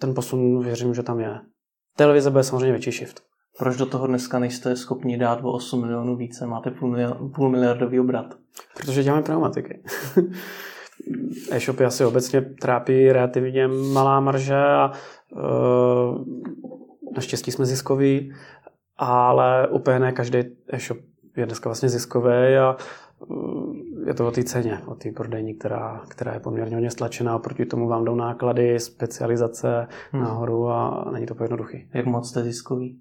ten 0.00 0.14
posun 0.14 0.64
věřím, 0.64 0.94
že 0.94 1.02
tam 1.02 1.20
je. 1.20 1.40
Televize 1.96 2.30
bude 2.30 2.44
samozřejmě 2.44 2.70
větší 2.70 2.90
shift. 2.90 3.20
Proč 3.58 3.76
do 3.76 3.86
toho 3.86 4.06
dneska 4.06 4.38
nejste 4.38 4.76
schopni 4.76 5.18
dát 5.18 5.40
o 5.42 5.52
8 5.52 5.80
milionů 5.80 6.16
více? 6.16 6.46
Máte 6.46 6.70
půl, 6.70 6.90
miliard, 6.90 7.18
půl 7.34 7.50
miliardový 7.50 8.00
obrat. 8.00 8.34
Protože 8.76 9.02
děláme 9.02 9.22
pneumatiky. 9.22 9.82
E-shopy 11.50 11.84
asi 11.84 12.04
obecně 12.04 12.40
trápí 12.40 13.12
relativně 13.12 13.68
malá 13.68 14.20
marže 14.20 14.56
a 14.56 14.92
uh, 15.32 16.24
naštěstí 17.14 17.50
jsme 17.50 17.66
ziskoví, 17.66 18.32
ale 18.96 19.68
úplně 19.68 19.98
ne 19.98 20.12
každý 20.12 20.38
e-shop 20.68 20.98
je 21.36 21.46
dneska 21.46 21.68
vlastně 21.68 21.88
ziskový 21.88 22.56
a 22.56 22.76
je 24.06 24.14
to 24.14 24.28
o 24.28 24.30
té 24.30 24.44
ceně, 24.44 24.78
o 24.86 24.94
té 24.94 25.12
prodejní, 25.12 25.54
která, 25.54 26.02
která 26.08 26.34
je 26.34 26.40
poměrně 26.40 26.76
hodně 26.76 26.90
stlačená, 26.90 27.38
proti 27.38 27.66
tomu 27.66 27.88
vám 27.88 28.04
jdou 28.04 28.14
náklady, 28.14 28.80
specializace 28.80 29.88
hmm. 30.12 30.22
nahoru 30.22 30.68
a 30.68 31.10
není 31.12 31.26
to 31.26 31.42
jednoduchý. 31.42 31.88
Jak 31.94 32.06
moc 32.06 32.28
jste 32.28 32.42
ziskový? 32.42 32.98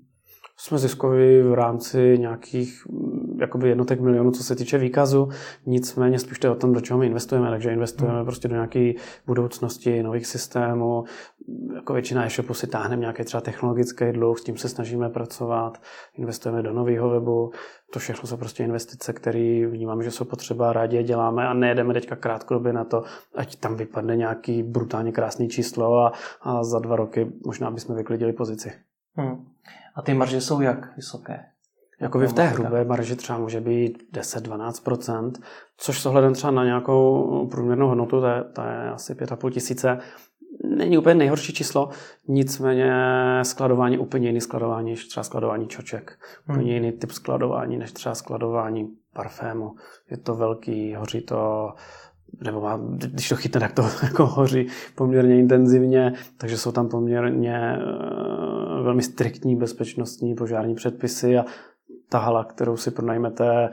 Jsme 0.64 0.78
ziskoví 0.78 1.42
v 1.42 1.54
rámci 1.54 2.18
nějakých 2.20 2.86
mm, 2.90 3.38
jakoby 3.42 3.70
jednotek 3.70 4.00
milionů, 4.00 4.32
co 4.32 4.44
se 4.44 4.56
týče 4.56 4.78
výkazu, 4.78 5.30
nicméně 5.66 6.20
spíš 6.20 6.40
to 6.40 6.48
je 6.48 6.52
o 6.52 6.56
tom, 6.56 6.74
do 6.74 6.82
čeho 6.82 7.00
my 7.00 7.06
investujeme, 7.06 7.50
takže 7.50 7.72
investujeme 7.72 8.16
hmm. 8.16 8.26
prostě 8.26 8.48
do 8.48 8.56
nějaké 8.56 8.92
budoucnosti, 9.28 10.04
nových 10.04 10.28
systémů, 10.28 11.04
jako 11.76 11.94
většina 11.94 12.26
e-shopů 12.26 12.54
si 12.54 12.68
táhneme 12.68 13.00
nějaký 13.00 13.24
třeba 13.24 13.42
technologický 13.42 14.12
dluh, 14.12 14.40
s 14.40 14.44
tím 14.44 14.58
se 14.58 14.70
snažíme 14.70 15.10
pracovat, 15.10 15.82
investujeme 16.18 16.64
do 16.64 16.74
nového 16.74 17.10
webu, 17.10 17.52
to 17.94 18.00
všechno 18.00 18.28
jsou 18.28 18.38
prostě 18.38 18.64
investice, 18.64 19.14
které 19.14 19.68
vnímáme, 19.68 20.04
že 20.04 20.12
jsou 20.12 20.26
potřeba, 20.26 20.74
rádi 20.74 20.98
je 20.98 21.04
děláme 21.04 21.48
a 21.48 21.54
nejedeme 21.54 21.94
teďka 21.94 22.16
krátkodobě 22.16 22.74
na 22.74 22.84
to, 22.84 23.04
ať 23.36 23.56
tam 23.56 23.76
vypadne 23.76 24.16
nějaký 24.16 24.64
brutálně 24.64 25.12
krásný 25.12 25.50
číslo 25.50 25.98
a, 25.98 26.12
a 26.42 26.64
za 26.64 26.80
dva 26.80 26.96
roky 26.96 27.32
možná 27.46 27.72
bychom 27.72 27.96
vyklidili 27.96 28.34
pozici. 28.34 28.72
Hmm. 29.16 29.53
A 29.96 30.02
ty 30.02 30.14
marže 30.14 30.42
jsou 30.42 30.62
jak 30.62 30.96
vysoké? 30.96 31.46
Jako 32.02 32.20
v 32.20 32.34
té 32.34 32.44
hrubé 32.44 32.86
marži 32.86 33.16
třeba 33.16 33.40
může 33.40 33.62
být 33.62 34.04
10-12%, 34.14 35.32
což 35.78 36.02
s 36.02 36.06
ohledem 36.06 36.34
třeba 36.34 36.52
na 36.52 36.66
nějakou 36.66 37.48
průměrnou 37.52 37.88
hodnotu, 37.88 38.22
to 38.22 38.28
je, 38.28 38.44
to 38.44 38.62
je 38.62 38.90
asi 38.90 39.14
5,5 39.14 39.52
tisíce, 39.52 39.98
není 40.64 40.98
úplně 40.98 41.16
nejhorší 41.16 41.54
číslo, 41.54 41.90
nicméně 42.28 42.94
skladování 43.44 43.98
úplně 43.98 44.28
jiný 44.28 44.42
skladování 44.42 44.92
než 44.92 45.08
třeba 45.08 45.24
skladování 45.24 45.68
čoček. 45.68 46.20
Hmm. 46.46 46.58
Úplně 46.58 46.74
jiný 46.74 46.92
typ 46.92 47.12
skladování 47.12 47.78
než 47.78 47.92
třeba 47.92 48.16
skladování 48.16 48.90
parfému. 49.14 49.76
Je 50.12 50.18
to 50.18 50.36
velký, 50.36 50.96
hoří 50.96 51.22
to 51.22 51.70
nebo 52.42 52.62
má, 52.62 52.80
když 52.96 53.30
to 53.30 53.36
chytne, 53.36 53.60
tak 53.60 53.74
to 53.74 53.82
jako 54.04 54.26
hoří 54.26 54.68
poměrně 54.96 55.40
intenzivně, 55.40 56.14
takže 56.38 56.58
jsou 56.58 56.72
tam 56.72 56.90
poměrně 56.90 57.78
uh, 57.78 58.84
velmi 58.84 59.04
striktní 59.04 59.56
bezpečnostní 59.56 60.36
požární 60.36 60.76
předpisy 60.76 61.38
a 61.38 61.46
ta 62.10 62.20
hala, 62.20 62.44
kterou 62.44 62.78
si 62.78 62.92
pronajmete, 62.92 63.70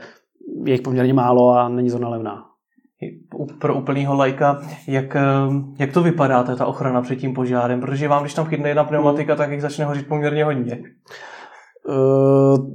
je 0.65 0.73
jich 0.73 0.81
poměrně 0.81 1.13
málo 1.13 1.49
a 1.49 1.69
není 1.69 1.89
zóna 1.89 2.09
levná 2.09 2.51
pro 3.59 3.75
úplného 3.75 4.15
lajka, 4.15 4.61
jak, 4.87 5.15
eh, 5.15 5.21
jak 5.79 5.93
to 5.93 6.03
vypadá, 6.03 6.43
ta 6.43 6.65
ochrana 6.65 7.01
před 7.01 7.15
tím 7.15 7.33
požárem, 7.33 7.81
protože 7.81 8.07
vám, 8.07 8.23
když 8.23 8.33
tam 8.33 8.45
chytne 8.45 8.69
jedna 8.69 8.83
pneumatika, 8.83 9.35
tak 9.35 9.51
jich 9.51 9.61
začne 9.61 9.85
hořit 9.85 10.07
poměrně 10.07 10.45
hodně. 10.45 10.83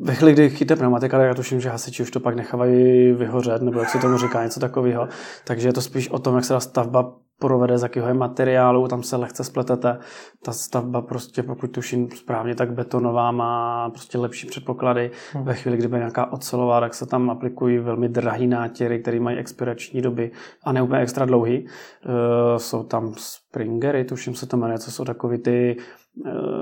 Ve 0.01 0.15
chvíli, 0.15 0.33
kdy 0.33 0.51
chytne 0.51 0.77
pneumatika, 0.77 1.19
tak 1.19 1.27
já 1.27 1.35
tuším, 1.35 1.61
že 1.61 1.69
hasiči 1.69 2.03
už 2.03 2.11
to 2.11 2.21
pak 2.21 2.37
nechávají 2.37 3.13
vyhořet, 3.13 3.63
nebo 3.63 3.81
jak 3.81 3.89
se 3.89 3.99
tomu 3.99 4.19
říká, 4.19 4.45
něco 4.45 4.61
takového. 4.61 5.09
Takže 5.45 5.69
je 5.69 5.73
to 5.73 5.83
spíš 5.83 6.11
o 6.11 6.19
tom, 6.19 6.35
jak 6.35 6.45
se 6.45 6.55
ta 6.55 6.61
stavba 6.61 7.13
provede, 7.39 7.79
z 7.79 7.83
jakého 7.83 8.09
je 8.09 8.15
materiálu, 8.15 8.89
tam 8.89 9.03
se 9.03 9.17
lehce 9.17 9.45
spletete. 9.45 9.99
Ta 10.45 10.53
stavba 10.53 11.03
prostě, 11.03 11.43
pokud 11.43 11.71
tuším 11.71 12.11
správně, 12.11 12.55
tak 12.55 12.73
betonová 12.73 13.31
má 13.31 13.91
prostě 13.91 14.19
lepší 14.19 14.47
předpoklady. 14.47 15.11
Hmm. 15.33 15.45
Ve 15.45 15.55
chvíli, 15.55 15.77
kdyby 15.77 15.97
nějaká 15.97 16.33
ocelová, 16.33 16.81
tak 16.81 16.95
se 16.95 17.07
tam 17.07 17.31
aplikují 17.31 17.79
velmi 17.79 18.09
drahý 18.09 18.47
nátěry, 18.47 18.99
které 18.99 19.21
mají 19.21 19.37
expirační 19.37 20.03
doby 20.03 20.31
a 20.65 20.73
ne 20.73 20.83
úplně 20.83 21.01
extra 21.01 21.27
dlouhý. 21.27 21.65
Uh, 21.65 22.57
jsou 22.57 22.83
tam 22.83 23.15
springery, 23.17 24.05
tuším 24.05 24.35
se 24.35 24.47
to 24.47 24.57
jmenuje, 24.57 24.79
co 24.79 24.91
jsou 24.91 25.05
takový 25.05 25.39
ty 25.39 25.77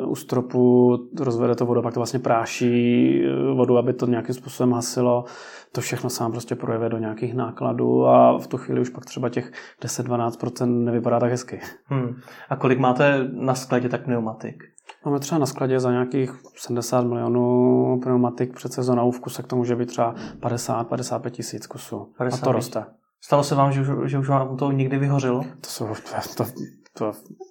u 0.07 0.15
stropu 0.15 0.99
rozvede 1.21 1.55
to 1.55 1.67
vodu, 1.67 1.83
pak 1.83 1.95
to 1.95 2.01
vlastně 2.01 2.19
práší 2.19 3.21
uh, 3.27 3.57
vodu, 3.57 3.79
aby 3.79 3.93
to 3.93 4.07
nějakým 4.07 4.35
způsobem 4.35 4.73
hasilo 4.73 5.25
to 5.73 5.81
všechno 5.81 6.11
sám 6.11 6.33
prostě 6.33 6.55
projeve 6.55 6.89
do 6.89 6.99
nějakých 6.99 7.35
nákladů 7.35 8.07
a 8.07 8.39
v 8.39 8.47
tu 8.47 8.57
chvíli 8.57 8.81
už 8.81 8.89
pak 8.89 9.05
třeba 9.05 9.29
těch 9.29 9.53
10-12% 9.83 10.85
nevypadá 10.85 11.21
tak 11.21 11.31
hezky. 11.31 11.61
Hmm. 11.85 12.17
A 12.49 12.57
kolik 12.57 12.79
máte 12.79 13.29
na 13.33 13.55
skladě 13.55 13.89
tak 13.89 14.05
pneumatik? 14.05 14.65
Máme 15.05 15.19
třeba 15.19 15.39
na 15.39 15.47
skladě 15.47 15.81
za 15.81 15.91
nějakých 15.91 16.33
70 16.57 17.07
milionů 17.07 18.01
pneumatik 18.03 18.55
před 18.55 18.73
sezónou, 18.73 19.11
v 19.11 19.21
kuse 19.21 19.43
k 19.43 19.47
tomu 19.47 19.61
může 19.61 19.77
být 19.77 19.87
třeba 19.87 20.15
50-55 20.41 21.31
tisíc 21.31 21.67
kusů. 21.67 22.13
50 22.19 22.37
a 22.37 22.45
to 22.45 22.53
roste. 22.53 22.85
Stalo 23.21 23.45
se 23.45 23.55
vám, 23.55 23.73
že 23.73 23.81
už, 23.81 24.11
že 24.11 24.19
už 24.19 24.29
vám 24.29 24.57
to 24.57 24.73
někdy 24.73 24.99
vyhořelo? 24.99 25.41
To, 25.41 25.69
jsou, 25.69 25.87
to, 25.87 26.45
to 26.45 26.51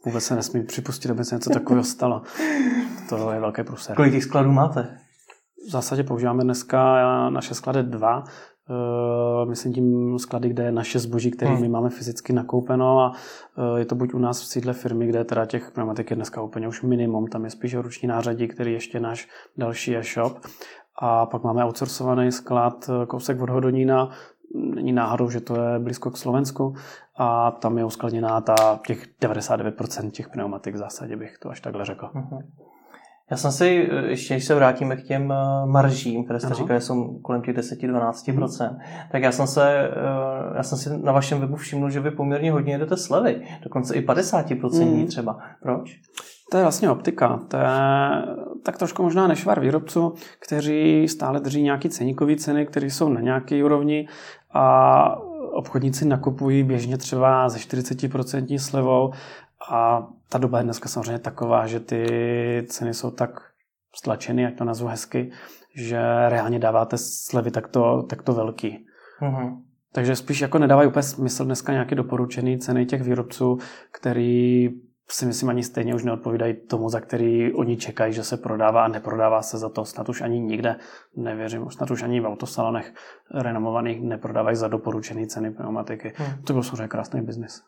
vůbec 0.05 0.23
se 0.23 0.35
nesmí 0.35 0.63
připustit, 0.63 1.11
aby 1.11 1.25
se 1.25 1.35
něco 1.35 1.49
takového 1.49 1.83
stalo. 1.83 2.21
To 3.09 3.31
je 3.31 3.39
velké 3.39 3.63
průser. 3.63 3.95
Kolik 3.95 4.13
těch 4.13 4.23
skladů 4.23 4.51
máte? 4.51 4.97
v 5.67 5.69
zásadě 5.69 6.03
používáme 6.03 6.43
dneska 6.43 6.99
naše 7.29 7.53
sklady 7.53 7.83
dva. 7.83 8.23
Uh, 8.69 9.49
myslím 9.49 9.73
tím 9.73 10.19
sklady, 10.19 10.49
kde 10.49 10.63
je 10.63 10.71
naše 10.71 10.99
zboží, 10.99 11.31
které 11.31 11.51
hmm. 11.51 11.61
my 11.61 11.69
máme 11.69 11.89
fyzicky 11.89 12.33
nakoupeno 12.33 12.99
a 12.99 13.11
uh, 13.11 13.77
je 13.77 13.85
to 13.85 13.95
buď 13.95 14.13
u 14.13 14.19
nás 14.19 14.41
v 14.41 14.45
sídle 14.45 14.73
firmy, 14.73 15.07
kde 15.07 15.23
teda 15.23 15.45
těch 15.45 15.71
pneumatik 15.71 16.09
je 16.09 16.15
dneska 16.15 16.41
úplně 16.41 16.67
už 16.67 16.81
minimum, 16.81 17.27
tam 17.27 17.43
je 17.43 17.49
spíš 17.49 17.75
ruční 17.75 18.07
nářadí, 18.07 18.47
který 18.47 18.73
ještě 18.73 18.99
náš 18.99 19.27
další 19.57 19.97
e-shop. 19.97 20.39
A 21.01 21.25
pak 21.25 21.43
máme 21.43 21.65
outsourcovaný 21.65 22.31
sklad 22.31 22.89
e, 22.89 23.05
kousek 23.05 23.41
od 23.41 23.49
Hodonína, 23.49 24.09
není 24.75 24.91
náhodou, 24.91 25.29
že 25.29 25.41
to 25.41 25.61
je 25.61 25.79
blízko 25.79 26.11
k 26.11 26.17
Slovensku 26.17 26.75
a 27.17 27.51
tam 27.51 27.77
je 27.77 27.85
uskladněná 27.85 28.41
ta 28.41 28.79
těch 28.87 29.07
99% 29.21 30.11
těch 30.11 30.29
pneumatik 30.29 30.75
v 30.75 30.77
zásadě 30.77 31.15
bych 31.15 31.37
to 31.37 31.49
až 31.49 31.61
takhle 31.61 31.85
řekl. 31.85 32.05
Uh-huh. 32.05 32.43
Já 33.31 33.37
jsem 33.37 33.51
si, 33.51 33.89
ještě 34.07 34.33
když 34.33 34.45
se 34.45 34.55
vrátíme 34.55 34.95
k 34.95 35.03
těm 35.03 35.31
eh, 35.31 35.65
maržím, 35.65 36.23
které 36.23 36.39
jste 36.39 36.53
říkali, 36.53 36.81
jsou 36.81 37.19
kolem 37.19 37.41
těch 37.41 37.55
10-12%, 37.55 38.71
mm. 38.71 38.77
tak 39.11 39.23
já 39.23 39.31
jsem, 39.31 39.47
se, 39.47 39.89
eh, 39.89 40.57
já 40.57 40.63
jsem 40.63 40.77
si 40.77 40.97
na 40.97 41.11
vašem 41.11 41.39
webu 41.39 41.55
všiml, 41.55 41.89
že 41.89 41.99
vy 41.99 42.11
poměrně 42.11 42.51
hodně 42.51 42.77
jdete 42.77 42.97
slevy, 42.97 43.41
dokonce 43.63 43.95
i 43.95 44.05
50% 44.05 44.85
mm. 44.85 45.07
třeba. 45.07 45.39
Proč? 45.61 45.99
To 46.51 46.57
je 46.57 46.63
vlastně 46.63 46.89
optika. 46.89 47.39
To 47.47 47.57
je 47.57 47.63
tak 48.65 48.77
trošku 48.77 49.03
možná 49.03 49.27
nešvar 49.27 49.59
výrobců, 49.59 50.13
kteří 50.39 51.07
stále 51.07 51.39
drží 51.39 51.61
nějaký 51.61 51.89
ceníkový 51.89 52.35
ceny, 52.35 52.65
které 52.65 52.85
jsou 52.85 53.09
na 53.09 53.21
nějaké 53.21 53.63
úrovni 53.63 54.07
a 54.53 55.15
obchodníci 55.53 56.05
nakupují 56.05 56.63
běžně 56.63 56.97
třeba 56.97 57.49
ze 57.49 57.57
40% 57.57 58.57
slevou 58.57 59.13
a 59.71 60.07
ta 60.29 60.37
doba 60.37 60.57
je 60.57 60.63
dneska 60.63 60.89
samozřejmě 60.89 61.19
taková, 61.19 61.67
že 61.67 61.79
ty 61.79 62.07
ceny 62.69 62.93
jsou 62.93 63.11
tak 63.11 63.29
stlačeny, 63.95 64.41
jak 64.41 64.55
to 64.55 64.63
nazvu 64.63 64.87
hezky, 64.87 65.31
že 65.75 66.01
reálně 66.29 66.59
dáváte 66.59 66.97
slevy 66.97 67.51
takto, 67.51 68.03
takto 68.09 68.33
velký. 68.33 68.85
Mm-hmm. 69.21 69.57
Takže 69.91 70.15
spíš 70.15 70.41
jako 70.41 70.59
nedávají 70.59 70.87
úplně 70.87 71.03
smysl 71.03 71.45
dneska 71.45 71.71
nějaké 71.71 71.95
doporučené 71.95 72.57
ceny 72.57 72.85
těch 72.85 73.01
výrobců, 73.01 73.57
který 73.91 74.69
si 75.09 75.25
myslím 75.25 75.49
ani 75.49 75.63
stejně 75.63 75.95
už 75.95 76.03
neodpovídají 76.03 76.53
tomu, 76.67 76.89
za 76.89 76.99
který 76.99 77.53
oni 77.53 77.77
čekají, 77.77 78.13
že 78.13 78.23
se 78.23 78.37
prodává 78.37 78.85
a 78.85 78.87
neprodává 78.87 79.41
se 79.41 79.57
za 79.57 79.69
to. 79.69 79.85
Snad 79.85 80.09
už 80.09 80.21
ani 80.21 80.39
nikde, 80.39 80.75
nevěřím, 81.17 81.69
snad 81.69 81.91
už 81.91 82.03
ani 82.03 82.21
v 82.21 82.25
autosalonech 82.25 82.93
renomovaných 83.35 84.01
neprodávají 84.01 84.55
za 84.55 84.67
doporučené 84.67 85.27
ceny 85.27 85.51
pneumatiky. 85.51 86.13
Hmm. 86.15 86.43
To 86.43 86.53
byl 86.53 86.63
samozřejmě 86.63 86.87
krásný 86.87 87.21
biznis. 87.21 87.61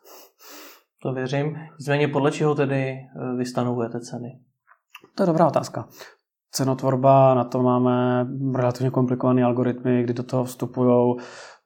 To 1.02 1.12
věřím. 1.12 1.56
Nicméně 1.78 2.08
podle 2.08 2.32
čeho 2.32 2.54
tedy 2.54 2.90
eh, 2.90 3.36
vy 3.36 3.46
stanovujete 3.46 4.00
ceny? 4.00 4.40
To 5.14 5.22
je 5.22 5.26
dobrá 5.26 5.46
otázka. 5.46 5.88
Cenotvorba, 6.50 7.34
na 7.34 7.44
to 7.44 7.62
máme 7.62 8.26
relativně 8.56 8.90
komplikované 8.90 9.44
algoritmy, 9.44 10.02
kdy 10.02 10.14
do 10.14 10.22
toho 10.22 10.44
vstupují 10.44 11.16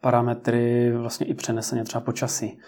parametry 0.01 0.93
vlastně 0.97 1.27
i 1.27 1.35
přeneseně 1.35 1.85
třeba 1.85 2.01
počasí. 2.01 2.59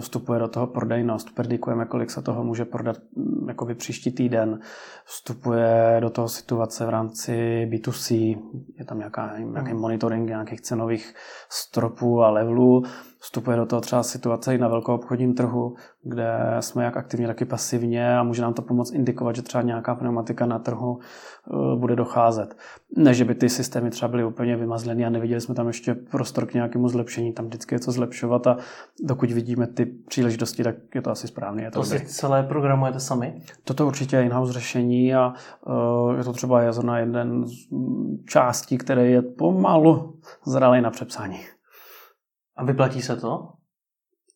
Vstupuje 0.00 0.38
do 0.38 0.48
toho 0.48 0.66
prodejnost, 0.66 1.34
predikujeme, 1.34 1.84
kolik 1.84 2.10
se 2.10 2.22
toho 2.22 2.44
může 2.44 2.64
prodat 2.64 2.96
mm, 3.16 3.48
jakoby 3.48 3.74
příští 3.74 4.12
týden. 4.12 4.60
Vstupuje 5.04 5.96
do 6.00 6.10
toho 6.10 6.28
situace 6.28 6.86
v 6.86 6.88
rámci 6.88 7.32
B2C, 7.72 8.38
je 8.78 8.84
tam 8.84 8.98
nějaká, 8.98 9.38
nějaký 9.38 9.70
hmm. 9.70 9.80
monitoring 9.80 10.28
nějakých 10.28 10.60
cenových 10.60 11.14
stropů 11.48 12.22
a 12.22 12.30
levelů. 12.30 12.82
Vstupuje 13.20 13.56
do 13.56 13.66
toho 13.66 13.80
třeba 13.80 14.02
situace 14.02 14.54
i 14.54 14.58
na 14.58 14.68
velkou 14.68 14.94
obchodním 14.94 15.34
trhu, 15.34 15.74
kde 16.02 16.56
jsme 16.60 16.84
jak 16.84 16.96
aktivně, 16.96 17.26
tak 17.26 17.40
i 17.40 17.44
pasivně 17.44 18.18
a 18.18 18.22
může 18.22 18.42
nám 18.42 18.54
to 18.54 18.62
pomoct 18.62 18.92
indikovat, 18.92 19.36
že 19.36 19.42
třeba 19.42 19.62
nějaká 19.62 19.94
pneumatika 19.94 20.46
na 20.46 20.58
trhu 20.58 20.98
eh, 20.98 21.76
bude 21.76 21.96
docházet. 21.96 22.56
Ne, 22.96 23.14
že 23.14 23.24
by 23.24 23.34
ty 23.34 23.48
systémy 23.48 23.90
třeba 23.90 24.08
byly 24.08 24.24
úplně 24.24 24.56
vymazlené 24.56 25.06
a 25.06 25.10
neviděli 25.10 25.40
jsme 25.40 25.54
tam 25.54 25.66
ještě 25.66 25.94
prostor 25.94 26.46
k 26.46 26.54
nějakému 26.78 26.88
zlepšení, 26.88 27.32
tam 27.32 27.46
vždycky 27.46 27.74
je 27.74 27.78
co 27.78 27.92
zlepšovat 27.92 28.46
a 28.46 28.56
dokud 29.04 29.30
vidíme 29.30 29.66
ty 29.66 29.86
příležitosti, 29.86 30.64
tak 30.64 30.76
je 30.94 31.02
to 31.02 31.10
asi 31.10 31.28
správně. 31.28 31.64
Je 31.64 31.70
to, 31.70 31.80
to 31.80 31.84
si 31.84 32.00
celé 32.06 32.42
programujete 32.42 33.00
sami? 33.00 33.42
Toto 33.64 33.86
určitě 33.86 34.16
je 34.16 34.22
in-house 34.22 34.52
řešení 34.52 35.14
a 35.14 35.32
uh, 35.66 36.16
je 36.18 36.24
to 36.24 36.32
třeba 36.32 36.62
je 36.62 36.70
na 36.82 36.98
jeden 36.98 37.46
z 37.46 37.52
částí, 38.28 38.78
které 38.78 39.06
je 39.06 39.22
pomalu 39.22 40.20
zralý 40.46 40.80
na 40.80 40.90
přepsání. 40.90 41.40
A 42.56 42.64
vyplatí 42.64 43.02
se 43.02 43.16
to? 43.16 43.48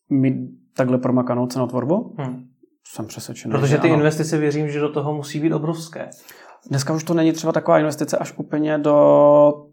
My 0.09 0.47
takhle 0.75 0.97
promakanou 0.97 1.47
cenotvorbu? 1.47 2.15
Hmm. 2.17 2.49
Jsem 2.87 3.05
přesvědčený. 3.07 3.51
Protože 3.51 3.77
ty 3.77 3.87
investice 3.87 4.37
věřím, 4.37 4.69
že 4.69 4.79
do 4.79 4.91
toho 4.91 5.13
musí 5.13 5.39
být 5.39 5.53
obrovské. 5.53 6.09
Dneska 6.69 6.93
už 6.93 7.03
to 7.03 7.13
není 7.13 7.31
třeba 7.31 7.53
taková 7.53 7.79
investice 7.79 8.17
až 8.17 8.33
úplně 8.37 8.77
do 8.77 9.72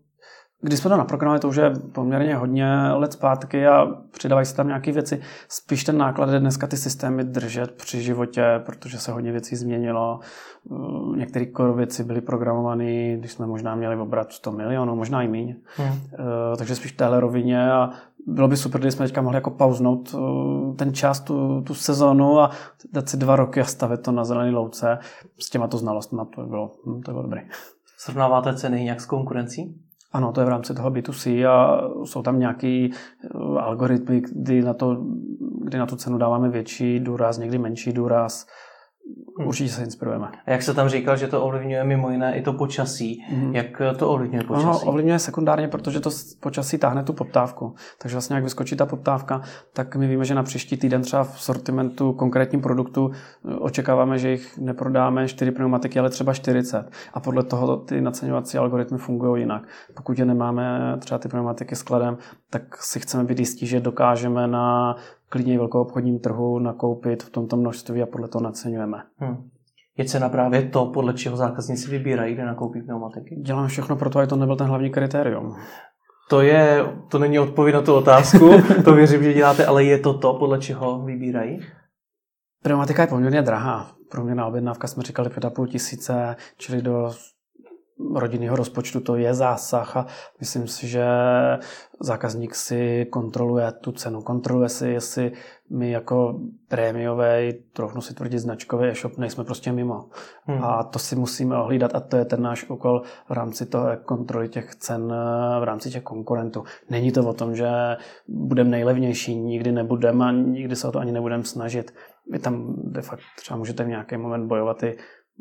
když 0.63 0.79
jsme 0.79 0.91
to 0.91 0.97
naprogramovali, 0.97 1.41
to 1.41 1.49
už 1.49 1.57
je 1.57 1.73
poměrně 1.93 2.37
hodně 2.37 2.67
let 2.93 3.13
zpátky 3.13 3.67
a 3.67 3.87
přidávají 4.11 4.47
se 4.47 4.57
tam 4.57 4.67
nějaké 4.67 4.93
věci. 4.93 5.21
Spíš 5.49 5.85
ten 5.85 5.99
náklad 5.99 6.31
je 6.31 6.41
dneska 6.41 6.67
ty 6.67 6.77
systémy 6.77 7.25
držet 7.25 7.71
při 7.71 8.03
životě, 8.03 8.45
protože 8.67 8.99
se 8.99 9.13
hodně 9.13 9.33
věcí 9.33 9.57
změnilo. 9.57 10.21
Mm, 10.71 11.19
některé 11.19 11.47
core 11.57 11.73
věci 11.73 12.05
byly 12.05 12.21
programované, 12.21 13.17
když 13.17 13.33
jsme 13.33 13.47
možná 13.47 13.75
měli 13.75 13.97
obrat 13.97 14.33
100 14.33 14.53
milionů, 14.53 14.97
možná 14.97 15.23
i 15.23 15.29
méně. 15.29 15.57
Hmm. 15.77 16.01
Eh, 16.13 16.57
takže 16.57 16.77
spíš 16.77 16.93
v 16.93 16.97
téhle 16.97 17.21
rovině 17.21 17.73
a 17.73 17.91
bylo 18.27 18.49
by 18.49 18.57
super, 18.57 18.81
kdybychom 18.81 19.07
teďka 19.07 19.23
mohli 19.23 19.37
jako 19.37 19.51
pauznout 19.51 20.15
eh, 20.15 20.75
ten 20.77 20.95
čas, 20.95 21.21
tu, 21.21 21.63
tu 21.63 21.75
sezonu 21.75 22.41
a 22.41 22.51
dát 22.93 23.09
si 23.09 23.17
dva 23.17 23.37
roky 23.37 23.61
a 23.61 23.65
stavit 23.65 24.03
to 24.03 24.13
na 24.13 24.25
zelený 24.25 24.51
louce. 24.51 24.99
S 25.39 25.51
těma 25.51 25.69
to 25.69 25.79
znalostma 25.79 26.25
to 26.25 26.43
by 26.43 26.49
bylo, 26.49 26.73
hm, 26.87 27.03
to 27.03 27.11
bylo 27.11 27.23
dobré. 27.23 27.43
Srovnáváte 27.99 28.55
ceny 28.55 28.85
nějak 28.85 29.01
s 29.01 29.07
konkurencí? 29.07 29.81
Ano, 30.13 30.33
to 30.33 30.41
je 30.41 30.47
v 30.47 30.49
rámci 30.49 30.75
toho 30.75 30.91
B2C 30.91 31.49
a 31.49 31.83
jsou 32.05 32.23
tam 32.23 32.39
nějaký 32.39 32.91
eh, 32.91 33.29
algoritmy, 33.61 34.21
kdy 34.21 34.63
na, 34.63 34.75
to, 34.75 35.05
kdy 35.61 35.79
na 35.79 35.87
tu 35.87 35.97
cenu 35.97 36.19
dáváme 36.19 36.49
větší 36.49 37.01
důraz, 37.01 37.39
někdy 37.39 37.59
menší 37.59 37.93
důraz. 37.93 38.47
Hmm. 39.39 39.49
Určitě 39.49 39.71
se 39.71 39.85
inspirujeme. 39.85 40.29
A 40.47 40.51
jak 40.51 40.63
se 40.63 40.75
tam 40.75 40.89
říkal, 40.89 41.17
že 41.17 41.29
to 41.29 41.45
ovlivňuje 41.45 41.85
mimo 41.85 42.11
jiné 42.11 42.39
i 42.39 42.43
to 42.43 42.53
počasí, 42.53 43.25
hmm. 43.29 43.55
jak 43.55 43.83
to 43.97 44.11
ovlivňuje 44.11 44.45
počasí? 44.45 44.67
Ano, 44.67 44.81
ovlivňuje 44.81 45.19
sekundárně, 45.19 45.69
protože 45.69 46.01
to 46.01 46.11
počasí 46.41 46.79
táhne 46.79 47.03
tu 47.03 47.13
poptávku. 47.13 47.75
Takže 47.99 48.15
vlastně 48.15 48.35
jak 48.35 48.45
vyskočí 48.45 48.77
ta 48.77 48.87
poptávka, 48.87 49.41
tak 49.73 49.97
my 49.97 50.09
víme, 50.09 50.25
že 50.25 50.35
na 50.35 50.43
příští 50.43 50.77
týden 50.77 51.03
třeba 51.03 51.25
v 51.25 51.43
sortimentu 51.43 52.13
konkrétním 52.13 52.61
produktu 52.61 53.11
eh, 53.11 53.55
očekáváme, 53.55 54.19
že 54.19 54.31
jich 54.31 54.59
neprodáme 54.59 55.29
4 55.29 55.51
pneumatiky, 55.51 55.99
ale 55.99 56.11
třeba 56.11 56.33
40. 56.33 56.91
A 57.13 57.21
podle 57.21 57.43
toho 57.43 57.77
ty 57.77 58.01
naceňovací 58.01 58.59
algoritmy 58.59 58.99
fungují 58.99 59.43
jinak. 59.43 59.63
Pokud 59.95 60.19
je 60.19 60.25
nemáme 60.25 60.97
třeba 60.99 61.19
ty 61.19 61.29
pneumatiky 61.29 61.77
skladem, 61.77 62.19
tak 62.51 62.83
si 62.83 63.01
chceme 63.01 63.25
být 63.25 63.39
jistí, 63.39 63.67
že 63.67 63.81
dokážeme 63.81 64.47
na 64.47 64.97
klidně 65.31 65.59
velkou 65.59 65.81
obchodním 65.81 66.19
trhu 66.19 66.59
nakoupit 66.59 67.23
v 67.23 67.31
tomto 67.31 67.57
množství 67.57 68.03
a 68.03 68.07
podle 68.07 68.29
toho 68.29 68.43
naceňujeme. 68.43 69.03
Hmm. 69.17 69.37
Je 69.99 70.05
cena 70.05 70.29
právě 70.29 70.63
to, 70.63 70.87
podle 70.87 71.15
čeho 71.15 71.37
zákazníci 71.37 71.91
vybírají, 71.91 72.35
kde 72.35 72.45
nakoupí 72.45 72.83
pneumatiky? 72.83 73.37
Dělám 73.37 73.69
všechno 73.69 73.97
pro 73.97 74.11
to, 74.11 74.19
aby 74.19 74.29
to 74.29 74.37
nebyl 74.37 74.57
ten 74.57 74.67
hlavní 74.67 74.91
kritérium. 74.91 75.57
To 76.31 76.41
je, 76.41 76.85
to 77.11 77.19
není 77.19 77.39
odpověď 77.39 77.75
na 77.75 77.83
tu 77.83 77.95
otázku, 77.95 78.51
to 78.85 78.95
věřím, 78.95 79.23
že 79.23 79.35
děláte, 79.35 79.67
ale 79.67 79.85
je 79.85 79.99
to 79.99 80.19
to, 80.19 80.35
podle 80.35 80.59
čeho 80.59 81.03
vybírají? 81.03 81.61
Pneumatika 82.63 83.03
je 83.03 83.09
poměrně 83.09 83.43
drahá. 83.43 83.91
Průměrná 84.11 84.47
objednávka 84.47 84.87
jsme 84.87 85.03
říkali 85.03 85.29
5,5 85.29 85.67
tisíce, 85.67 86.37
čili 86.57 86.83
do 86.83 87.11
rodinného 88.15 88.57
rozpočtu 88.57 89.01
to 89.01 89.17
je 89.17 89.35
zásah 89.35 89.97
a 89.97 90.07
myslím 90.41 90.69
si, 90.69 90.89
že 90.89 91.05
zákazník 92.01 92.55
si 92.55 93.07
kontroluje 93.11 93.73
tu 93.73 93.93
cenu. 93.93 94.23
Kontroluje 94.23 94.69
si, 94.69 94.89
jestli 94.89 95.33
my 95.71 95.91
jako 95.91 96.41
prémiový, 96.69 97.53
trochu 97.73 98.01
si 98.01 98.15
tvrdit 98.15 98.39
značkový 98.39 98.89
e-shop, 98.89 99.19
nejsme 99.19 99.45
prostě 99.45 99.73
mimo. 99.73 100.09
Hmm. 100.45 100.65
A 100.65 100.85
to 100.85 100.99
si 100.99 101.17
musíme 101.17 101.59
ohlídat 101.59 101.95
a 101.95 102.01
to 102.01 102.17
je 102.17 102.25
ten 102.25 102.43
náš 102.43 102.71
úkol 102.71 103.03
v 103.29 103.33
rámci 103.33 103.67
toho 103.67 103.97
kontroly 104.05 104.49
těch 104.49 104.75
cen 104.75 105.13
v 105.61 105.65
rámci 105.65 105.91
těch 105.91 106.03
konkurentů. 106.03 106.65
Není 106.91 107.13
to 107.13 107.29
o 107.29 107.33
tom, 107.33 107.55
že 107.55 107.69
budeme 108.29 108.71
nejlevnější, 108.71 109.37
nikdy 109.37 109.73
nebudeme 109.73 110.25
a 110.25 110.33
nikdy 110.33 110.77
se 110.77 110.89
o 110.89 110.93
to 110.93 110.99
ani 110.99 111.13
nebudeme 111.13 111.45
snažit. 111.45 111.95
Vy 112.31 112.39
tam 112.39 112.75
de 112.77 113.03
facto 113.03 113.25
třeba 113.41 113.57
můžete 113.57 113.85
v 113.85 113.89
nějaký 113.89 114.17
moment 114.17 114.47
bojovat 114.47 114.83
i 114.83 114.97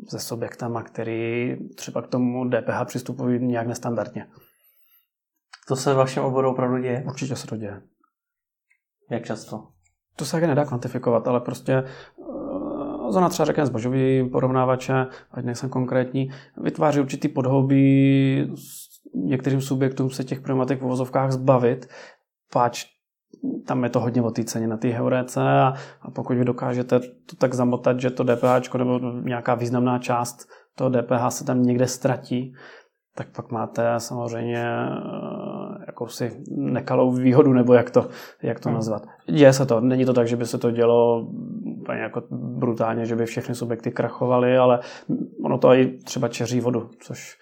se 0.08 0.18
subjektama, 0.18 0.82
který 0.82 1.56
třeba 1.76 2.02
k 2.02 2.06
tomu 2.06 2.48
DPH 2.48 2.84
přistupují 2.86 3.46
nějak 3.46 3.66
nestandardně. 3.66 4.26
To 5.68 5.76
se 5.76 5.94
v 5.94 5.96
vašem 5.96 6.24
oboru 6.24 6.50
opravdu 6.50 6.78
děje? 6.78 7.04
Určitě 7.06 7.36
se 7.36 7.46
to 7.46 7.56
děje. 7.56 7.82
Jak 9.10 9.24
často? 9.24 9.68
To 10.16 10.24
se 10.24 10.32
taky 10.32 10.46
nedá 10.46 10.64
kvantifikovat, 10.64 11.28
ale 11.28 11.40
prostě 11.40 11.84
uh, 12.16 13.10
zóna 13.10 13.28
třeba 13.28 13.46
řekne 13.46 13.66
zbožový 13.66 14.30
porovnávače, 14.30 15.06
ať 15.30 15.44
nejsem 15.44 15.70
konkrétní, 15.70 16.30
vytváří 16.56 17.00
určitý 17.00 17.28
podhoubí 17.28 18.54
některým 19.14 19.60
subjektům 19.60 20.10
se 20.10 20.24
těch 20.24 20.40
pneumatik 20.40 20.80
v 20.80 20.84
uvozovkách 20.84 21.32
zbavit, 21.32 21.88
páč 22.52 22.86
tam 23.66 23.84
je 23.84 23.90
to 23.90 24.00
hodně 24.00 24.22
o 24.22 24.30
té 24.30 24.44
ceně 24.44 24.68
na 24.68 24.76
té 24.76 24.88
heuréce 24.88 25.40
a, 25.40 25.74
a 26.02 26.10
pokud 26.10 26.36
vy 26.36 26.44
dokážete 26.44 27.00
to 27.00 27.36
tak 27.38 27.54
zamotat, 27.54 28.00
že 28.00 28.10
to 28.10 28.24
DPH 28.24 28.74
nebo 28.78 28.98
nějaká 29.24 29.54
významná 29.54 29.98
část 29.98 30.48
toho 30.76 30.90
DPH 30.90 31.28
se 31.28 31.44
tam 31.44 31.62
někde 31.62 31.86
ztratí, 31.86 32.54
tak 33.14 33.28
pak 33.36 33.50
máte 33.50 33.94
samozřejmě 33.98 34.64
eh, 34.64 35.84
jakousi 35.86 36.42
nekalou 36.56 37.12
výhodu, 37.12 37.52
nebo 37.52 37.74
jak 37.74 37.90
to, 37.90 38.08
jak 38.42 38.60
to 38.60 38.68
hmm. 38.68 38.74
nazvat. 38.74 39.02
Děje 39.30 39.52
se 39.52 39.66
to. 39.66 39.80
Není 39.80 40.04
to 40.04 40.12
tak, 40.12 40.28
že 40.28 40.36
by 40.36 40.46
se 40.46 40.58
to 40.58 40.70
dělo 40.70 41.26
úplně 41.82 42.00
jako 42.00 42.22
brutálně, 42.30 43.06
že 43.06 43.16
by 43.16 43.26
všechny 43.26 43.54
subjekty 43.54 43.90
krachovaly, 43.90 44.58
ale 44.58 44.80
ono 45.44 45.58
to 45.58 45.74
i 45.74 45.98
třeba 46.04 46.28
čeří 46.28 46.60
vodu, 46.60 46.90
což 47.00 47.38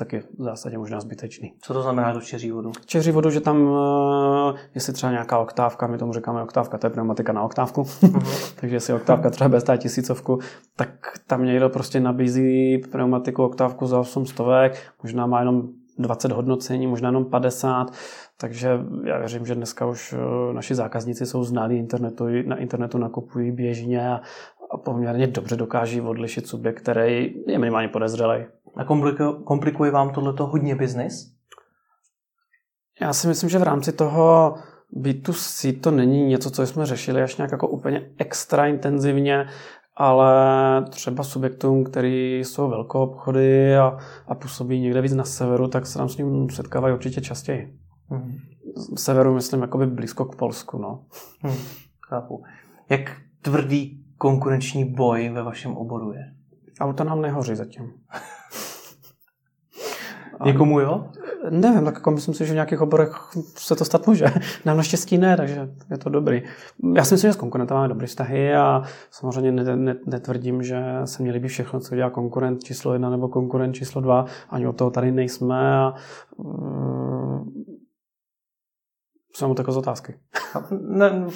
taky 0.00 0.20
v 0.38 0.42
zásadě 0.42 0.78
možná 0.78 1.00
zbytečný. 1.00 1.54
Co 1.62 1.74
to 1.74 1.82
znamená 1.82 2.12
to 2.12 2.20
čeří 2.20 2.50
vodu? 2.50 2.72
Čeří 2.86 3.10
vodu, 3.10 3.30
že 3.30 3.40
tam, 3.40 3.68
eh, 4.54 4.58
jestli 4.74 4.92
třeba 4.92 5.12
nějaká 5.12 5.38
oktávka, 5.38 5.86
my 5.86 5.98
tomu 5.98 6.12
říkáme 6.12 6.42
oktávka, 6.42 6.78
to 6.78 6.86
je 6.86 6.90
pneumatika 6.90 7.32
na 7.32 7.42
oktávku, 7.42 7.82
uh-huh. 7.82 8.52
takže 8.60 8.76
jestli 8.76 8.94
oktávka 8.94 9.30
třeba 9.30 9.48
bez 9.48 9.64
tisícovku, 9.78 10.38
tak 10.76 10.90
tam 11.26 11.44
někdo 11.44 11.68
prostě 11.68 12.00
nabízí 12.00 12.78
pneumatiku 12.78 13.44
oktávku 13.44 13.86
za 13.86 14.00
800, 14.00 14.46
možná 15.02 15.26
má 15.26 15.38
jenom 15.38 15.62
20 15.98 16.32
hodnocení, 16.32 16.86
možná 16.86 17.08
jenom 17.08 17.24
50, 17.24 17.90
takže 18.40 18.80
já 19.04 19.18
věřím, 19.18 19.46
že 19.46 19.54
dneska 19.54 19.86
už 19.86 20.12
eh, 20.12 20.52
naši 20.52 20.74
zákazníci 20.74 21.26
jsou 21.26 21.44
znalí 21.44 21.78
internetu, 21.78 22.24
na 22.46 22.56
internetu 22.56 22.98
nakupují 22.98 23.52
běžně 23.52 24.10
a, 24.10 24.20
a 24.74 24.76
poměrně 24.76 25.26
dobře 25.26 25.56
dokáží 25.56 26.00
odlišit 26.00 26.46
subjekt, 26.46 26.80
který 26.80 27.34
je 27.46 27.58
minimálně 27.58 27.88
podezřelý. 27.88 28.44
A 28.76 28.84
komplikuje, 28.84 29.28
komplikuje 29.44 29.90
vám 29.90 30.10
tohleto 30.10 30.46
hodně 30.46 30.74
biznis? 30.74 31.32
Já 33.00 33.12
si 33.12 33.28
myslím, 33.28 33.50
že 33.50 33.58
v 33.58 33.62
rámci 33.62 33.92
toho 33.92 34.54
B2C 34.96 35.80
to 35.80 35.90
není 35.90 36.26
něco, 36.26 36.50
co 36.50 36.66
jsme 36.66 36.86
řešili 36.86 37.22
až 37.22 37.36
nějak 37.36 37.52
jako 37.52 37.68
úplně 37.68 38.10
extra 38.18 38.66
intenzivně, 38.66 39.46
ale 39.96 40.32
třeba 40.90 41.24
subjektům, 41.24 41.84
který 41.84 42.38
jsou 42.38 42.68
velkou 42.68 43.02
obchody 43.02 43.76
a, 43.76 43.98
a 44.26 44.34
působí 44.34 44.80
někde 44.80 45.00
víc 45.00 45.14
na 45.14 45.24
severu, 45.24 45.68
tak 45.68 45.86
se 45.86 45.98
nám 45.98 46.08
s 46.08 46.16
ním 46.16 46.50
setkávají 46.50 46.94
určitě 46.94 47.20
častěji. 47.20 47.78
Hmm. 48.08 48.32
Severu 48.96 49.34
myslím 49.34 49.62
jakoby 49.62 49.86
blízko 49.86 50.24
k 50.24 50.36
Polsku. 50.36 50.78
No. 50.78 51.04
Hmm, 51.40 51.56
chápu. 52.08 52.44
Jak 52.88 53.16
tvrdý 53.42 53.99
konkurenční 54.20 54.84
boj 54.84 55.28
ve 55.28 55.42
vašem 55.42 55.76
oboru 55.76 56.12
je? 56.12 56.24
Auta 56.80 57.04
nám 57.04 57.22
nehoří 57.22 57.54
zatím. 57.54 57.92
Někomu 60.44 60.80
jo? 60.80 61.06
Nevím, 61.50 61.84
tak 61.84 61.94
jako 61.94 62.10
myslím 62.10 62.34
si, 62.34 62.46
že 62.46 62.52
v 62.52 62.54
nějakých 62.54 62.80
oborech 62.80 63.12
se 63.56 63.76
to 63.76 63.84
stát 63.84 64.06
může. 64.06 64.26
Nám 64.64 64.76
naštěstí 64.76 65.18
ne, 65.18 65.36
takže 65.36 65.68
je 65.90 65.98
to 65.98 66.10
dobrý. 66.10 66.42
Já 66.94 67.04
si 67.04 67.14
myslím, 67.14 67.28
že 67.28 67.32
s 67.32 67.36
konkurentem 67.36 67.74
máme 67.74 67.88
dobré 67.88 68.06
vztahy 68.06 68.54
a 68.54 68.82
samozřejmě 69.10 69.64
netvrdím, 70.06 70.62
že 70.62 70.82
se 71.04 71.22
měli 71.22 71.38
by 71.38 71.48
všechno, 71.48 71.80
co 71.80 71.94
dělá 71.94 72.10
konkurent 72.10 72.64
číslo 72.64 72.92
jedna 72.92 73.10
nebo 73.10 73.28
konkurent 73.28 73.74
číslo 73.74 74.00
dva. 74.00 74.26
Ani 74.50 74.66
o 74.66 74.72
toho 74.72 74.90
tady 74.90 75.12
nejsme 75.12 75.78
a 75.78 75.94
uh, 76.36 77.48
jsem 79.34 79.50
utekl 79.50 79.72
z 79.72 79.76
otázky. 79.76 80.14
Ne, 80.80 81.26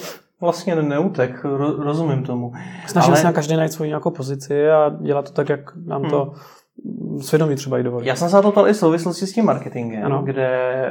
vlastně 0.41 0.75
neutek, 0.75 1.45
rozumím 1.77 2.23
tomu. 2.23 2.53
Snažím 2.87 3.11
Ale... 3.11 3.19
se 3.21 3.27
na 3.27 3.33
každý 3.33 3.55
najít 3.55 3.73
svoji 3.73 3.89
nějakou 3.89 4.11
pozici 4.11 4.69
a 4.69 4.89
dělat 5.01 5.25
to 5.25 5.31
tak, 5.31 5.49
jak 5.49 5.75
nám 5.75 6.03
to 6.09 6.23
hmm 6.23 6.35
svědomí 7.21 7.55
třeba 7.55 7.79
i 7.79 7.83
dovolit. 7.83 8.07
Já 8.07 8.15
jsem 8.15 8.29
se 8.29 8.35
na 8.35 8.41
to 8.41 8.51
ptal 8.51 8.67
i 8.67 8.73
v 8.73 8.77
souvislosti 8.77 9.27
s 9.27 9.33
tím 9.33 9.45
marketingem, 9.45 10.05
ano. 10.05 10.21
kde 10.23 10.81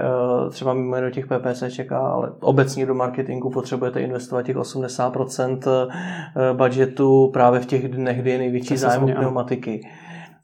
uh, 0.45 0.51
třeba 0.51 0.75
mimo 0.75 1.01
do 1.01 1.11
těch 1.11 1.27
čeká, 1.71 1.99
ale 1.99 2.33
obecně 2.41 2.87
do 2.87 2.95
marketingu 2.95 3.51
potřebujete 3.51 4.01
investovat 4.01 4.43
těch 4.43 4.57
80% 4.57 5.59
eh, 5.69 6.55
budgetu 6.55 7.31
právě 7.33 7.61
v 7.61 7.67
těch 7.67 7.89
dnech, 7.89 8.21
kdy 8.21 8.31
je 8.31 8.39
největší 8.39 8.77
zájem 8.77 9.05
o 9.05 9.09
pneumatiky. 9.09 9.81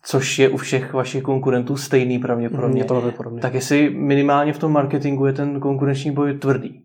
Což 0.03 0.39
je 0.39 0.49
u 0.49 0.57
všech 0.57 0.93
vašich 0.93 1.23
konkurentů 1.23 1.77
stejný 1.77 2.19
pravděpodobně. 2.19 2.81
Je 2.81 2.85
to 2.85 2.95
pravděpodobně. 2.95 3.41
Tak 3.41 3.55
jestli 3.55 3.91
minimálně 3.91 4.53
v 4.53 4.59
tom 4.59 4.73
marketingu 4.73 5.27
je 5.27 5.33
ten 5.33 5.61
konkurenční 5.61 6.11
boj 6.11 6.35
tvrdý? 6.35 6.83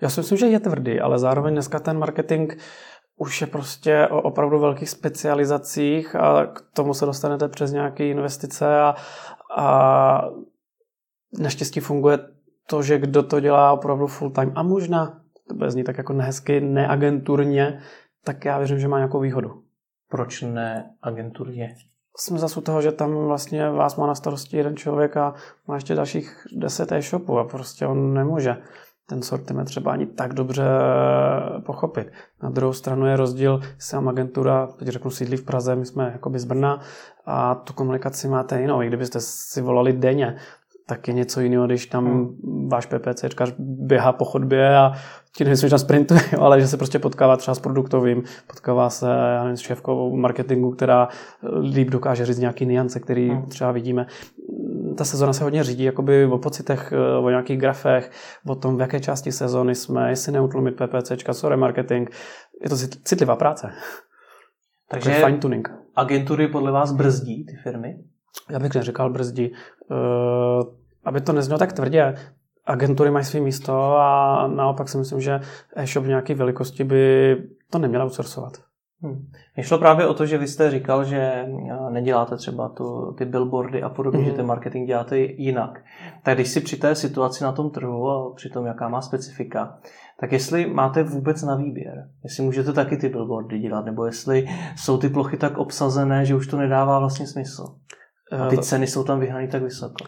Já 0.00 0.08
si 0.08 0.20
myslím, 0.20 0.38
že 0.38 0.46
je 0.46 0.60
tvrdý, 0.60 1.00
ale 1.00 1.18
zároveň 1.18 1.54
dneska 1.54 1.78
ten 1.78 1.98
marketing 1.98 2.52
už 3.16 3.40
je 3.40 3.46
prostě 3.46 4.08
o 4.10 4.22
opravdu 4.22 4.58
velkých 4.58 4.90
specializacích 4.90 6.16
a 6.16 6.46
k 6.46 6.62
tomu 6.74 6.94
se 6.94 7.06
dostanete 7.06 7.48
přes 7.48 7.72
nějaké 7.72 8.06
investice 8.06 8.80
a, 8.80 8.94
a 9.56 10.28
naštěstí 11.38 11.80
funguje 11.80 12.18
to, 12.66 12.82
že 12.82 12.98
kdo 12.98 13.22
to 13.22 13.40
dělá 13.40 13.72
opravdu 13.72 14.06
full 14.06 14.30
time 14.30 14.52
a 14.54 14.62
možná, 14.62 15.20
to 15.48 15.54
bude 15.54 15.70
znít 15.70 15.84
tak 15.84 15.98
jako 15.98 16.12
nehezky, 16.12 16.60
neagenturně, 16.60 17.80
tak 18.24 18.44
já 18.44 18.58
věřím, 18.58 18.78
že 18.78 18.88
má 18.88 18.98
nějakou 18.98 19.20
výhodu. 19.20 19.62
Proč 20.10 20.42
ne 20.42 20.90
agenturně? 21.02 21.74
Jsme 22.18 22.38
zase 22.38 22.60
u 22.60 22.62
toho, 22.62 22.82
že 22.82 22.92
tam 22.92 23.14
vlastně 23.14 23.70
vás 23.70 23.96
má 23.96 24.06
na 24.06 24.14
starosti 24.14 24.56
jeden 24.56 24.76
člověk 24.76 25.16
a 25.16 25.34
má 25.66 25.74
ještě 25.74 25.94
dalších 25.94 26.46
deset 26.52 26.92
e-shopů 26.92 27.38
a 27.38 27.44
prostě 27.44 27.86
on 27.86 28.14
nemůže 28.14 28.56
ten 29.08 29.22
sortiment 29.22 29.68
třeba 29.68 29.92
ani 29.92 30.06
tak 30.06 30.34
dobře 30.34 30.64
pochopit. 31.66 32.12
Na 32.42 32.50
druhou 32.50 32.72
stranu 32.72 33.06
je 33.06 33.16
rozdíl, 33.16 33.60
sám 33.78 34.08
agentura, 34.08 34.66
teď 34.66 34.88
řeknu 34.88 35.10
sídlí 35.10 35.36
v 35.36 35.44
Praze, 35.44 35.76
my 35.76 35.86
jsme 35.86 36.10
jakoby 36.12 36.38
z 36.38 36.44
Brna 36.44 36.80
a 37.26 37.54
tu 37.54 37.72
komunikaci 37.72 38.28
máte 38.28 38.60
jinou. 38.60 38.82
I 38.82 38.86
kdybyste 38.86 39.18
si 39.20 39.60
volali 39.60 39.92
denně, 39.92 40.36
tak 40.86 41.08
je 41.08 41.14
něco 41.14 41.40
jiného, 41.40 41.66
když 41.66 41.86
tam 41.86 42.06
hmm. 42.06 42.68
váš 42.68 42.86
PPCčkař 42.86 43.54
běhá 43.58 44.12
po 44.12 44.24
chodbě 44.24 44.76
a 44.76 44.92
ti 45.36 45.44
nevím, 45.44 45.56
že 45.56 45.70
tam 45.70 45.78
sprintuje, 45.78 46.20
ale 46.40 46.60
že 46.60 46.68
se 46.68 46.76
prostě 46.76 46.98
potkává 46.98 47.36
třeba 47.36 47.54
s 47.54 47.58
produktovým, 47.58 48.22
potkává 48.46 48.90
se 48.90 49.06
já 49.08 49.42
nevím, 49.42 49.56
s 49.56 49.60
šéfkou 49.60 50.16
marketingu, 50.16 50.70
která 50.70 51.08
líp 51.60 51.90
dokáže 51.90 52.26
říct 52.26 52.38
nějaký 52.38 52.66
niance, 52.66 53.00
který 53.00 53.30
hmm. 53.30 53.46
třeba 53.46 53.72
vidíme 53.72 54.06
ta 54.96 55.04
sezona 55.04 55.32
se 55.32 55.44
hodně 55.44 55.64
řídí 55.64 55.84
jakoby 55.84 56.24
o 56.24 56.38
pocitech, 56.38 56.92
eh, 56.92 57.18
o 57.18 57.30
nějakých 57.30 57.58
grafech, 57.58 58.10
o 58.46 58.54
tom, 58.54 58.76
v 58.76 58.80
jaké 58.80 59.00
části 59.00 59.32
sezony 59.32 59.74
jsme, 59.74 60.10
jestli 60.10 60.32
neutlumit 60.32 60.76
PPCčka, 60.76 61.34
co 61.34 61.48
remarketing. 61.48 62.10
Je 62.62 62.70
to 62.70 62.76
citlivá 63.04 63.36
práce. 63.36 63.72
Takže 64.88 65.10
fine 65.10 65.38
tuning. 65.38 65.70
agentury 65.96 66.48
podle 66.48 66.72
vás 66.72 66.92
brzdí 66.92 67.46
ty 67.46 67.56
firmy? 67.62 67.98
Já 68.50 68.58
bych 68.58 68.74
neříkal 68.74 69.10
brzdí. 69.10 69.52
Uh, 69.90 70.62
aby 71.04 71.20
to 71.20 71.32
neznělo 71.32 71.58
tak 71.58 71.72
tvrdě, 71.72 72.14
agentury 72.66 73.10
mají 73.10 73.24
své 73.24 73.40
místo 73.40 73.96
a 73.96 74.46
naopak 74.54 74.88
si 74.88 74.98
myslím, 74.98 75.20
že 75.20 75.40
e-shop 75.76 76.04
v 76.04 76.08
nějaké 76.08 76.34
velikosti 76.34 76.84
by 76.84 77.36
to 77.70 77.78
neměla 77.78 78.04
outsourcovat. 78.04 78.65
Hmm. 79.02 79.26
Mě 79.56 79.64
šlo 79.64 79.78
právě 79.78 80.06
o 80.06 80.14
to, 80.14 80.26
že 80.26 80.38
vy 80.38 80.46
jste 80.48 80.70
říkal, 80.70 81.04
že 81.04 81.18
eh, 81.18 81.90
neděláte 81.90 82.36
třeba 82.36 82.68
tu, 82.68 83.12
ty 83.18 83.24
billboardy 83.24 83.82
a 83.82 83.88
podobně, 83.88 84.20
hmm. 84.20 84.28
že 84.28 84.36
ten 84.36 84.46
marketing 84.46 84.86
děláte 84.86 85.18
jinak. 85.18 85.84
Tak 86.22 86.34
když 86.34 86.48
si 86.48 86.60
při 86.60 86.76
té 86.76 86.94
situaci 86.94 87.44
na 87.44 87.52
tom 87.52 87.70
trhu 87.70 88.10
a 88.10 88.34
při 88.34 88.50
tom, 88.50 88.66
jaká 88.66 88.88
má 88.88 89.00
specifika, 89.00 89.78
tak 90.20 90.32
jestli 90.32 90.66
máte 90.66 91.02
vůbec 91.02 91.42
na 91.42 91.56
výběr, 91.56 92.08
jestli 92.24 92.44
můžete 92.44 92.72
taky 92.72 92.96
ty 92.96 93.08
billboardy 93.08 93.58
dělat, 93.58 93.84
nebo 93.84 94.04
jestli 94.04 94.48
jsou 94.76 94.98
ty 94.98 95.08
plochy 95.08 95.36
tak 95.36 95.58
obsazené, 95.58 96.24
že 96.24 96.34
už 96.34 96.46
to 96.46 96.56
nedává 96.56 96.98
vlastně 96.98 97.26
smysl. 97.26 97.64
A 98.32 98.48
ty 98.48 98.58
eh, 98.58 98.62
ceny 98.62 98.86
jsou 98.86 99.04
tam 99.04 99.20
vyhrané 99.20 99.48
tak 99.48 99.62
vysoko. 99.62 100.04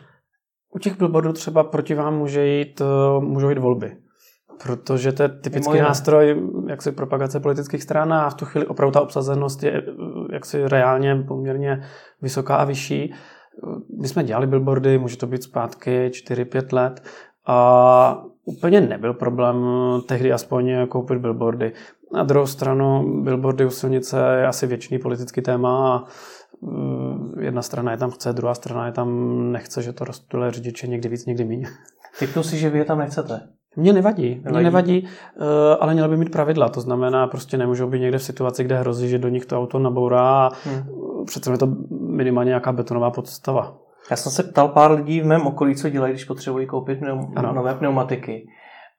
U 0.75 0.79
těch 0.79 0.99
billboardů 0.99 1.33
třeba 1.33 1.65
proti 1.65 1.95
vám 1.95 2.19
může 2.19 2.47
jít, 2.47 2.81
eh, 2.81 3.21
můžou 3.21 3.49
jít 3.49 3.59
volby 3.59 3.97
protože 4.63 5.13
to 5.13 5.23
je 5.23 5.29
typický 5.29 5.79
nástroj 5.79 6.43
jak 6.69 6.83
si 6.83 6.93
propagace 6.93 7.41
politických 7.41 7.83
stran 7.83 8.13
a 8.13 8.31
v 8.31 8.35
tu 8.35 8.45
chvíli 8.45 8.67
opravdu 8.67 8.93
ta 8.93 9.01
obsazenost 9.01 9.63
je 9.63 9.83
jaksi 10.33 10.69
reálně 10.69 11.17
poměrně 11.29 11.81
vysoká 12.23 12.57
a 12.57 12.65
vyšší. 12.65 13.15
My 14.01 14.09
jsme 14.09 14.25
dělali 14.25 14.47
billboardy, 14.47 14.99
může 14.99 15.17
to 15.17 15.27
být 15.27 15.43
zpátky 15.43 16.09
4-5 16.09 16.75
let 16.75 17.03
a 17.47 18.23
úplně 18.45 18.81
nebyl 18.81 19.15
problém 19.15 19.57
tehdy 20.09 20.33
aspoň 20.33 20.87
koupit 20.89 21.19
billboardy. 21.19 21.73
Na 22.13 22.25
druhou 22.25 22.47
stranu 22.47 23.05
billboardy 23.23 23.67
u 23.67 23.71
silnice 23.71 24.37
je 24.41 24.47
asi 24.47 24.67
věčný 24.67 24.99
politický 24.99 25.41
téma 25.41 25.97
a 25.97 26.05
mm, 26.63 27.41
jedna 27.41 27.63
strana 27.63 27.93
je 27.93 27.99
tam 27.99 28.11
chce, 28.11 28.33
druhá 28.33 28.55
strana 28.55 28.87
je 28.87 28.93
tam 28.93 29.09
nechce, 29.53 29.83
že 29.83 29.93
to 29.93 30.05
rozptyle 30.05 30.51
řidiče 30.51 30.87
někdy 30.87 31.09
víc, 31.09 31.27
někdy 31.27 31.45
méně. 31.45 31.67
Typnu 32.19 32.43
si, 32.43 32.59
že 32.59 32.71
vy 32.71 32.79
je 32.79 32.85
tam 32.85 32.99
nechcete. 32.99 33.58
Mně 33.79 33.93
nevadí, 33.93 34.41
nevadí. 34.45 34.55
Mně 34.55 34.65
nevadí, 34.65 35.07
eh, 35.07 35.77
ale 35.81 35.93
měla 35.93 36.09
by 36.09 36.17
mít 36.17 36.33
pravidla. 36.33 36.69
To 36.69 36.81
znamená, 36.81 37.27
prostě 37.27 37.57
nemůžou 37.57 37.89
být 37.89 38.01
někde 38.01 38.19
v 38.19 38.23
situaci, 38.23 38.65
kde 38.65 38.79
hrozí, 38.79 39.09
že 39.09 39.19
do 39.19 39.29
nich 39.29 39.47
to 39.47 39.59
auto 39.59 39.79
nabourá 39.79 40.47
a 40.47 40.51
hmm. 40.65 41.25
přece 41.27 41.53
je 41.53 41.59
to 41.59 41.69
minimálně 41.91 42.49
nějaká 42.49 42.73
betonová 42.73 43.11
podstava. 43.11 43.79
Já 44.11 44.17
jsem 44.17 44.33
se 44.33 44.43
ptal 44.43 44.69
pár 44.69 44.93
lidí 44.93 45.21
v 45.21 45.27
mém 45.27 45.47
okolí, 45.47 45.77
co 45.77 45.89
dělají, 45.89 46.13
když 46.13 46.25
potřebují 46.25 46.67
koupit 46.67 46.99
pneum, 46.99 47.33
ano. 47.37 47.53
nové 47.53 47.75
pneumatiky. 47.75 48.49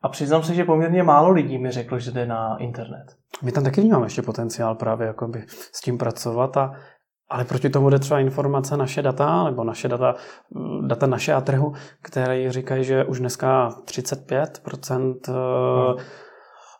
A 0.02 0.10
přiznám 0.10 0.44
se, 0.44 0.54
že 0.54 0.64
poměrně 0.64 1.04
málo 1.04 1.32
lidí 1.32 1.58
mi 1.58 1.72
řeklo, 1.72 2.00
že 2.00 2.12
jde 2.12 2.26
na 2.26 2.58
internet. 2.58 3.06
My 3.44 3.52
tam 3.52 3.64
taky 3.64 3.82
vnímáme 3.82 4.06
ještě 4.06 4.22
potenciál 4.22 4.76
právě 4.76 5.08
jakoby 5.08 5.44
s 5.48 5.82
tím 5.82 5.98
pracovat 5.98 6.58
a 6.58 6.74
ale 7.30 7.46
proti 7.46 7.70
tomu 7.70 7.90
jde 7.90 8.00
třeba 8.00 8.20
informace 8.20 8.78
naše 8.78 9.02
data, 9.02 9.44
nebo 9.44 9.64
naše 9.64 9.88
data, 9.88 10.16
data 10.88 11.08
naše 11.08 11.34
a 11.34 11.42
trhu, 11.42 11.74
které 12.02 12.52
říkají, 12.52 12.84
že 12.84 13.06
už 13.06 13.20
dneska 13.20 13.70
35% 13.86 15.20
hmm. 15.28 16.06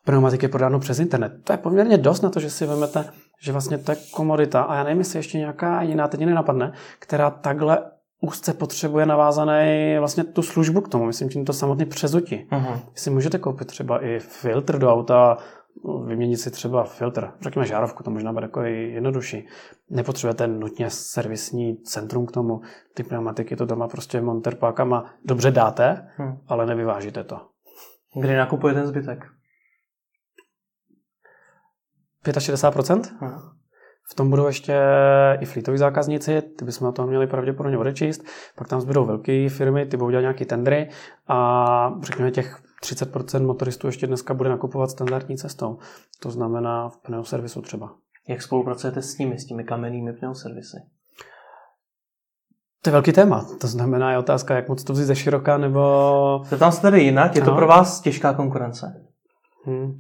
pneumatiky 0.06 0.46
je 0.46 0.50
prodáno 0.50 0.80
přes 0.80 1.00
internet. 1.00 1.34
To 1.44 1.54
je 1.54 1.58
poměrně 1.58 1.98
dost 1.98 2.22
na 2.22 2.30
to, 2.30 2.40
že 2.40 2.50
si 2.50 2.66
vezmete, 2.66 3.06
že 3.42 3.52
vlastně 3.52 3.78
to 3.78 3.92
je 3.92 3.98
komodita. 4.14 4.62
A 4.62 4.76
já 4.76 4.84
nevím, 4.84 5.00
jestli 5.00 5.20
ještě 5.20 5.38
nějaká 5.38 5.82
jiná, 5.82 6.08
teď 6.08 6.20
nenapadne, 6.20 6.72
která 7.00 7.30
takhle 7.30 7.80
úzce 8.22 8.54
potřebuje 8.54 9.06
navázané 9.06 10.00
vlastně 10.00 10.24
tu 10.24 10.42
službu 10.42 10.82
k 10.82 10.90
tomu, 10.90 11.06
myslím 11.06 11.30
tím 11.30 11.46
to 11.46 11.54
samotný 11.54 11.86
přezuti. 11.86 12.48
Uh-huh. 12.52 12.80
Jestli 12.92 13.12
můžete 13.12 13.38
koupit 13.38 13.68
třeba 13.68 14.06
i 14.06 14.20
filtr 14.20 14.80
do 14.80 14.94
auta 14.94 15.38
vyměnit 16.06 16.38
si 16.38 16.52
třeba 16.52 16.84
filtr, 16.84 17.32
řekněme 17.42 17.66
žárovku, 17.66 18.04
to 18.04 18.12
možná 18.12 18.34
bude 18.34 18.46
jako 18.46 18.62
jednodušší. 18.62 19.48
Nepotřebujete 19.90 20.48
nutně 20.48 20.90
servisní 20.90 21.78
centrum 21.78 22.26
k 22.26 22.32
tomu. 22.32 22.62
Ty 22.94 23.04
pneumatiky 23.04 23.56
to 23.56 23.66
doma 23.66 23.88
prostě 23.88 24.22
monterpákama 24.22 25.14
dobře 25.26 25.52
dáte, 25.52 26.12
hmm. 26.16 26.38
ale 26.48 26.66
nevyvážíte 26.66 27.24
to. 27.24 27.38
Kdy 28.22 28.36
nakupuje 28.36 28.74
ten 28.74 28.88
zbytek? 28.88 29.26
65%? 32.26 33.02
Hmm. 33.20 33.40
V 34.12 34.16
tom 34.16 34.30
budou 34.30 34.48
ještě 34.48 34.80
i 35.40 35.46
fleetoví 35.46 35.78
zákazníci, 35.78 36.42
ty 36.42 36.66
bychom 36.66 36.86
na 36.86 36.92
to 36.92 37.08
měli 37.08 37.28
pravděpodobně 37.28 37.78
odečíst. 37.78 38.22
Pak 38.58 38.68
tam 38.68 38.82
zbydou 38.82 39.06
velké 39.06 39.50
firmy, 39.50 39.86
ty 39.86 39.98
budou 39.98 40.10
dělat 40.10 40.22
nějaké 40.22 40.46
tendry 40.46 40.90
a 41.28 42.00
řekněme 42.02 42.32
těch 42.32 42.62
30% 42.84 43.46
motoristů 43.46 43.88
ještě 43.88 44.08
dneska 44.08 44.34
bude 44.34 44.50
nakupovat 44.50 44.92
standardní 44.92 45.38
cestou. 45.38 45.78
To 46.20 46.32
znamená 46.32 46.90
v 46.90 46.98
pneuservisu 46.98 47.62
třeba. 47.62 47.96
Jak 48.30 48.42
spolupracujete 48.42 49.02
s 49.02 49.18
nimi, 49.18 49.40
s 49.40 49.46
těmi 49.46 49.64
kamennými 49.64 50.14
pneuservisy? 50.14 50.78
To 52.82 52.90
je 52.90 52.92
velký 52.92 53.12
téma. 53.12 53.46
To 53.62 53.68
znamená, 53.68 54.12
je 54.12 54.18
otázka, 54.18 54.56
jak 54.56 54.70
moc 54.70 54.84
to 54.84 54.94
vzít 54.94 55.06
ze 55.06 55.16
široka, 55.16 55.58
nebo... 55.58 56.42
Zeptám 56.46 56.72
se 56.72 56.82
tady 56.82 57.02
jinak. 57.02 57.36
Je 57.36 57.42
to 57.42 57.52
no. 57.52 57.58
pro 57.58 57.68
vás 57.68 58.02
těžká 58.02 58.34
konkurence? 58.34 59.06
Hmm. 59.66 60.00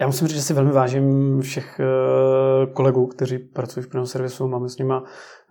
Já 0.00 0.06
musím 0.06 0.28
říct, 0.28 0.36
že 0.36 0.42
si 0.42 0.54
velmi 0.54 0.72
vážím 0.72 1.40
všech 1.40 1.80
eh, 1.80 2.66
kolegů, 2.72 3.06
kteří 3.06 3.38
pracují 3.38 3.86
v 3.86 3.88
pneuservisu, 3.88 4.48
máme 4.48 4.68
s 4.68 4.78
nimi 4.78 4.94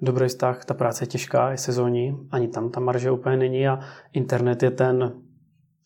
dobrý 0.01 0.27
vztah, 0.27 0.65
ta 0.65 0.73
práce 0.73 1.03
je 1.03 1.07
těžká, 1.07 1.51
je 1.51 1.57
sezónní, 1.57 2.27
ani 2.31 2.47
tam 2.47 2.69
ta 2.69 2.79
marže 2.79 3.11
úplně 3.11 3.37
není 3.37 3.67
a 3.67 3.79
internet 4.13 4.63
je 4.63 4.71
ten 4.71 5.11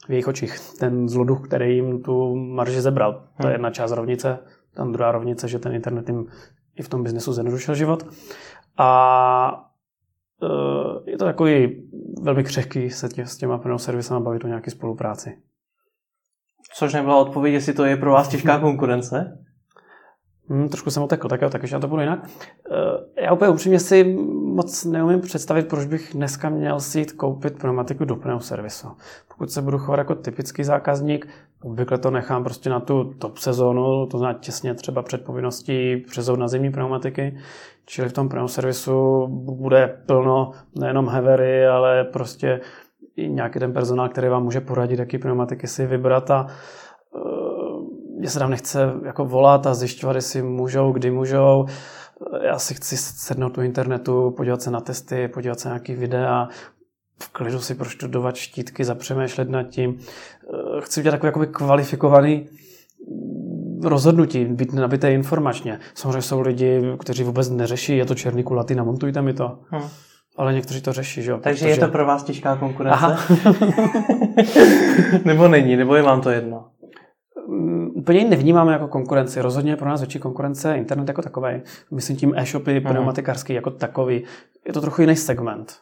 v 0.08 0.10
jejich 0.10 0.28
očích, 0.28 0.60
ten 0.80 1.10
zloduch, 1.10 1.48
který 1.48 1.76
jim 1.76 2.02
tu 2.02 2.36
marži 2.36 2.82
zebral. 2.82 3.14
To 3.14 3.20
je 3.20 3.46
hmm. 3.46 3.52
jedna 3.52 3.70
část 3.70 3.92
rovnice, 3.92 4.40
tam 4.74 4.92
druhá 4.92 5.12
rovnice, 5.12 5.48
že 5.48 5.60
ten 5.60 5.74
internet 5.74 6.10
jim 6.10 6.26
i 6.76 6.84
v 6.84 6.90
tom 6.90 7.04
biznesu 7.04 7.34
zjednodušil 7.34 7.76
život. 7.76 8.06
A 8.78 9.70
eh, 10.44 11.12
je 11.12 11.18
to 11.18 11.26
takový 11.26 11.84
velmi 12.22 12.44
křehký 12.44 12.90
se 12.90 13.10
tě, 13.10 13.26
s 13.26 13.38
těma 13.38 13.58
pneuservisama 13.58 14.20
bavit 14.20 14.44
o 14.44 14.48
nějaké 14.48 14.72
spolupráci. 14.72 15.38
Což 16.76 16.94
nebyla 16.94 17.18
odpověď, 17.18 17.54
jestli 17.54 17.74
to 17.74 17.86
je 17.86 17.98
pro 17.98 18.12
vás 18.12 18.28
těžká 18.28 18.60
konkurence? 18.60 19.38
Hmm, 20.50 20.70
trošku 20.70 20.92
jsem 20.92 21.04
otekl, 21.04 21.28
tak 21.28 21.42
jo, 21.42 21.50
tak 21.50 21.62
ještě 21.62 21.76
na 21.76 21.80
to 21.80 21.88
budu 21.88 22.02
jinak. 22.02 22.30
Eh, 22.72 23.24
já 23.24 23.34
úplně 23.34 23.52
upřímně 23.52 23.80
si 23.80 24.04
moc 24.54 24.86
neumím 24.86 25.22
představit, 25.22 25.68
proč 25.68 25.86
bych 25.86 26.14
dneska 26.14 26.50
měl 26.50 26.80
si 26.80 27.00
jít 27.00 27.12
koupit 27.12 27.60
pneumatiku 27.60 28.06
do 28.06 28.16
pneuservisu. 28.16 28.88
Pokud 29.44 29.52
se 29.52 29.62
budu 29.62 29.78
chovat 29.78 29.98
jako 29.98 30.16
typický 30.16 30.64
zákazník, 30.64 31.28
obvykle 31.64 31.98
to 31.98 32.12
nechám 32.12 32.44
prostě 32.44 32.70
na 32.70 32.80
tu 32.80 33.04
top 33.04 33.38
sezónu, 33.38 34.06
to 34.06 34.18
znamená 34.18 34.40
těsně 34.40 34.74
třeba 34.74 35.02
před 35.02 35.26
povinností 35.26 35.98
přezout 35.98 36.40
na 36.40 36.48
zimní 36.48 36.72
pneumatiky, 36.72 37.38
čili 37.86 38.10
v 38.10 38.14
tom 38.14 38.30
pneuservisu 38.30 39.28
bude 39.28 40.00
plno 40.06 40.52
nejenom 40.76 41.08
hevery, 41.08 41.68
ale 41.68 42.04
prostě 42.04 42.62
i 43.16 43.30
nějaký 43.30 43.60
ten 43.60 43.74
personál, 43.74 44.10
který 44.10 44.28
vám 44.28 44.44
může 44.44 44.62
poradit, 44.62 45.00
jaký 45.00 45.18
pneumatiky 45.18 45.68
si 45.68 45.86
vybrat 45.86 46.32
a 46.32 46.48
uh, 47.16 47.82
mě 48.20 48.30
se 48.30 48.40
tam 48.40 48.50
nechce 48.50 48.94
jako 49.06 49.26
volat 49.26 49.68
a 49.68 49.74
zjišťovat, 49.74 50.16
jestli 50.16 50.42
můžou, 50.42 50.92
kdy 50.92 51.12
můžou. 51.12 51.66
Já 52.42 52.60
si 52.60 52.74
chci 52.74 52.98
sednout 52.98 53.56
do 53.56 53.62
internetu, 53.62 54.32
podívat 54.32 54.62
se 54.62 54.72
na 54.72 54.82
testy, 54.82 55.28
podívat 55.28 55.60
se 55.60 55.70
na 55.70 55.76
nějaký 55.76 55.96
videa, 55.96 56.48
v 57.24 57.30
klidu 57.30 57.60
si 57.60 57.76
proštudovat 57.76 58.36
štítky, 58.36 58.86
zapřemýšlet 58.86 59.50
nad 59.50 59.64
tím. 59.64 60.00
Eh, 60.00 60.82
chci 60.82 61.00
udělat 61.00 61.12
takový 61.12 61.28
jakoby 61.28 61.48
kvalifikovaný 61.48 62.48
rozhodnutí, 63.84 64.46
být 64.46 64.74
nabité 64.74 65.14
informačně. 65.14 65.80
Samozřejmě 65.94 66.22
jsou 66.22 66.42
lidi, 66.42 66.82
kteří 67.00 67.24
vůbec 67.24 67.50
neřeší, 67.50 67.98
je 67.98 68.06
to 68.06 68.16
černý 68.16 68.44
kulatý, 68.44 68.76
namontujte 68.76 69.22
mi 69.22 69.34
to. 69.34 69.60
Hmm. 69.68 69.90
Ale 70.38 70.54
někteří 70.54 70.82
to 70.82 70.94
řeší, 70.94 71.22
že 71.22 71.32
jo? 71.32 71.38
Takže 71.38 71.60
protože... 71.60 71.70
je 71.70 71.78
to 71.78 71.88
pro 71.88 72.06
vás 72.06 72.24
těžká 72.24 72.56
konkurence? 72.56 73.06
nebo 75.26 75.48
není, 75.48 75.76
nebo 75.76 75.96
je 75.96 76.02
vám 76.02 76.22
to 76.22 76.30
jedno? 76.30 76.66
Um, 77.48 77.92
úplně 77.96 78.20
ji 78.20 78.30
nevnímáme 78.30 78.74
jako 78.74 78.88
konkurenci. 78.88 79.42
Rozhodně 79.42 79.72
je 79.72 79.76
pro 79.76 79.90
nás 79.90 80.02
větší 80.02 80.20
konkurence 80.20 80.76
internet 80.76 81.08
jako 81.08 81.22
takový. 81.22 81.62
Myslím 81.92 82.18
tím 82.18 82.34
e-shopy, 82.36 82.80
mhm. 82.80 82.90
pneumatikářský 82.90 83.54
jako 83.54 83.70
takový. 83.70 84.24
Je 84.68 84.74
to 84.74 84.82
trochu 84.82 85.02
jiný 85.02 85.16
segment. 85.16 85.74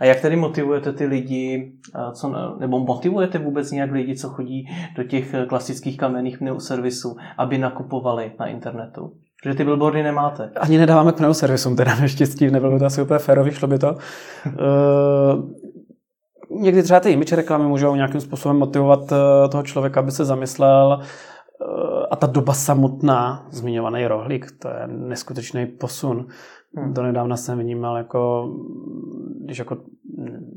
A 0.00 0.04
jak 0.04 0.20
tedy 0.20 0.36
motivujete 0.36 0.92
ty 0.92 1.06
lidi, 1.06 1.72
co, 2.12 2.32
nebo 2.58 2.78
motivujete 2.78 3.38
vůbec 3.38 3.70
nějak 3.70 3.90
lidi, 3.90 4.16
co 4.16 4.28
chodí 4.28 4.68
do 4.96 5.04
těch 5.04 5.34
klasických 5.48 5.96
kamenných 5.96 6.38
pneuservisů, 6.38 7.16
aby 7.38 7.58
nakupovali 7.58 8.32
na 8.40 8.46
internetu? 8.46 9.12
Protože 9.42 9.54
ty 9.54 9.64
billboardy 9.64 10.02
nemáte. 10.02 10.50
Ani 10.56 10.78
nedáváme 10.78 11.12
k 11.12 11.16
pneuservisům, 11.16 11.76
teda 11.76 11.94
naštěstí, 11.94 12.50
nebylo 12.50 12.72
by 12.72 12.78
to 12.78 12.86
asi 12.86 13.02
úplně 13.02 13.18
férový, 13.18 13.50
šlo 13.50 13.68
by 13.68 13.78
to. 13.78 13.96
uh, 14.46 14.54
někdy 16.60 16.82
třeba 16.82 17.00
ty 17.00 17.10
image 17.10 17.32
reklamy 17.32 17.64
můžou 17.64 17.94
nějakým 17.94 18.20
způsobem 18.20 18.58
motivovat 18.58 19.00
uh, 19.12 19.18
toho 19.50 19.62
člověka, 19.62 20.00
aby 20.00 20.10
se 20.10 20.24
zamyslel. 20.24 21.00
A 22.10 22.16
ta 22.16 22.26
doba 22.26 22.52
samotná, 22.52 23.46
zmiňovaný 23.50 24.06
rohlík, 24.06 24.46
to 24.58 24.68
je 24.68 24.86
neskutečný 24.86 25.66
posun. 25.66 26.26
Hmm. 26.76 26.94
Do 26.94 27.02
nedávna 27.02 27.36
jsem 27.36 27.58
vnímal 27.58 27.96
jako, 27.96 28.52
když 29.44 29.58
jako 29.58 29.76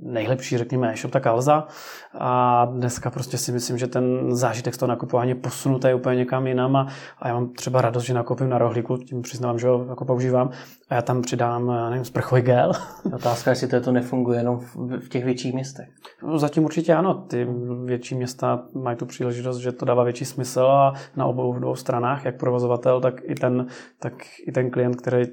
nejlepší, 0.01 0.57
řekněme, 0.57 0.93
e-shop, 0.93 1.11
tak 1.11 1.27
Alza. 1.27 1.67
A 2.13 2.65
dneska 2.65 3.11
prostě 3.11 3.37
si 3.37 3.51
myslím, 3.51 3.77
že 3.77 3.87
ten 3.87 4.35
zážitek 4.35 4.73
z 4.73 4.77
toho 4.77 4.89
nakupování 4.89 5.29
je 5.29 5.35
posunutý 5.35 5.93
úplně 5.93 6.15
někam 6.15 6.47
jinam 6.47 6.75
a, 6.75 6.87
a 7.19 7.27
já 7.27 7.33
mám 7.33 7.49
třeba 7.49 7.81
radost, 7.81 8.03
že 8.03 8.13
nakoupím 8.13 8.49
na 8.49 8.57
rohlíku, 8.57 8.97
tím 8.97 9.21
přiznám, 9.21 9.59
že 9.59 9.67
ho 9.67 9.85
jako 9.89 10.05
používám 10.05 10.49
a 10.89 10.95
já 10.95 11.01
tam 11.01 11.21
přidám, 11.21 11.89
nevím, 11.89 12.05
sprchový 12.05 12.41
gel. 12.41 12.71
Otázka, 13.15 13.49
jestli 13.49 13.81
to 13.81 13.91
nefunguje 13.91 14.39
jenom 14.39 14.59
v 14.99 15.09
těch 15.09 15.25
větších 15.25 15.53
městech. 15.53 15.89
No, 16.23 16.39
zatím 16.39 16.65
určitě 16.65 16.93
ano. 16.93 17.13
Ty 17.13 17.47
větší 17.85 18.15
města 18.15 18.63
mají 18.73 18.97
tu 18.97 19.05
příležitost, 19.05 19.57
že 19.57 19.71
to 19.71 19.85
dává 19.85 20.03
větší 20.03 20.25
smysl 20.25 20.61
a 20.61 20.93
na 21.15 21.25
obou 21.25 21.59
dvou 21.59 21.75
stranách, 21.75 22.25
jak 22.25 22.37
provozovatel, 22.37 23.01
tak 23.01 23.21
i 23.23 23.35
ten, 23.35 23.67
tak 23.99 24.13
i 24.47 24.51
ten 24.51 24.69
klient, 24.69 24.95
který, 24.95 25.23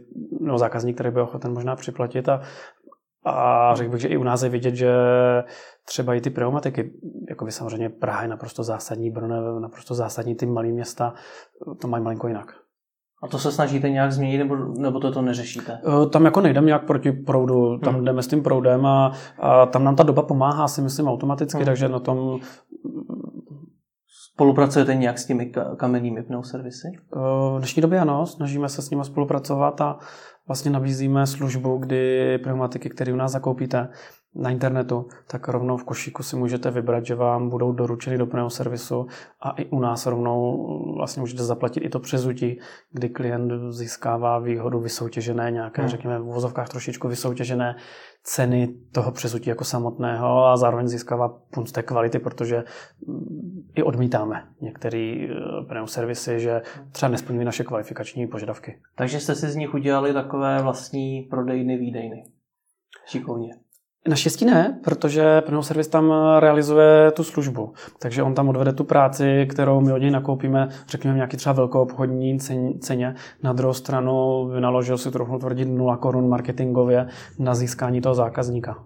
no 0.40 0.58
zákazník, 0.58 0.96
který 0.96 1.10
by 1.10 1.20
ochoten 1.20 1.52
možná 1.52 1.76
připlatit 1.76 2.28
a 2.28 2.40
a 3.24 3.74
řekl 3.74 3.90
bych, 3.90 4.00
že 4.00 4.08
i 4.08 4.16
u 4.16 4.22
nás 4.22 4.42
je 4.42 4.48
vidět, 4.48 4.74
že 4.74 4.92
třeba 5.84 6.14
i 6.14 6.20
ty 6.20 6.30
pneumatiky, 6.30 6.92
jako 7.28 7.44
by 7.44 7.52
samozřejmě 7.52 7.88
Praha 7.88 8.22
je 8.22 8.28
naprosto 8.28 8.62
zásadní, 8.62 9.10
Brno 9.10 9.54
je 9.54 9.60
naprosto 9.60 9.94
zásadní, 9.94 10.34
ty 10.34 10.46
malé 10.46 10.68
města 10.68 11.14
to 11.80 11.88
mají 11.88 12.04
malinko 12.04 12.28
jinak. 12.28 12.54
A 13.22 13.28
to 13.28 13.38
se 13.38 13.52
snažíte 13.52 13.90
nějak 13.90 14.12
změnit, 14.12 14.38
nebo, 14.38 14.56
nebo 14.56 15.00
to, 15.00 15.12
to 15.12 15.22
neřešíte? 15.22 15.80
Eh, 16.02 16.08
tam 16.08 16.24
jako 16.24 16.40
nejdeme 16.40 16.66
nějak 16.66 16.86
proti 16.86 17.12
proudu, 17.12 17.78
tam 17.78 17.94
hmm. 17.94 18.04
jdeme 18.04 18.22
s 18.22 18.26
tím 18.26 18.42
proudem 18.42 18.86
a, 18.86 19.12
a 19.38 19.66
tam 19.66 19.84
nám 19.84 19.96
ta 19.96 20.02
doba 20.02 20.22
pomáhá, 20.22 20.68
si 20.68 20.82
myslím, 20.82 21.08
automaticky, 21.08 21.56
hmm. 21.56 21.66
takže 21.66 21.88
na 21.88 21.98
tom... 21.98 22.40
Spolupracujete 24.32 24.94
nějak 24.94 25.18
s 25.18 25.26
těmi 25.26 25.52
kamennými 25.76 26.22
pneuservisy? 26.22 26.88
Eh, 26.88 27.18
v 27.54 27.58
dnešní 27.58 27.82
době 27.82 28.00
ano, 28.00 28.26
snažíme 28.26 28.68
se 28.68 28.82
s 28.82 28.90
nimi 28.90 29.04
spolupracovat 29.04 29.80
a 29.80 29.98
vlastně 30.46 30.70
nabízíme 30.70 31.26
službu, 31.26 31.76
kdy 31.76 32.38
pneumatiky, 32.38 32.90
které 32.90 33.12
u 33.12 33.16
nás 33.16 33.32
zakoupíte 33.32 33.88
na 34.34 34.50
internetu, 34.50 35.06
tak 35.26 35.48
rovnou 35.48 35.76
v 35.76 35.84
košíku 35.84 36.22
si 36.22 36.36
můžete 36.36 36.70
vybrat, 36.70 37.06
že 37.06 37.14
vám 37.14 37.48
budou 37.48 37.72
doručeny 37.72 38.18
do 38.18 38.26
pneuservisu 38.26 39.06
a 39.40 39.50
i 39.50 39.64
u 39.64 39.80
nás 39.80 40.06
rovnou 40.06 40.66
vlastně 40.96 41.20
můžete 41.20 41.44
zaplatit 41.44 41.80
i 41.80 41.88
to 41.88 42.00
přezutí, 42.00 42.58
kdy 42.92 43.08
klient 43.08 43.52
získává 43.70 44.38
výhodu 44.38 44.80
vysoutěžené, 44.80 45.50
nějaké, 45.50 45.82
hmm. 45.82 45.90
řekněme, 45.90 46.18
v 46.18 46.24
vozovkách 46.24 46.68
trošičku 46.68 47.08
vysoutěžené 47.08 47.76
ceny 48.22 48.74
toho 48.92 49.12
přezutí 49.12 49.48
jako 49.48 49.64
samotného 49.64 50.46
a 50.46 50.56
zároveň 50.56 50.88
získává 50.88 51.28
punt 51.28 51.72
té 51.72 51.82
kvality, 51.82 52.18
protože 52.18 52.64
i 53.74 53.82
odmítáme 53.82 54.48
některé 54.60 54.98
eh, 54.98 55.64
pneuservisy, 55.68 56.40
že 56.40 56.62
třeba 56.92 57.10
nesplňují 57.10 57.44
naše 57.44 57.64
kvalifikační 57.64 58.26
požadavky. 58.26 58.78
Takže 58.96 59.20
jste 59.20 59.34
si 59.34 59.48
z 59.48 59.56
nich 59.56 59.74
udělali 59.74 60.12
takové 60.12 60.62
vlastní 60.62 61.22
prodejny, 61.22 61.76
výdejny. 61.76 62.24
Šikovně. 63.06 63.63
Naštěstí 64.08 64.44
ne, 64.44 64.80
protože 64.84 65.40
Pneuservis 65.40 65.88
tam 65.88 66.12
realizuje 66.38 67.10
tu 67.10 67.24
službu. 67.24 67.72
Takže 67.98 68.22
on 68.22 68.34
tam 68.34 68.48
odvede 68.48 68.72
tu 68.72 68.84
práci, 68.84 69.46
kterou 69.50 69.80
my 69.80 69.92
od 69.92 69.98
něj 69.98 70.10
nakoupíme, 70.10 70.68
řekněme, 70.88 71.16
nějaký 71.16 71.36
třeba 71.36 71.52
velkou 71.52 71.80
obchodní 71.80 72.38
ceně. 72.80 73.14
Na 73.42 73.52
druhou 73.52 73.74
stranu 73.74 74.46
vynaložil 74.54 74.98
si 74.98 75.10
trochu 75.10 75.38
tvrdit 75.38 75.64
0 75.64 75.96
korun 75.96 76.28
marketingově 76.28 77.08
na 77.38 77.54
získání 77.54 78.00
toho 78.00 78.14
zákazníka. 78.14 78.84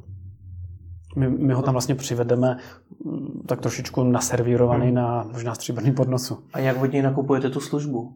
My, 1.17 1.29
my 1.31 1.53
ho 1.53 1.63
tam 1.63 1.75
vlastně 1.75 1.95
přivedeme 1.95 2.57
mm, 3.05 3.43
tak 3.47 3.61
trošičku 3.61 4.05
naservírovaný 4.05 4.87
hmm. 4.87 4.95
na 4.95 5.27
možná 5.33 5.55
stříbrný 5.55 5.93
podnosu. 5.93 6.39
A 6.53 6.59
jak 6.59 6.83
od 6.83 6.93
něj 6.93 7.03
nakupujete 7.03 7.51
tu 7.51 7.61
službu? 7.61 8.13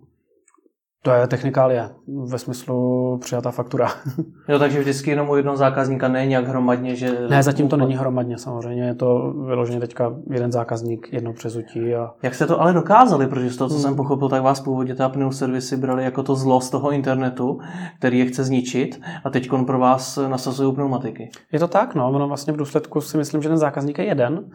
To 1.04 1.10
je 1.10 1.26
technikálie, 1.26 1.90
ve 2.24 2.38
smyslu 2.38 3.18
přijatá 3.18 3.50
faktura. 3.50 3.88
jo, 4.48 4.58
takže 4.58 4.80
vždycky 4.80 5.10
jenom 5.10 5.28
u 5.28 5.36
jednoho 5.36 5.56
zákazníka, 5.56 6.08
ne 6.08 6.26
nějak 6.26 6.48
hromadně, 6.48 6.96
že... 6.96 7.26
Ne, 7.28 7.42
zatím 7.42 7.68
to 7.68 7.76
není 7.76 7.96
hromadně 7.96 8.38
samozřejmě, 8.38 8.84
je 8.84 8.94
to 8.94 9.32
vyloženě 9.46 9.80
teďka 9.80 10.14
jeden 10.30 10.52
zákazník, 10.52 11.12
jedno 11.12 11.32
přezutí. 11.32 11.94
A... 11.94 12.10
Jak 12.22 12.34
jste 12.34 12.46
to 12.46 12.60
ale 12.60 12.72
dokázali, 12.72 13.26
protože 13.26 13.50
z 13.50 13.56
toho, 13.56 13.68
co 13.68 13.74
hmm. 13.74 13.82
jsem 13.82 13.96
pochopil, 13.96 14.28
tak 14.28 14.42
vás 14.42 14.60
původně 14.60 14.94
ta 14.94 15.12
servisy 15.30 15.76
brali 15.76 16.04
jako 16.04 16.22
to 16.22 16.36
zlo 16.36 16.60
z 16.60 16.70
toho 16.70 16.90
internetu, 16.90 17.58
který 17.98 18.18
je 18.18 18.26
chce 18.26 18.44
zničit 18.44 19.00
a 19.24 19.30
teď 19.30 19.50
pro 19.66 19.78
vás 19.78 20.18
nasazují 20.28 20.74
pneumatiky. 20.74 21.30
Je 21.52 21.58
to 21.58 21.68
tak, 21.68 21.94
no, 21.94 22.08
ono 22.08 22.28
vlastně 22.28 22.52
v 22.52 22.56
důsledku 22.56 23.00
si 23.00 23.16
myslím, 23.16 23.42
že 23.42 23.48
ten 23.48 23.58
zákazník 23.58 23.98
je 23.98 24.04
jeden 24.04 24.50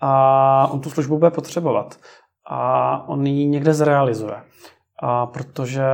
a 0.00 0.68
on 0.70 0.80
tu 0.80 0.90
službu 0.90 1.18
bude 1.18 1.30
potřebovat 1.30 1.96
a 2.50 3.08
on 3.08 3.26
ji 3.26 3.46
někde 3.46 3.74
zrealizuje. 3.74 4.34
A 5.02 5.26
protože 5.26 5.84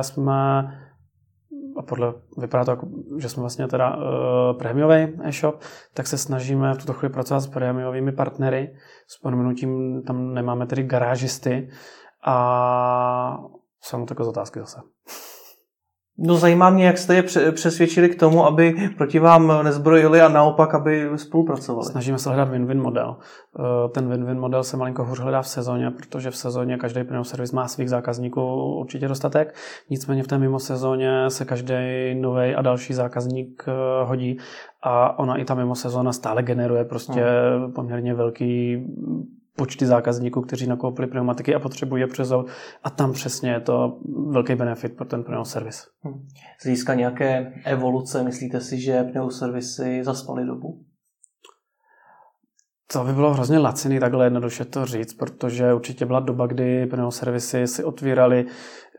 jsme 0.00 0.68
a 1.78 1.82
podle, 1.82 2.14
vypadá 2.38 2.64
to, 2.64 2.70
jako, 2.70 2.88
že 3.18 3.28
jsme 3.28 3.40
vlastně 3.40 3.68
teda 3.68 3.96
uh, 3.96 4.02
prémiový 4.58 5.18
e-shop, 5.22 5.60
tak 5.94 6.06
se 6.06 6.18
snažíme 6.18 6.74
v 6.74 6.78
tuto 6.78 6.92
chvíli 6.92 7.12
pracovat 7.12 7.40
s 7.40 7.46
prémiovými 7.46 8.12
partnery. 8.12 8.74
S 9.06 9.18
pomenutím 9.18 10.02
tam 10.02 10.34
nemáme 10.34 10.66
tedy 10.66 10.82
garážisty 10.82 11.70
a 12.24 13.38
jsou 13.80 14.06
takové 14.06 14.28
otázky 14.28 14.60
zase. 14.60 14.80
No 16.20 16.36
zajímá 16.36 16.70
mě, 16.70 16.86
jak 16.86 16.98
jste 16.98 17.14
je 17.14 17.52
přesvědčili 17.52 18.08
k 18.08 18.18
tomu, 18.20 18.46
aby 18.46 18.74
proti 18.96 19.18
vám 19.18 19.64
nezbrojili 19.64 20.20
a 20.20 20.28
naopak, 20.28 20.74
aby 20.74 21.10
spolupracovali. 21.16 21.86
Snažíme 21.86 22.18
se 22.18 22.28
hledat 22.28 22.48
win-win 22.48 22.82
model. 22.82 23.16
Eh, 23.58 23.88
ten 23.88 24.08
win-win 24.08 24.40
model 24.40 24.64
se 24.64 24.76
malinko 24.76 25.04
hůř 25.04 25.20
hledá 25.20 25.42
v 25.42 25.48
sezóně, 25.48 25.90
protože 25.90 26.30
v 26.30 26.36
sezóně 26.36 26.76
každý 26.76 27.04
plynou 27.04 27.24
servis 27.24 27.52
má 27.52 27.68
svých 27.68 27.90
zákazníků 27.90 28.40
určitě 28.80 29.08
dostatek. 29.08 29.54
Nicméně 29.90 30.22
v 30.22 30.26
té 30.26 30.38
mimo 30.38 30.58
sezóně 30.58 31.30
se 31.30 31.44
každý 31.44 31.74
nový 32.14 32.54
a 32.54 32.62
další 32.62 32.94
zákazník 32.94 33.64
eh, 33.68 34.04
hodí 34.04 34.38
a 34.82 35.18
ona 35.18 35.36
i 35.36 35.44
ta 35.44 35.54
mimo 35.54 35.74
sezóna 35.74 36.12
stále 36.12 36.42
generuje 36.42 36.84
prostě 36.84 37.24
hmm. 37.24 37.72
poměrně 37.72 38.14
velký 38.14 38.86
počty 39.58 39.86
zákazníků, 39.86 40.42
kteří 40.42 40.66
nakoupili 40.66 41.08
pneumatiky 41.08 41.54
a 41.54 41.58
potřebují 41.58 42.00
je 42.00 42.06
přezout. 42.06 42.46
A 42.84 42.90
tam 42.90 43.12
přesně 43.12 43.50
je 43.50 43.60
to 43.60 43.98
velký 44.30 44.54
benefit 44.54 44.96
pro 44.96 45.04
ten 45.04 45.24
pneumoservis. 45.24 45.86
Hmm. 46.02 46.26
Z 46.60 46.64
hlediska 46.64 46.94
nějaké 46.94 47.52
evoluce, 47.64 48.22
myslíte 48.22 48.60
si, 48.60 48.80
že 48.80 49.02
pneumoservisy 49.02 50.04
zaspaly 50.04 50.46
dobu? 50.46 50.84
To 52.92 53.04
by 53.04 53.12
bylo 53.12 53.34
hrozně 53.34 53.58
laciný 53.58 54.00
takhle 54.00 54.26
jednoduše 54.26 54.64
to 54.64 54.86
říct, 54.86 55.14
protože 55.14 55.74
určitě 55.74 56.06
byla 56.06 56.20
doba, 56.20 56.46
kdy 56.46 56.86
pneumoservisy 56.86 57.66
si 57.66 57.84
otvíraly 57.84 58.46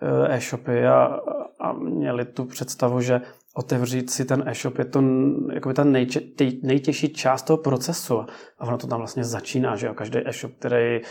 eh, 0.02 0.36
e-shopy 0.36 0.88
a, 0.88 1.20
a 1.60 1.74
měli 1.74 2.26
tu 2.26 2.46
představu, 2.46 3.02
že 3.02 3.22
otevřít 3.56 4.10
si 4.10 4.26
ten 4.26 4.44
e-shop 4.48 4.78
je 4.78 4.86
to 4.86 5.04
jakoby 5.54 5.76
ta 5.76 5.84
nejče, 5.84 6.22
nejtěžší 6.64 7.14
část 7.14 7.42
toho 7.42 7.58
procesu. 7.58 8.20
A 8.60 8.68
ono 8.68 8.78
to 8.78 8.88
tam 8.88 9.00
vlastně 9.00 9.24
začíná, 9.24 9.76
že 9.76 9.88
jo? 9.88 9.94
Každý 9.94 10.20
e-shop, 10.26 10.52
který 10.60 11.02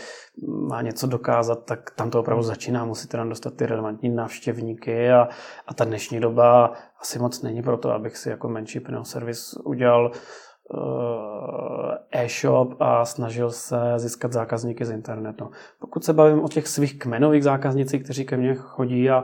má 0.69 0.81
něco 0.81 1.07
dokázat, 1.07 1.65
tak 1.65 1.91
tam 1.91 2.09
to 2.09 2.19
opravdu 2.19 2.43
začíná. 2.43 2.85
Musíte 2.85 3.17
tam 3.17 3.29
dostat 3.29 3.53
ty 3.53 3.65
relevantní 3.65 4.09
návštěvníky 4.09 5.11
a, 5.11 5.27
a 5.67 5.73
ta 5.73 5.85
dnešní 5.85 6.19
doba 6.19 6.73
asi 7.01 7.19
moc 7.19 7.41
není 7.41 7.61
pro 7.61 7.77
to, 7.77 7.91
abych 7.91 8.17
si 8.17 8.29
jako 8.29 8.49
menší 8.49 8.79
servis 9.03 9.53
udělal 9.65 10.11
eh, 10.11 12.23
e-shop 12.23 12.73
a 12.79 13.05
snažil 13.05 13.51
se 13.51 13.79
získat 13.95 14.33
zákazníky 14.33 14.85
z 14.85 14.91
internetu. 14.91 15.51
Pokud 15.79 16.03
se 16.03 16.13
bavím 16.13 16.43
o 16.43 16.49
těch 16.49 16.67
svých 16.67 16.99
kmenových 16.99 17.43
zákaznicích, 17.43 18.03
kteří 18.03 18.25
ke 18.25 18.37
mně 18.37 18.55
chodí, 18.55 19.09
a, 19.09 19.23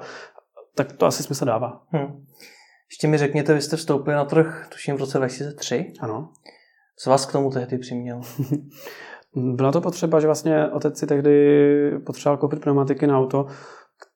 tak 0.76 0.93
to 0.93 1.05
asi 1.05 1.24
smysl 1.24 1.45
dává. 1.45 1.82
Hmm. 1.89 2.26
Ještě 2.92 3.08
mi 3.08 3.18
řekněte, 3.18 3.54
vy 3.54 3.62
jste 3.62 3.78
vstoupili 3.78 4.16
na 4.16 4.26
trh, 4.26 4.68
tuším 4.72 4.96
v 4.96 5.00
roce 5.00 5.18
2003. 5.18 5.94
Ano. 6.00 6.30
Co 7.00 7.10
vás 7.10 7.26
k 7.26 7.32
tomu 7.32 7.50
tehdy 7.50 7.78
přiměl? 7.78 8.22
Byla 9.36 9.72
to 9.72 9.82
potřeba, 9.82 10.20
že 10.20 10.28
vlastně 10.28 10.70
otec 10.70 11.00
si 11.00 11.08
tehdy 11.08 11.92
potřeboval 12.06 12.38
koupit 12.38 12.62
pneumatiky 12.62 13.08
na 13.08 13.20
auto, 13.20 13.46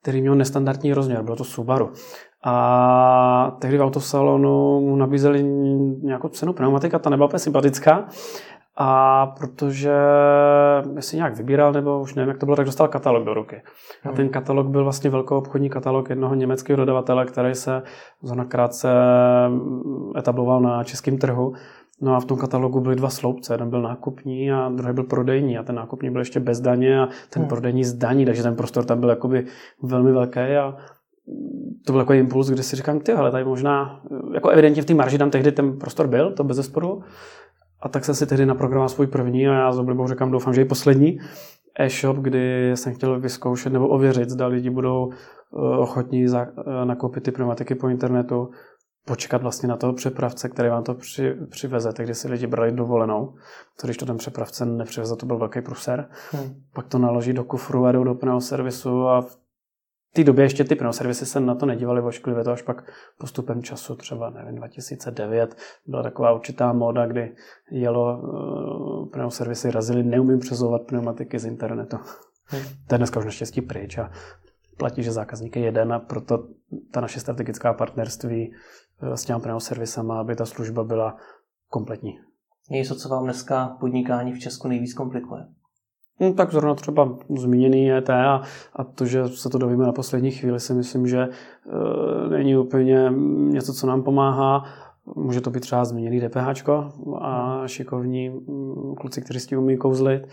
který 0.01 0.21
měl 0.21 0.35
nestandardní 0.35 0.93
rozměr, 0.93 1.23
bylo 1.23 1.35
to 1.35 1.43
Subaru. 1.43 1.91
A 2.43 3.57
tehdy 3.61 3.77
v 3.77 3.81
autosalonu 3.81 4.81
mu 4.81 4.95
nabízeli 4.95 5.43
nějakou 6.03 6.27
cenu 6.27 6.53
pneumatika, 6.53 6.99
ta 6.99 7.09
nebyla 7.09 7.27
úplně 7.27 7.39
sympatická. 7.39 8.07
A 8.81 9.25
protože 9.39 9.93
si 10.99 11.15
nějak 11.15 11.37
vybíral, 11.37 11.73
nebo 11.73 12.01
už 12.01 12.15
nevím, 12.15 12.29
jak 12.29 12.37
to 12.37 12.45
bylo, 12.45 12.55
tak 12.55 12.65
dostal 12.65 12.87
katalog 12.87 13.25
do 13.25 13.33
ruky. 13.33 13.61
A 14.03 14.11
ten 14.11 14.29
katalog 14.29 14.67
byl 14.67 14.83
vlastně 14.83 15.09
velkou 15.09 15.37
obchodní 15.37 15.69
katalog 15.69 16.09
jednoho 16.09 16.35
německého 16.35 16.77
dodavatele, 16.77 17.25
který 17.25 17.55
se 17.55 17.81
zóna 18.21 18.45
krátce 18.45 18.89
etabloval 20.17 20.61
na 20.61 20.83
českém 20.83 21.17
trhu. 21.17 21.53
No 22.01 22.15
a 22.15 22.19
v 22.19 22.25
tom 22.25 22.37
katalogu 22.37 22.79
byly 22.79 22.95
dva 22.95 23.09
sloupce. 23.09 23.53
Jeden 23.53 23.69
byl 23.69 23.81
nákupní 23.81 24.51
a 24.51 24.69
druhý 24.69 24.93
byl 24.93 25.03
prodejní. 25.03 25.57
A 25.57 25.63
ten 25.63 25.75
nákupní 25.75 26.09
byl 26.09 26.21
ještě 26.21 26.39
bez 26.39 26.61
daně 26.61 27.01
a 27.01 27.07
ten 27.29 27.41
hmm. 27.41 27.49
prodejní 27.49 27.83
z 27.83 27.93
daní, 27.93 28.25
takže 28.25 28.43
ten 28.43 28.55
prostor 28.55 28.85
tam 28.85 28.99
byl 28.99 29.09
jakoby 29.09 29.45
velmi 29.83 30.11
velký 30.11 30.39
a 30.39 30.75
to 31.85 31.91
byl 31.91 32.01
takový 32.01 32.19
impuls, 32.19 32.49
kdy 32.49 32.63
si 32.63 32.75
říkám, 32.75 32.99
ty, 32.99 33.13
ale 33.13 33.31
tady 33.31 33.43
možná, 33.43 34.01
jako 34.33 34.49
evidentně 34.49 34.81
v 34.81 34.85
té 34.85 34.93
marži 34.93 35.17
tam 35.17 35.29
tehdy 35.29 35.51
ten 35.51 35.77
prostor 35.77 36.07
byl, 36.07 36.31
to 36.31 36.43
bez 36.43 36.57
zesporu, 36.57 37.03
a 37.81 37.89
tak 37.89 38.05
jsem 38.05 38.15
si 38.15 38.25
tehdy 38.25 38.45
naprogramoval 38.45 38.89
svůj 38.89 39.07
první 39.07 39.47
a 39.47 39.53
já 39.53 39.71
s 39.71 39.79
oblibou 39.79 40.07
říkám, 40.07 40.31
doufám, 40.31 40.53
že 40.53 40.61
i 40.61 40.65
poslední 40.65 41.19
e-shop, 41.79 42.17
kdy 42.17 42.71
jsem 42.75 42.93
chtěl 42.93 43.19
vyzkoušet 43.19 43.73
nebo 43.73 43.87
ověřit, 43.87 44.29
zda 44.29 44.47
lidi 44.47 44.69
budou 44.69 45.11
eh, 45.11 45.77
ochotní 45.77 46.25
eh, 46.25 46.45
nakoupit 46.85 47.23
ty 47.23 47.31
pneumatiky 47.31 47.75
po 47.75 47.89
internetu, 47.89 48.49
počkat 49.05 49.41
vlastně 49.41 49.69
na 49.69 49.77
toho 49.77 49.93
přepravce, 49.93 50.49
který 50.49 50.69
vám 50.69 50.83
to 50.83 50.93
při, 50.93 51.35
přiveze. 51.49 51.93
Tehdy 51.93 52.15
si 52.15 52.27
lidi 52.27 52.47
brali 52.47 52.71
dovolenou, 52.71 53.33
to 53.81 53.87
když 53.87 53.97
to 53.97 54.05
ten 54.05 54.17
přepravce 54.17 54.65
nepřiveze, 54.65 55.15
to 55.15 55.25
byl 55.25 55.37
velký 55.37 55.61
pruser. 55.61 56.09
Hmm. 56.31 56.53
Pak 56.73 56.87
to 56.87 56.97
naloží 56.97 57.33
do 57.33 57.43
kufru 57.43 57.85
a 57.85 57.91
jdou 57.91 58.03
do 58.03 58.15
pneumoservisu 58.15 59.07
a 59.07 59.21
v 59.21 59.37
té 60.13 60.23
době 60.23 60.45
ještě 60.45 60.63
ty 60.63 60.75
pneumoservisy 60.75 61.25
se 61.25 61.39
na 61.39 61.55
to 61.55 61.65
nedívali 61.65 62.01
ošklivě, 62.01 62.43
to 62.43 62.51
až 62.51 62.61
pak 62.61 62.91
postupem 63.17 63.63
času, 63.63 63.95
třeba 63.95 64.29
nevím, 64.29 64.55
2009, 64.55 65.55
byla 65.87 66.03
taková 66.03 66.33
určitá 66.33 66.73
móda, 66.73 67.07
kdy 67.07 67.35
jelo 67.71 68.17
uh, 68.17 69.09
pneumoservisy 69.09 69.71
razily, 69.71 70.03
neumím 70.03 70.39
přezouvat 70.39 70.81
pneumatiky 70.81 71.39
z 71.39 71.45
internetu. 71.45 71.97
Hmm. 72.45 72.63
To 72.87 72.95
je 72.95 72.97
dneska 72.97 73.19
už 73.19 73.25
naštěstí 73.25 73.61
pryč 73.61 73.97
a 73.97 74.11
platí, 74.77 75.03
že 75.03 75.11
zákazník 75.11 75.55
je 75.55 75.61
jeden 75.61 75.93
a 75.93 75.99
proto 75.99 76.47
ta 76.91 77.01
naše 77.01 77.19
strategická 77.19 77.73
partnerství 77.73 78.53
eh, 79.01 79.17
s 79.17 79.25
těmi 79.25 79.39
pneumoservisama, 79.39 80.19
aby 80.19 80.35
ta 80.35 80.45
služba 80.45 80.83
byla 80.83 81.17
kompletní. 81.67 82.19
Něco, 82.69 82.95
co 82.95 83.09
vám 83.09 83.23
dneska 83.23 83.77
podnikání 83.79 84.33
v 84.33 84.39
Česku 84.39 84.67
nejvíc 84.67 84.93
komplikuje? 84.93 85.45
No, 86.19 86.33
tak 86.33 86.51
zrovna 86.51 86.75
třeba 86.75 87.17
zmíněný 87.37 87.91
ET 87.91 88.09
a, 88.09 88.41
a 88.75 88.83
to, 88.83 89.05
že 89.05 89.27
se 89.27 89.49
to 89.49 89.57
dovíme 89.57 89.85
na 89.85 89.91
poslední 89.91 90.31
chvíli, 90.31 90.59
si 90.59 90.73
myslím, 90.73 91.07
že 91.07 91.19
e, 91.19 91.29
není 92.29 92.57
úplně 92.57 93.13
něco, 93.29 93.73
co 93.73 93.87
nám 93.87 94.03
pomáhá. 94.03 94.63
Může 95.15 95.41
to 95.41 95.49
být 95.49 95.59
třeba 95.59 95.85
zmíněný 95.85 96.21
DPH 96.21 96.69
a 97.21 97.63
šikovní 97.65 98.29
mm, 98.29 98.95
kluci, 98.95 99.21
kteří 99.21 99.39
s 99.39 99.45
tím 99.45 99.59
umí 99.59 99.77
kouzlit. 99.77 100.23
E, 100.23 100.29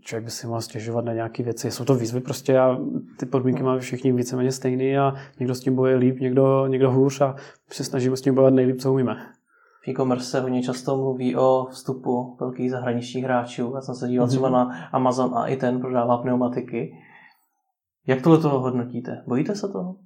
člověk 0.00 0.24
by 0.24 0.30
si 0.30 0.46
mohl 0.46 0.60
stěžovat 0.60 1.04
na 1.04 1.12
nějaké 1.12 1.42
věci. 1.42 1.70
Jsou 1.70 1.84
to 1.84 1.94
výzvy 1.94 2.20
prostě 2.20 2.58
a 2.58 2.78
ty 3.18 3.26
podmínky 3.26 3.62
máme 3.62 3.80
všichni 3.80 4.12
víceméně 4.12 4.52
stejný 4.52 4.98
a 4.98 5.14
někdo 5.40 5.54
s 5.54 5.60
tím 5.60 5.74
boje 5.74 5.96
líp, 5.96 6.20
někdo, 6.20 6.66
někdo 6.66 6.90
hůř 6.90 7.20
a 7.20 7.34
se 7.70 7.84
snažíme 7.84 8.16
s 8.16 8.20
tím 8.20 8.34
bojovat 8.34 8.54
nejlíp, 8.54 8.80
co 8.80 8.92
umíme 8.92 9.16
v 9.86 9.88
e-commerce 9.88 10.24
se 10.24 10.40
hodně 10.40 10.62
často 10.62 10.96
mluví 10.96 11.36
o 11.36 11.66
vstupu 11.70 12.36
velkých 12.40 12.70
zahraničních 12.70 13.24
hráčů. 13.24 13.72
Já 13.74 13.80
jsem 13.80 13.94
se 13.94 14.08
díval 14.08 14.26
mm-hmm. 14.26 14.30
třeba 14.30 14.48
na 14.48 14.88
Amazon 14.92 15.38
a 15.38 15.46
i 15.46 15.56
ten 15.56 15.80
prodává 15.80 16.18
pneumatiky. 16.18 16.98
Jak 18.06 18.22
tohle 18.22 18.38
toho 18.38 18.60
hodnotíte? 18.60 19.22
Bojíte 19.26 19.54
se 19.54 19.68
toho? 19.68 19.96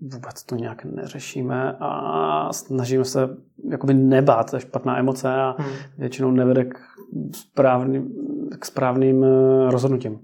Vůbec 0.00 0.44
to 0.44 0.56
nějak 0.56 0.84
neřešíme 0.84 1.72
a 1.80 2.52
snažíme 2.52 3.04
se 3.04 3.36
jakoby 3.70 3.94
nebát, 3.94 4.50
to 4.50 4.56
je 4.56 4.60
špatná 4.60 4.98
emoce 4.98 5.34
a 5.34 5.54
hmm. 5.58 5.72
většinou 5.98 6.30
nevede 6.30 6.64
k 6.64 6.78
správným, 7.34 8.12
k 8.58 8.64
správným 8.64 9.24
eh, 9.24 9.70
rozhodnutím. 9.70 10.20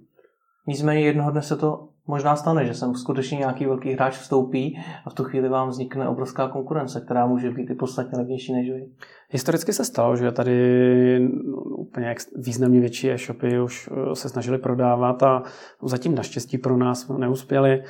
Nicméně 0.66 1.01
jednoho 1.01 1.31
dne 1.31 1.43
se 1.43 1.57
to 1.57 1.88
možná 2.09 2.36
stane, 2.36 2.64
že 2.64 2.74
sem 2.74 2.94
skutečně 2.94 3.38
nějaký 3.38 3.66
velký 3.66 3.92
hráč 3.92 4.18
vstoupí 4.18 4.78
a 5.04 5.11
v 5.11 5.14
tu 5.14 5.24
chvíli 5.24 5.48
vám 5.48 5.68
vznikne 5.68 6.09
obrovská 6.09 6.48
konkurence, 6.48 7.00
která 7.00 7.26
může 7.26 7.50
být 7.50 7.70
i 7.70 7.74
podstatně 7.74 8.18
levnější 8.18 8.52
než 8.52 8.70
vy. 8.70 8.86
Historicky 9.30 9.72
se 9.72 9.84
stalo, 9.84 10.16
že 10.16 10.32
tady 10.32 11.28
úplně 11.76 12.14
významně 12.36 12.80
větší 12.80 13.11
e-shopy 13.11 13.61
už 13.61 13.90
eh, 13.92 14.14
se 14.14 14.28
snažili 14.28 14.59
prodávat 14.59 15.22
a 15.22 15.42
zatím 15.82 16.14
naštěstí 16.14 16.59
pro 16.59 16.76
nás 16.76 17.09
neuspěli. 17.09 17.82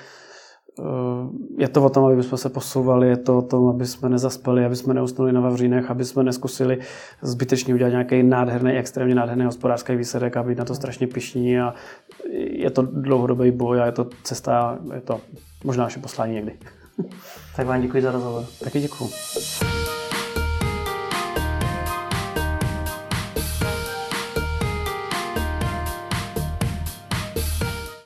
Je 1.58 1.68
to 1.68 1.84
o 1.84 1.88
tom, 1.90 2.04
aby 2.04 2.22
jsme 2.22 2.38
se 2.38 2.48
posouvali, 2.48 3.08
je 3.08 3.16
to 3.16 3.38
o 3.38 3.42
tom, 3.42 3.68
aby 3.68 3.86
jsme 3.86 4.08
nezaspali, 4.08 4.64
aby 4.64 4.76
jsme 4.76 4.94
neusnuli 4.94 5.32
na 5.32 5.40
Vavřínech, 5.40 5.90
aby 5.90 6.04
jsme 6.04 6.22
neskusili 6.22 6.78
zbytečně 7.22 7.74
udělat 7.74 7.90
nějaký 7.90 8.22
nádherný, 8.22 8.72
extrémně 8.72 9.14
nádherný 9.14 9.44
hospodářský 9.44 9.96
výsledek 9.96 10.36
a 10.36 10.42
být 10.42 10.58
na 10.58 10.64
to 10.64 10.74
strašně 10.74 11.06
pišní 11.06 11.60
a 11.60 11.74
je 12.50 12.70
to 12.70 12.82
dlouhodobý 12.82 13.50
boj 13.50 13.80
a 13.80 13.86
je 13.86 13.92
to 13.92 14.06
cesta, 14.22 14.78
je 14.94 15.00
to 15.00 15.20
možná 15.64 15.84
naše 15.84 16.00
poslání 16.00 16.34
někdy. 16.34 16.52
Tak 17.56 17.66
vám 17.66 17.80
děkuji 17.80 18.02
za 18.02 18.12
rozhovor. 18.12 18.44
Taky 18.64 18.80
děkuji. 18.80 19.08